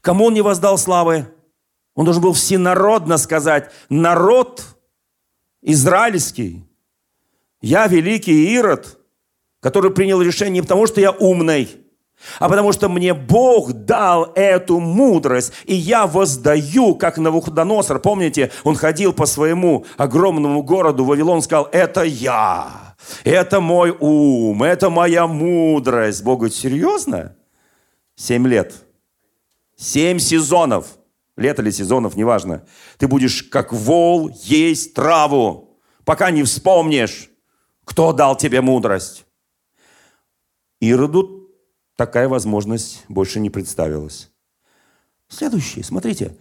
Кому 0.00 0.26
он 0.26 0.34
не 0.34 0.42
воздал 0.42 0.78
славы? 0.78 1.26
Он 1.94 2.04
должен 2.04 2.22
был 2.22 2.34
всенародно 2.34 3.16
сказать, 3.16 3.72
народ 3.88 4.62
израильский, 5.62 6.64
я 7.62 7.86
великий 7.86 8.54
Ирод, 8.54 8.98
который 9.60 9.90
принял 9.90 10.20
решение 10.20 10.54
не 10.54 10.62
потому, 10.62 10.86
что 10.86 11.00
я 11.00 11.10
умный, 11.10 11.70
а 12.38 12.48
потому 12.48 12.72
что 12.72 12.88
мне 12.88 13.14
Бог 13.14 13.72
дал 13.72 14.32
эту 14.34 14.78
мудрость, 14.78 15.52
и 15.64 15.74
я 15.74 16.06
воздаю, 16.06 16.94
как 16.94 17.18
Навуходоносор. 17.18 17.98
Помните, 17.98 18.52
он 18.62 18.76
ходил 18.76 19.12
по 19.12 19.26
своему 19.26 19.86
огромному 19.96 20.62
городу 20.62 21.04
Вавилон, 21.04 21.42
сказал, 21.42 21.68
это 21.72 22.02
я, 22.02 22.85
это 23.24 23.60
мой 23.60 23.90
ум, 23.90 24.62
это 24.62 24.90
моя 24.90 25.26
мудрость. 25.26 26.22
Бог 26.22 26.40
говорит, 26.40 26.56
серьезно? 26.56 27.36
Семь 28.14 28.46
лет. 28.46 28.74
Семь 29.76 30.18
сезонов. 30.18 30.98
Лето 31.36 31.62
или 31.62 31.70
сезонов, 31.70 32.16
неважно. 32.16 32.66
Ты 32.96 33.08
будешь 33.08 33.42
как 33.42 33.72
вол 33.72 34.30
есть 34.42 34.94
траву, 34.94 35.78
пока 36.04 36.30
не 36.30 36.42
вспомнишь, 36.42 37.30
кто 37.84 38.12
дал 38.12 38.36
тебе 38.36 38.62
мудрость. 38.62 39.26
Ироду 40.80 41.50
такая 41.96 42.28
возможность 42.28 43.04
больше 43.08 43.38
не 43.40 43.50
представилась. 43.50 44.30
Следующее, 45.28 45.84
смотрите. 45.84 46.36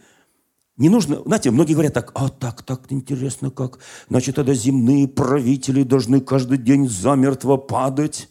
Не 0.77 0.89
нужно, 0.89 1.21
знаете, 1.25 1.51
многие 1.51 1.73
говорят 1.73 1.93
так, 1.93 2.11
а 2.15 2.27
так, 2.27 2.61
так 2.63 2.91
интересно 2.91 3.49
как. 3.49 3.79
Значит, 4.09 4.35
тогда 4.35 4.53
земные 4.53 5.07
правители 5.07 5.83
должны 5.83 6.19
каждый 6.19 6.57
день 6.57 6.89
замертво 6.89 7.55
падать 7.55 8.29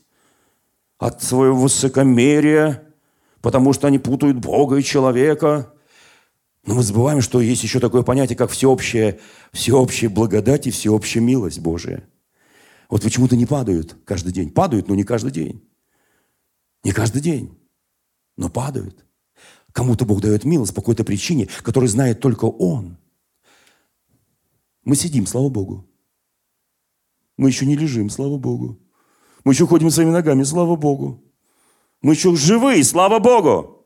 от 0.99 1.23
своего 1.23 1.57
высокомерия, 1.57 2.83
потому 3.41 3.73
что 3.73 3.87
они 3.87 3.99
путают 3.99 4.39
Бога 4.39 4.77
и 4.77 4.83
человека. 4.83 5.73
Но 6.67 6.75
мы 6.75 6.83
забываем, 6.83 7.23
что 7.23 7.41
есть 7.41 7.63
еще 7.63 7.81
такое 7.81 8.03
понятие, 8.03 8.37
как 8.37 8.51
всеобщая, 8.51 9.19
всеобщая 9.53 10.09
благодать 10.09 10.67
и 10.67 10.71
всеобщая 10.71 11.21
милость 11.21 11.61
Божия. 11.61 12.07
Вот 12.91 13.03
почему-то 13.03 13.37
не 13.37 13.47
падают 13.47 13.97
каждый 14.05 14.33
день. 14.33 14.51
Падают, 14.51 14.89
но 14.89 14.95
не 14.95 15.05
каждый 15.05 15.31
день. 15.31 15.67
Не 16.85 16.93
каждый 16.93 17.23
день, 17.23 17.59
но 18.37 18.51
падают. 18.51 19.05
Кому-то 19.75 20.07
Бог 20.07 20.20
дает 20.20 20.45
милость 20.45 20.72
по 20.72 20.81
какой-то 20.81 21.03
причине, 21.03 21.49
которую 21.64 21.89
знает 21.89 22.20
только 22.20 22.45
Он. 22.45 22.97
Мы 24.85 24.95
сидим, 24.95 25.27
слава 25.27 25.49
Богу. 25.49 25.85
Мы 27.37 27.49
еще 27.49 27.66
не 27.66 27.77
лежим, 27.77 28.09
слава 28.09 28.39
Богу. 28.39 28.79
Мы 29.43 29.53
еще 29.53 29.66
ходим 29.66 29.91
своими 29.91 30.12
ногами, 30.12 30.45
слава 30.45 30.77
Богу. 30.77 31.20
Мы 32.03 32.12
еще 32.12 32.37
живые, 32.37 32.85
слава 32.85 33.18
Богу. 33.18 33.85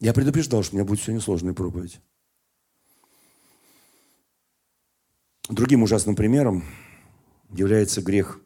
Я 0.00 0.14
предупреждал, 0.14 0.62
что 0.62 0.74
у 0.74 0.78
меня 0.78 0.86
будет 0.86 1.02
сегодня 1.02 1.20
сложная 1.20 1.52
проповедь. 1.52 2.00
Другим 5.50 5.82
ужасным 5.82 6.16
примером 6.16 6.64
является 7.50 8.00
грех 8.00 8.40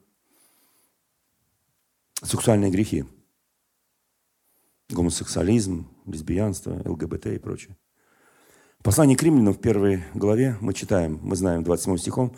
сексуальные 2.24 2.72
грехи. 2.72 3.05
Гомосексуализм, 4.93 5.88
лесбиянство, 6.07 6.80
ЛГБТ 6.84 7.26
и 7.26 7.38
прочее. 7.38 7.76
В 8.78 8.82
послании 8.82 9.14
к 9.14 9.22
римлянам 9.22 9.55
в 9.55 9.61
первой 9.61 10.03
главе 10.14 10.57
мы 10.61 10.74
читаем, 10.74 11.20
мы 11.22 11.36
знаем 11.36 11.62
27 11.62 11.99
стихом, 11.99 12.36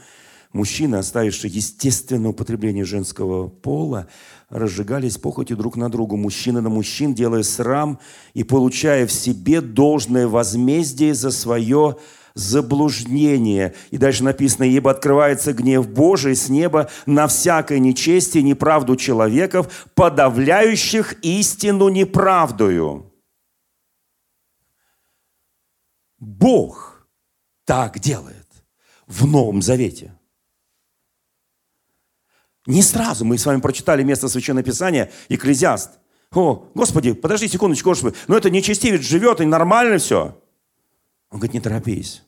мужчины, 0.53 0.97
оставившие 0.97 1.51
естественное 1.51 2.31
употребление 2.31 2.85
женского 2.85 3.49
пола, 3.49 4.09
разжигались 4.51 5.19
похотью 5.19 5.57
друг 5.57 5.77
на 5.77 5.91
другу, 5.91 6.17
мужчина 6.17 6.61
на 6.61 6.69
мужчин, 6.69 7.15
делая 7.15 7.43
срам 7.43 7.99
и 8.35 8.45
получая 8.45 9.07
в 9.07 9.13
себе 9.13 9.61
должное 9.61 10.29
возмездие 10.29 11.15
за 11.15 11.31
свое 11.31 11.97
заблуждение. 12.35 13.75
И 13.91 13.97
дальше 13.97 14.25
написано, 14.25 14.65
ибо 14.65 14.91
открывается 14.91 15.53
гнев 15.53 15.89
Божий 15.89 16.35
с 16.35 16.49
неба 16.49 16.91
на 17.07 17.29
всякое 17.29 17.79
нечестие, 17.79 18.43
неправду 18.43 18.97
человеков, 18.97 19.87
подавляющих 19.95 21.15
истину 21.23 21.89
неправдою. 21.89 23.13
Бог 26.19 27.07
так 27.65 27.99
делает 27.99 28.47
в 29.07 29.27
Новом 29.27 29.63
Завете. 29.63 30.13
Не 32.67 32.83
сразу 32.83 33.25
мы 33.25 33.37
с 33.37 33.45
вами 33.45 33.61
прочитали 33.61 34.03
место 34.03 34.29
Священного 34.29 34.65
Писания, 34.65 35.13
Экклезиаст. 35.29 35.99
О, 36.33 36.71
Господи, 36.75 37.13
подожди 37.13 37.47
секундочку, 37.47 37.91
Господи, 37.91 38.17
но 38.27 38.37
это 38.37 38.51
нечестивец 38.51 39.03
живет, 39.03 39.41
и 39.41 39.45
нормально 39.45 39.99
все. 39.99 40.41
Он 41.35 41.41
говорит, 41.41 41.55
не 41.55 41.61
торопись. 41.61 42.23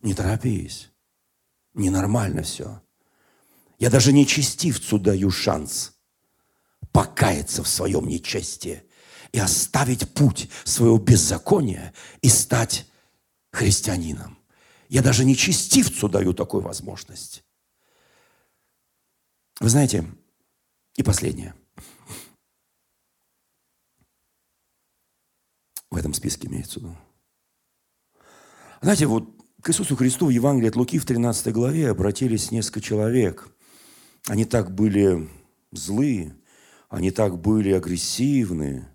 Не 0.00 0.12
торопись. 0.12 0.90
Ненормально 1.72 2.42
все. 2.42 2.82
Я 3.78 3.90
даже 3.90 4.12
нечестивцу 4.12 4.98
даю 4.98 5.30
шанс 5.30 5.92
покаяться 6.90 7.62
в 7.62 7.68
своем 7.68 8.08
нечестии 8.08 8.82
и 9.30 9.38
оставить 9.38 10.12
путь 10.14 10.50
своего 10.64 10.98
беззакония 10.98 11.94
и 12.22 12.28
стать 12.28 12.86
христианином. 13.52 14.36
Я 14.88 15.00
даже 15.00 15.24
нечестивцу 15.24 16.08
даю 16.08 16.34
такую 16.34 16.64
возможность. 16.64 17.44
Вы 19.60 19.68
знаете, 19.68 20.12
и 20.96 21.04
последнее. 21.04 21.54
В 25.88 25.96
этом 25.96 26.12
списке 26.14 26.48
имеется 26.48 26.80
в 26.80 26.82
виду. 26.82 26.96
Знаете, 28.82 29.04
вот 29.04 29.28
к 29.60 29.68
Иисусу 29.68 29.94
Христу 29.94 30.26
в 30.26 30.30
Евангелии 30.30 30.70
от 30.70 30.76
Луки 30.76 30.98
в 30.98 31.04
13 31.04 31.52
главе 31.52 31.90
обратились 31.90 32.50
несколько 32.50 32.80
человек. 32.80 33.48
Они 34.26 34.46
так 34.46 34.74
были 34.74 35.28
злые, 35.70 36.34
они 36.88 37.10
так 37.10 37.38
были 37.38 37.72
агрессивны. 37.72 38.88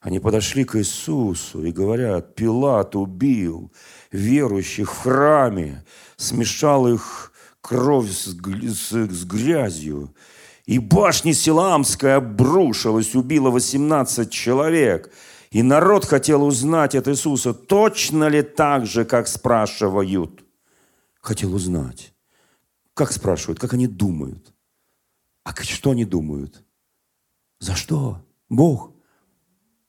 Они 0.00 0.20
подошли 0.20 0.64
к 0.64 0.76
Иисусу 0.76 1.64
и 1.64 1.70
говорят, 1.70 2.34
Пилат 2.34 2.96
убил 2.96 3.72
верующих 4.10 4.90
в 4.90 5.02
храме, 5.02 5.84
смешал 6.16 6.88
их 6.88 7.32
кровь 7.60 8.10
с, 8.10 8.28
с, 8.28 8.92
с 8.92 9.24
грязью. 9.24 10.14
И 10.64 10.78
башня 10.78 11.34
Силамская 11.34 12.16
обрушилась, 12.16 13.14
убила 13.14 13.50
18 13.50 14.30
человек– 14.30 15.12
и 15.56 15.62
народ 15.62 16.04
хотел 16.04 16.44
узнать 16.44 16.94
от 16.94 17.08
Иисуса, 17.08 17.54
точно 17.54 18.28
ли 18.28 18.42
так 18.42 18.84
же, 18.84 19.06
как 19.06 19.26
спрашивают. 19.26 20.44
Хотел 21.22 21.54
узнать. 21.54 22.12
Как 22.92 23.10
спрашивают, 23.10 23.58
как 23.58 23.72
они 23.72 23.86
думают. 23.86 24.52
А 25.44 25.54
что 25.62 25.92
они 25.92 26.04
думают? 26.04 26.62
За 27.58 27.74
что? 27.74 28.22
Бог. 28.50 28.92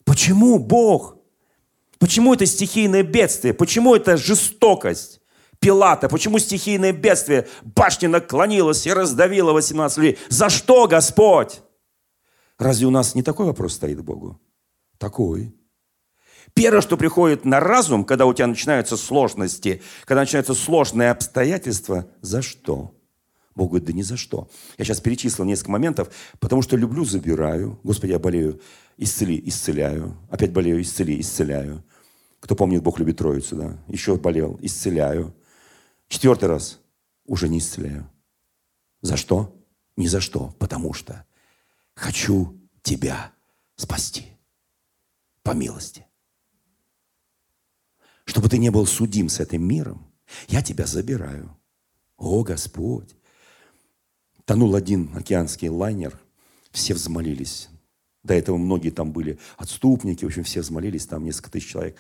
Почему 0.06 0.58
Бог? 0.58 1.18
Почему 2.00 2.34
это 2.34 2.46
стихийное 2.46 3.04
бедствие? 3.04 3.54
Почему 3.54 3.94
это 3.94 4.16
жестокость? 4.16 5.20
Пилата, 5.60 6.08
почему 6.08 6.40
стихийное 6.40 6.94
бедствие? 6.94 7.46
Башня 7.76 8.08
наклонилась 8.08 8.88
и 8.88 8.94
раздавила 8.94 9.52
18 9.52 9.98
людей. 9.98 10.18
За 10.30 10.50
что, 10.50 10.88
Господь? 10.88 11.60
Разве 12.58 12.88
у 12.88 12.90
нас 12.90 13.16
не 13.16 13.22
такой 13.22 13.48
вопрос 13.48 13.74
стоит 13.74 14.02
Богу? 14.02 14.40
Такой. 14.98 15.54
Первое, 16.54 16.82
что 16.82 16.98
приходит 16.98 17.46
на 17.46 17.60
разум, 17.60 18.04
когда 18.04 18.26
у 18.26 18.34
тебя 18.34 18.48
начинаются 18.48 18.98
сложности, 18.98 19.82
когда 20.06 20.22
начинаются 20.22 20.54
сложные 20.54 21.12
обстоятельства, 21.12 22.10
за 22.22 22.42
что? 22.42 22.96
Бог 23.56 23.70
говорит, 23.70 23.88
да 23.88 23.94
ни 23.94 24.02
за 24.02 24.18
что. 24.18 24.50
Я 24.78 24.86
сейчас 24.86 25.00
перечислил 25.00 25.46
несколько 25.46 25.72
моментов, 25.72 26.10
потому 26.40 26.62
что 26.62 26.78
люблю, 26.78 27.06
забираю. 27.06 27.80
Господи, 27.84 28.12
я 28.12 28.20
болею, 28.20 28.62
исцели, 28.98 29.42
исцеляю. 29.46 30.16
Опять 30.30 30.54
болею, 30.54 30.82
исцели, 30.82 31.20
исцеляю. 31.20 31.84
Кто 32.40 32.56
помнит, 32.56 32.84
Бог 32.84 33.00
любит 33.00 33.18
Троицу, 33.18 33.56
да? 33.56 33.78
Еще 33.88 34.16
болел, 34.16 34.60
исцеляю. 34.62 35.36
Четвертый 36.08 36.50
раз 36.50 36.80
уже 37.26 37.50
не 37.50 37.58
исцеляю. 37.58 38.10
За 39.02 39.18
что? 39.18 39.56
Ни 39.96 40.06
за 40.06 40.22
что, 40.22 40.56
потому 40.60 40.94
что 40.94 41.26
хочу 41.96 42.60
тебя 42.84 43.32
спасти 43.76 44.37
по 45.48 45.52
милости. 45.52 46.06
Чтобы 48.26 48.50
ты 48.50 48.58
не 48.58 48.70
был 48.70 48.86
судим 48.86 49.30
с 49.30 49.40
этим 49.40 49.66
миром, 49.66 50.06
я 50.50 50.62
тебя 50.62 50.86
забираю. 50.86 51.58
О, 52.18 52.44
Господь! 52.44 53.16
Тонул 54.44 54.76
один 54.76 55.10
океанский 55.16 55.70
лайнер, 55.70 56.20
все 56.72 56.94
взмолились. 56.94 57.70
До 58.24 58.34
этого 58.34 58.58
многие 58.58 58.90
там 58.90 59.14
были 59.14 59.40
отступники, 59.56 60.26
в 60.26 60.28
общем, 60.28 60.44
все 60.44 60.60
взмолились, 60.60 61.06
там 61.06 61.24
несколько 61.24 61.52
тысяч 61.52 61.70
человек. 61.70 61.98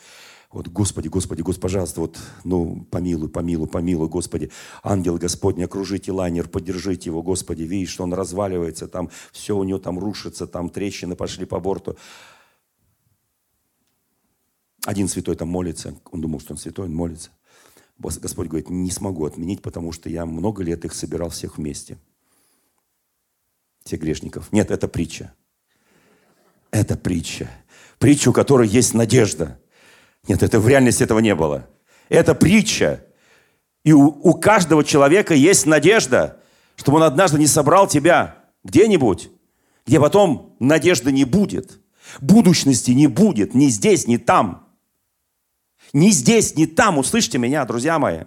Вот, 0.51 0.67
Господи, 0.67 1.07
Господи, 1.07 1.41
Господи, 1.41 1.61
пожалуйста, 1.61 2.01
вот, 2.01 2.19
ну, 2.43 2.85
помилуй, 2.91 3.29
помилуй, 3.29 3.69
помилуй, 3.69 4.09
Господи. 4.09 4.51
Ангел 4.83 5.17
Господний, 5.17 5.63
окружите 5.63 6.11
лайнер, 6.11 6.49
поддержите 6.49 7.09
его, 7.09 7.23
Господи. 7.23 7.63
Видишь, 7.63 7.91
что 7.91 8.03
он 8.03 8.13
разваливается, 8.13 8.89
там 8.89 9.09
все 9.31 9.55
у 9.55 9.63
него 9.63 9.79
там 9.79 9.97
рушится, 9.97 10.47
там 10.47 10.69
трещины 10.69 11.15
пошли 11.15 11.45
по 11.45 11.61
борту. 11.61 11.95
Один 14.85 15.07
святой 15.07 15.35
там 15.35 15.49
молится, 15.49 15.95
он 16.11 16.21
думал, 16.21 16.39
что 16.39 16.53
он 16.53 16.57
святой, 16.57 16.85
он 16.85 16.95
молится. 16.95 17.31
Господь 17.97 18.47
говорит, 18.47 18.69
не 18.69 18.91
смогу 18.91 19.25
отменить, 19.25 19.61
потому 19.61 19.91
что 19.91 20.09
я 20.09 20.25
много 20.25 20.63
лет 20.63 20.85
их 20.85 20.93
собирал 20.93 21.29
всех 21.29 21.57
вместе. 21.57 21.97
Всех 23.83 24.01
грешников. 24.01 24.51
Нет, 24.51 24.69
это 24.69 24.87
притча. 24.87 25.33
Это 26.71 26.95
притча. 26.95 27.49
Притча, 27.97 28.29
у 28.29 28.33
которой 28.33 28.67
есть 28.67 28.93
надежда. 28.93 29.59
Нет, 30.27 30.43
это 30.43 30.59
в 30.59 30.67
реальности 30.67 31.03
этого 31.03 31.19
не 31.19 31.33
было. 31.33 31.67
Это 32.09 32.35
притча. 32.35 33.03
И 33.83 33.93
у, 33.93 34.05
у 34.07 34.33
каждого 34.33 34.83
человека 34.83 35.33
есть 35.33 35.65
надежда, 35.65 36.43
чтобы 36.75 36.97
он 36.97 37.03
однажды 37.03 37.39
не 37.39 37.47
собрал 37.47 37.87
тебя 37.87 38.45
где-нибудь, 38.63 39.31
где 39.85 39.99
потом 39.99 40.55
надежды 40.59 41.11
не 41.11 41.23
будет, 41.23 41.79
будущности 42.19 42.91
не 42.91 43.07
будет, 43.07 43.53
ни 43.53 43.67
здесь, 43.67 44.05
ни 44.05 44.17
там. 44.17 44.66
Ни 45.93 46.09
здесь, 46.09 46.55
ни 46.55 46.65
там. 46.65 46.97
Услышьте 46.97 47.37
меня, 47.37 47.65
друзья 47.65 47.99
мои. 47.99 48.25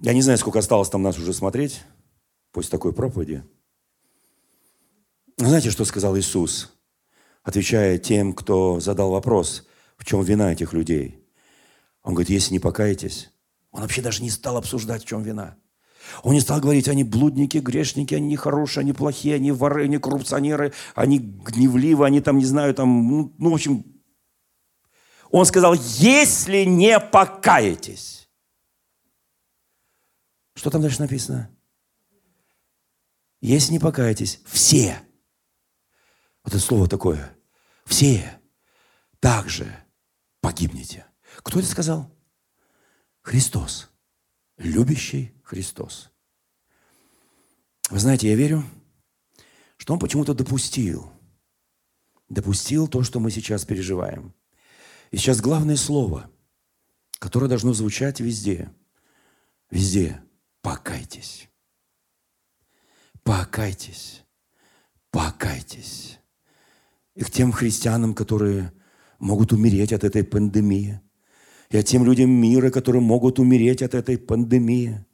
Я 0.00 0.12
не 0.12 0.22
знаю, 0.22 0.38
сколько 0.38 0.58
осталось 0.58 0.90
там 0.90 1.02
нас 1.02 1.18
уже 1.18 1.32
смотреть 1.32 1.82
после 2.52 2.70
такой 2.70 2.92
проповеди. 2.92 3.44
Знаете, 5.36 5.70
что 5.70 5.84
сказал 5.84 6.16
Иисус? 6.16 6.74
отвечая 7.44 7.98
тем, 7.98 8.32
кто 8.32 8.80
задал 8.80 9.10
вопрос, 9.10 9.66
в 9.96 10.04
чем 10.04 10.22
вина 10.22 10.52
этих 10.52 10.72
людей. 10.72 11.22
Он 12.02 12.14
говорит, 12.14 12.30
если 12.30 12.52
не 12.52 12.58
покаетесь, 12.58 13.30
он 13.70 13.82
вообще 13.82 14.02
даже 14.02 14.22
не 14.22 14.30
стал 14.30 14.56
обсуждать, 14.56 15.04
в 15.04 15.06
чем 15.06 15.22
вина. 15.22 15.56
Он 16.22 16.34
не 16.34 16.40
стал 16.40 16.60
говорить, 16.60 16.88
они 16.88 17.02
блудники, 17.02 17.58
грешники, 17.58 18.14
они 18.14 18.28
нехорошие, 18.28 18.82
они 18.82 18.92
плохие, 18.92 19.36
они 19.36 19.52
воры, 19.52 19.84
они 19.84 19.98
коррупционеры, 19.98 20.72
они 20.94 21.18
гневливы, 21.18 22.04
они 22.04 22.20
там, 22.20 22.38
не 22.38 22.44
знаю, 22.44 22.74
там, 22.74 23.08
ну, 23.08 23.34
ну 23.38 23.50
в 23.50 23.54
общем. 23.54 23.84
Он 25.36 25.44
сказал, 25.46 25.74
если 25.74 26.62
не 26.62 27.00
покаетесь. 27.00 28.28
Что 30.54 30.70
там 30.70 30.80
дальше 30.80 31.00
написано? 31.00 31.50
Если 33.40 33.72
не 33.72 33.80
покаетесь, 33.80 34.40
все. 34.46 35.02
Вот 36.44 36.54
это 36.54 36.60
слово 36.60 36.86
такое 36.86 37.36
все 37.84 38.40
также 39.18 39.76
погибнете. 40.40 41.04
Кто 41.38 41.58
это 41.58 41.66
сказал? 41.66 42.16
Христос. 43.20 43.90
Любящий 44.56 45.34
Христос. 45.42 46.12
Вы 47.90 47.98
знаете, 47.98 48.28
я 48.28 48.36
верю, 48.36 48.62
что 49.78 49.94
Он 49.94 49.98
почему-то 49.98 50.32
допустил, 50.32 51.12
допустил 52.28 52.86
то, 52.86 53.02
что 53.02 53.18
мы 53.18 53.32
сейчас 53.32 53.64
переживаем. 53.64 54.32
И 55.14 55.16
сейчас 55.16 55.40
главное 55.40 55.76
слово, 55.76 56.28
которое 57.20 57.46
должно 57.46 57.72
звучать 57.72 58.18
везде, 58.18 58.68
везде– 59.70 60.20
покайтесь. 60.60 61.48
Покайтесь. 63.22 64.24
Покайтесь 65.12 66.18
и 67.14 67.22
к 67.22 67.30
тем 67.30 67.52
христианам, 67.52 68.12
которые 68.12 68.72
могут 69.20 69.52
умереть 69.52 69.92
от 69.92 70.02
этой 70.02 70.24
пандемии, 70.24 71.00
и 71.70 71.76
от 71.76 71.86
тем 71.86 72.04
людям 72.04 72.30
мира, 72.30 72.70
которые 72.70 73.00
могут 73.00 73.38
умереть 73.38 73.82
от 73.82 73.94
этой 73.94 74.18
пандемии. 74.18 75.04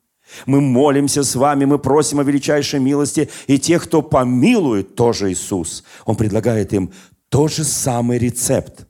Мы 0.46 0.62
молимся 0.62 1.22
с 1.22 1.34
вами, 1.34 1.66
мы 1.66 1.78
просим 1.78 2.20
о 2.20 2.24
величайшей 2.24 2.80
милости, 2.80 3.28
и 3.46 3.59
тех, 3.59 3.84
кто 3.84 4.01
помилует, 4.01 4.94
тоже 4.94 5.30
Иисус. 5.30 5.84
Он 6.07 6.16
предлагает 6.16 6.72
им 6.72 6.90
тот 7.28 7.53
же 7.53 7.64
самый 7.64 8.16
рецепт 8.16 8.86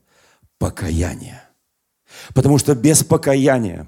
покаяния. 0.61 1.49
Потому 2.35 2.59
что 2.59 2.75
без 2.75 3.03
покаяния 3.03 3.87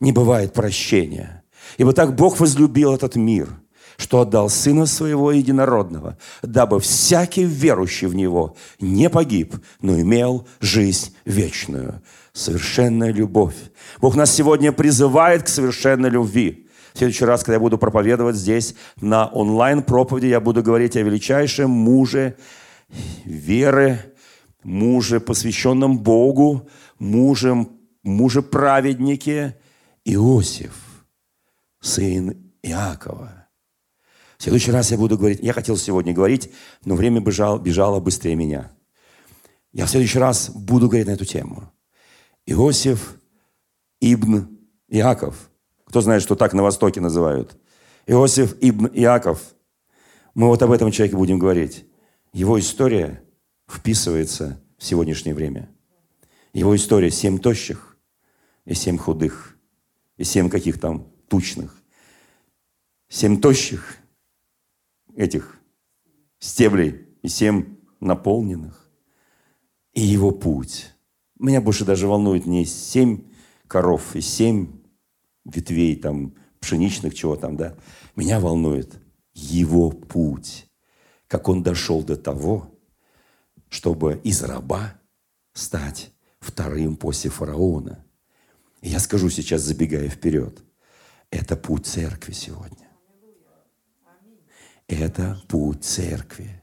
не 0.00 0.12
бывает 0.12 0.54
прощения. 0.54 1.44
Ибо 1.76 1.92
так 1.92 2.16
Бог 2.16 2.40
возлюбил 2.40 2.94
этот 2.94 3.16
мир– 3.16 3.48
что 3.96 4.20
отдал 4.20 4.48
Сына 4.48 4.86
Своего 4.86 5.30
Единородного, 5.30 6.18
дабы 6.42 6.80
всякий 6.80 7.44
верующий 7.44 8.08
в 8.08 8.14
Него 8.14 8.56
не 8.80 9.08
погиб, 9.08 9.54
но 9.80 10.00
имел 10.00 10.48
жизнь 10.60 11.14
вечную. 11.24 12.02
Совершенная 12.32 13.12
любовь. 13.12 13.54
Бог 14.00 14.16
нас 14.16 14.32
сегодня 14.32 14.72
призывает 14.72 15.44
к 15.44 15.48
совершенной 15.48 16.10
любви. 16.10 16.68
В 16.92 16.98
следующий 16.98 17.24
раз, 17.24 17.42
когда 17.42 17.54
я 17.54 17.60
буду 17.60 17.78
проповедовать 17.78 18.36
здесь 18.36 18.74
на 19.00 19.26
онлайн-проповеди, 19.26 20.26
я 20.26 20.40
буду 20.40 20.62
говорить 20.62 20.96
о 20.96 21.02
величайшем 21.02 21.70
муже 21.70 22.36
веры, 23.24 24.13
муже, 24.64 25.20
посвященном 25.20 25.98
Богу, 25.98 26.68
мужем, 26.98 27.78
муже-праведнике 28.02 29.56
Иосиф, 30.04 31.06
сын 31.80 32.52
Иакова– 32.62 33.40
в 34.38 34.42
следующий 34.42 34.72
раз 34.72 34.90
я 34.90 34.98
буду 34.98 35.16
говорить, 35.16 35.40
я 35.42 35.54
хотел 35.54 35.76
сегодня 35.76 36.12
говорить, 36.12 36.52
но 36.84 36.96
время 36.96 37.20
бежало, 37.20 37.58
бежало 37.58 37.98
быстрее 37.98 38.34
меня. 38.34 38.70
Я 39.72 39.86
в 39.86 39.90
следующий 39.90 40.18
раз 40.18 40.50
буду 40.50 40.86
говорить 40.86 41.06
на 41.06 41.12
эту 41.12 41.24
тему. 41.24 41.72
Иосиф 42.44 43.16
Ибн 44.02 44.58
Иаков. 44.88 45.50
Кто 45.86 46.02
знает, 46.02 46.22
что 46.22 46.34
так 46.34 46.52
на 46.52 46.62
Востоке 46.62 47.00
называют? 47.00 47.56
Иосиф 48.06 48.54
Ибн 48.60 48.90
Иаков. 48.92 49.40
Мы 50.34 50.48
вот 50.48 50.62
об 50.62 50.72
этом 50.72 50.90
человеке 50.90 51.16
будем 51.16 51.38
говорить. 51.38 51.86
Его 52.34 52.58
история 52.58 53.23
вписывается 53.66 54.62
в 54.78 54.84
сегодняшнее 54.84 55.34
время. 55.34 55.68
Его 56.52 56.74
история 56.76 57.10
семь 57.10 57.38
тощих 57.38 57.96
и 58.64 58.74
семь 58.74 58.98
худых, 58.98 59.56
и 60.16 60.24
семь 60.24 60.48
каких 60.48 60.80
там 60.80 61.12
тучных. 61.28 61.82
Семь 63.08 63.40
тощих 63.40 63.96
этих 65.16 65.58
стеблей 66.38 67.06
и 67.22 67.28
семь 67.28 67.76
наполненных. 68.00 68.90
И 69.92 70.00
его 70.00 70.30
путь. 70.30 70.90
Меня 71.38 71.60
больше 71.60 71.84
даже 71.84 72.06
волнует 72.06 72.46
не 72.46 72.64
семь 72.64 73.24
коров 73.66 74.16
и 74.16 74.20
семь 74.20 74.80
ветвей 75.44 75.96
там 75.96 76.34
пшеничных, 76.60 77.14
чего 77.14 77.36
там, 77.36 77.56
да. 77.56 77.76
Меня 78.16 78.40
волнует 78.40 79.00
его 79.34 79.90
путь. 79.90 80.68
Как 81.26 81.48
он 81.48 81.62
дошел 81.62 82.02
до 82.02 82.16
того, 82.16 82.73
чтобы 83.74 84.20
из 84.22 84.40
раба 84.44 84.94
стать 85.52 86.12
вторым 86.38 86.96
после 86.96 87.28
фараона. 87.28 88.04
И 88.82 88.88
я 88.88 89.00
скажу 89.00 89.28
сейчас, 89.30 89.62
забегая 89.62 90.08
вперед, 90.08 90.62
это 91.30 91.56
путь 91.56 91.84
церкви 91.84 92.30
сегодня. 92.30 92.88
Это 94.86 95.42
путь 95.48 95.84
церкви. 95.84 96.62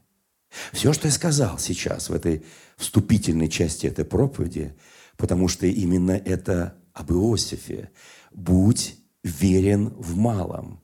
Все, 0.72 0.94
что 0.94 1.10
я 1.10 1.12
сказал 1.12 1.60
сейчас 1.60 2.10
в 2.10 2.14
этой 2.14 2.46
вступительной 2.78 3.50
части 3.50 3.88
этой 3.88 4.06
проповеди, 4.06 4.74
потому 5.18 5.50
что 5.50 5.68
именно 5.68 6.12
это 6.14 6.78
об 6.94 7.12
Иосифе. 7.12 7.92
Будь 8.32 8.96
верен 9.22 9.90
в 9.90 10.16
малом, 10.16 10.82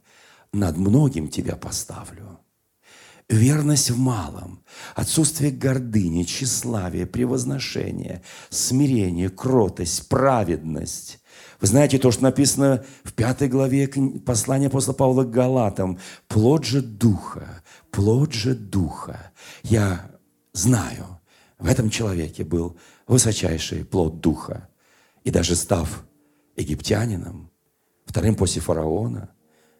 над 0.51 0.75
многим 0.75 1.29
тебя 1.29 1.55
поставлю. 1.55 2.41
Верность 3.29 3.91
в 3.91 3.97
малом, 3.97 4.63
отсутствие 4.95 5.51
гордыни, 5.51 6.23
тщеславия, 6.23 7.05
превозношения, 7.05 8.23
смирение, 8.49 9.29
кротость, 9.29 10.07
праведность, 10.07 11.19
вы 11.59 11.67
знаете 11.67 11.97
то, 11.97 12.11
что 12.11 12.23
написано 12.23 12.85
в 13.03 13.13
пятой 13.13 13.47
главе 13.47 13.87
послания 14.25 14.67
апостола 14.67 14.95
Павла 14.95 15.23
к 15.23 15.31
Галатам. 15.31 15.99
Плод 16.27 16.65
же 16.65 16.81
Духа, 16.81 17.63
плод 17.89 18.33
же 18.33 18.53
Духа. 18.53 19.31
Я 19.63 20.11
знаю, 20.53 21.19
в 21.57 21.67
этом 21.67 21.89
человеке 21.89 22.43
был 22.43 22.77
высочайший 23.07 23.85
плод 23.85 24.19
Духа. 24.19 24.69
И 25.23 25.31
даже 25.31 25.55
став 25.55 26.05
египтянином, 26.55 27.51
вторым 28.05 28.35
после 28.35 28.61
фараона, 28.61 29.31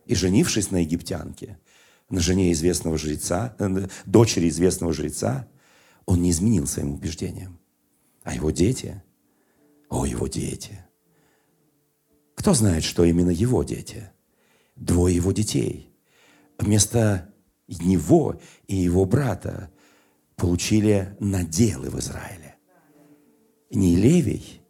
и 0.05 0.15
женившись 0.15 0.71
на 0.71 0.77
египтянке, 0.77 1.59
на 2.09 2.19
жене 2.19 2.51
известного 2.51 2.97
жреца, 2.97 3.55
э, 3.59 3.87
дочери 4.05 4.49
известного 4.49 4.93
жреца, 4.93 5.47
он 6.05 6.21
не 6.21 6.31
изменил 6.31 6.67
своим 6.67 6.93
убеждениям. 6.93 7.59
А 8.23 8.33
его 8.33 8.51
дети, 8.51 9.03
о, 9.89 10.05
его 10.05 10.27
дети– 10.27 10.79
кто 12.37 12.53
знает, 12.53 12.83
что 12.83 13.03
именно 13.03 13.31
его 13.31 13.63
дети? 13.63 14.11
Двое 14.75 15.15
его 15.15 15.31
детей. 15.31 15.91
Вместо 16.59 17.33
него 17.67 18.39
и 18.67 18.75
его 18.75 19.05
брата 19.05 19.71
получили 20.35 21.17
наделы 21.19 21.89
в 21.89 21.99
Израиле. 21.99 22.55
Ни 23.71 23.95
Левий, 23.95 24.61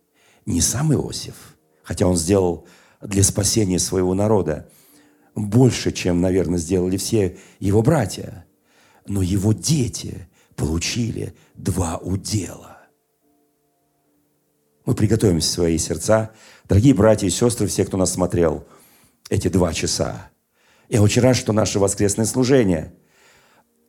ни 0.46 0.62
сам 0.62 0.94
Иосиф, 0.94 1.58
хотя 1.84 2.08
он 2.08 2.16
сделал 2.16 2.66
для 3.02 3.22
спасения 3.22 3.80
своего 3.80 4.14
народа 4.14 4.72
больше, 5.38 5.92
чем, 5.92 6.20
наверное, 6.20 6.58
сделали 6.58 6.98
все 6.98 7.38
его 7.60 7.82
братья. 7.82 8.46
Но 9.06 9.22
его 9.22 9.54
дети 9.54 10.28
получили 10.56 11.34
два 11.54 11.98
удела. 11.98 12.78
Мы 14.86 14.96
приготовим 14.96 15.42
свои 15.42 15.78
сердца. 15.78 16.32
Дорогие 16.68 16.94
братья 16.94 17.28
и 17.28 17.30
сестры, 17.30 17.68
все, 17.68 17.86
кто 17.86 17.98
нас 17.98 18.14
смотрел 18.14 18.66
эти 19.30 19.48
два 19.48 19.74
часа. 19.74 20.30
Я 20.90 21.02
очень 21.02 21.22
рад, 21.22 21.36
что 21.36 21.54
наше 21.54 21.80
воскресное 21.80 22.26
служение, 22.26 22.94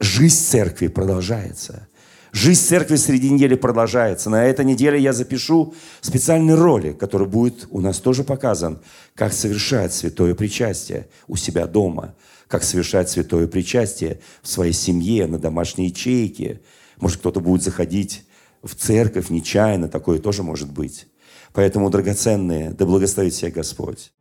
жизнь 0.01 0.45
церкви 0.45 0.89
продолжается– 0.89 1.89
Жизнь 2.33 2.63
церкви 2.67 2.97
среди 2.97 3.31
недели 3.31 3.55
продолжается. 3.55 4.29
На 4.29 4.45
этой 4.45 4.65
неделе 4.65 5.01
я 5.01 5.13
запишу 5.13 5.75
специальный 6.01 6.55
ролик, 6.55 6.99
который 6.99 7.27
будет 7.27 7.67
у 7.71 7.81
нас 7.81 7.99
тоже 7.99 8.23
показан, 8.23 8.81
как 9.15 9.33
совершать 9.33 9.95
святое 9.95 10.35
причастие 10.35 11.09
у 11.27 11.37
себя 11.37 11.67
дома, 11.67 12.15
как 12.47 12.65
совершать 12.65 13.09
святое 13.09 13.47
причастие 13.47 14.21
в 14.43 14.49
своей 14.49 14.75
семье, 14.75 15.27
на 15.27 15.39
домашней 15.39 15.87
ячейке. 15.87 16.61
Может, 17.01 17.19
кто-то 17.19 17.41
будет 17.41 17.63
заходить 17.63 18.25
в 18.63 18.75
церковь 18.75 19.31
нечаянно, 19.31 19.89
такое 19.89 20.19
тоже 20.19 20.43
может 20.43 20.71
быть. 20.71 21.07
Поэтому, 21.55 21.89
драгоценные, 21.89 22.71
да 22.71 22.85
благословит 22.85 23.33
всех 23.33 23.55
Господь. 23.55 24.13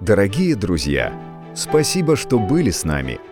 Дорогие 0.00 0.54
друзья, 0.54 1.12
спасибо, 1.56 2.16
что 2.16 2.38
были 2.38 2.70
с 2.70 2.84
нами– 2.84 3.18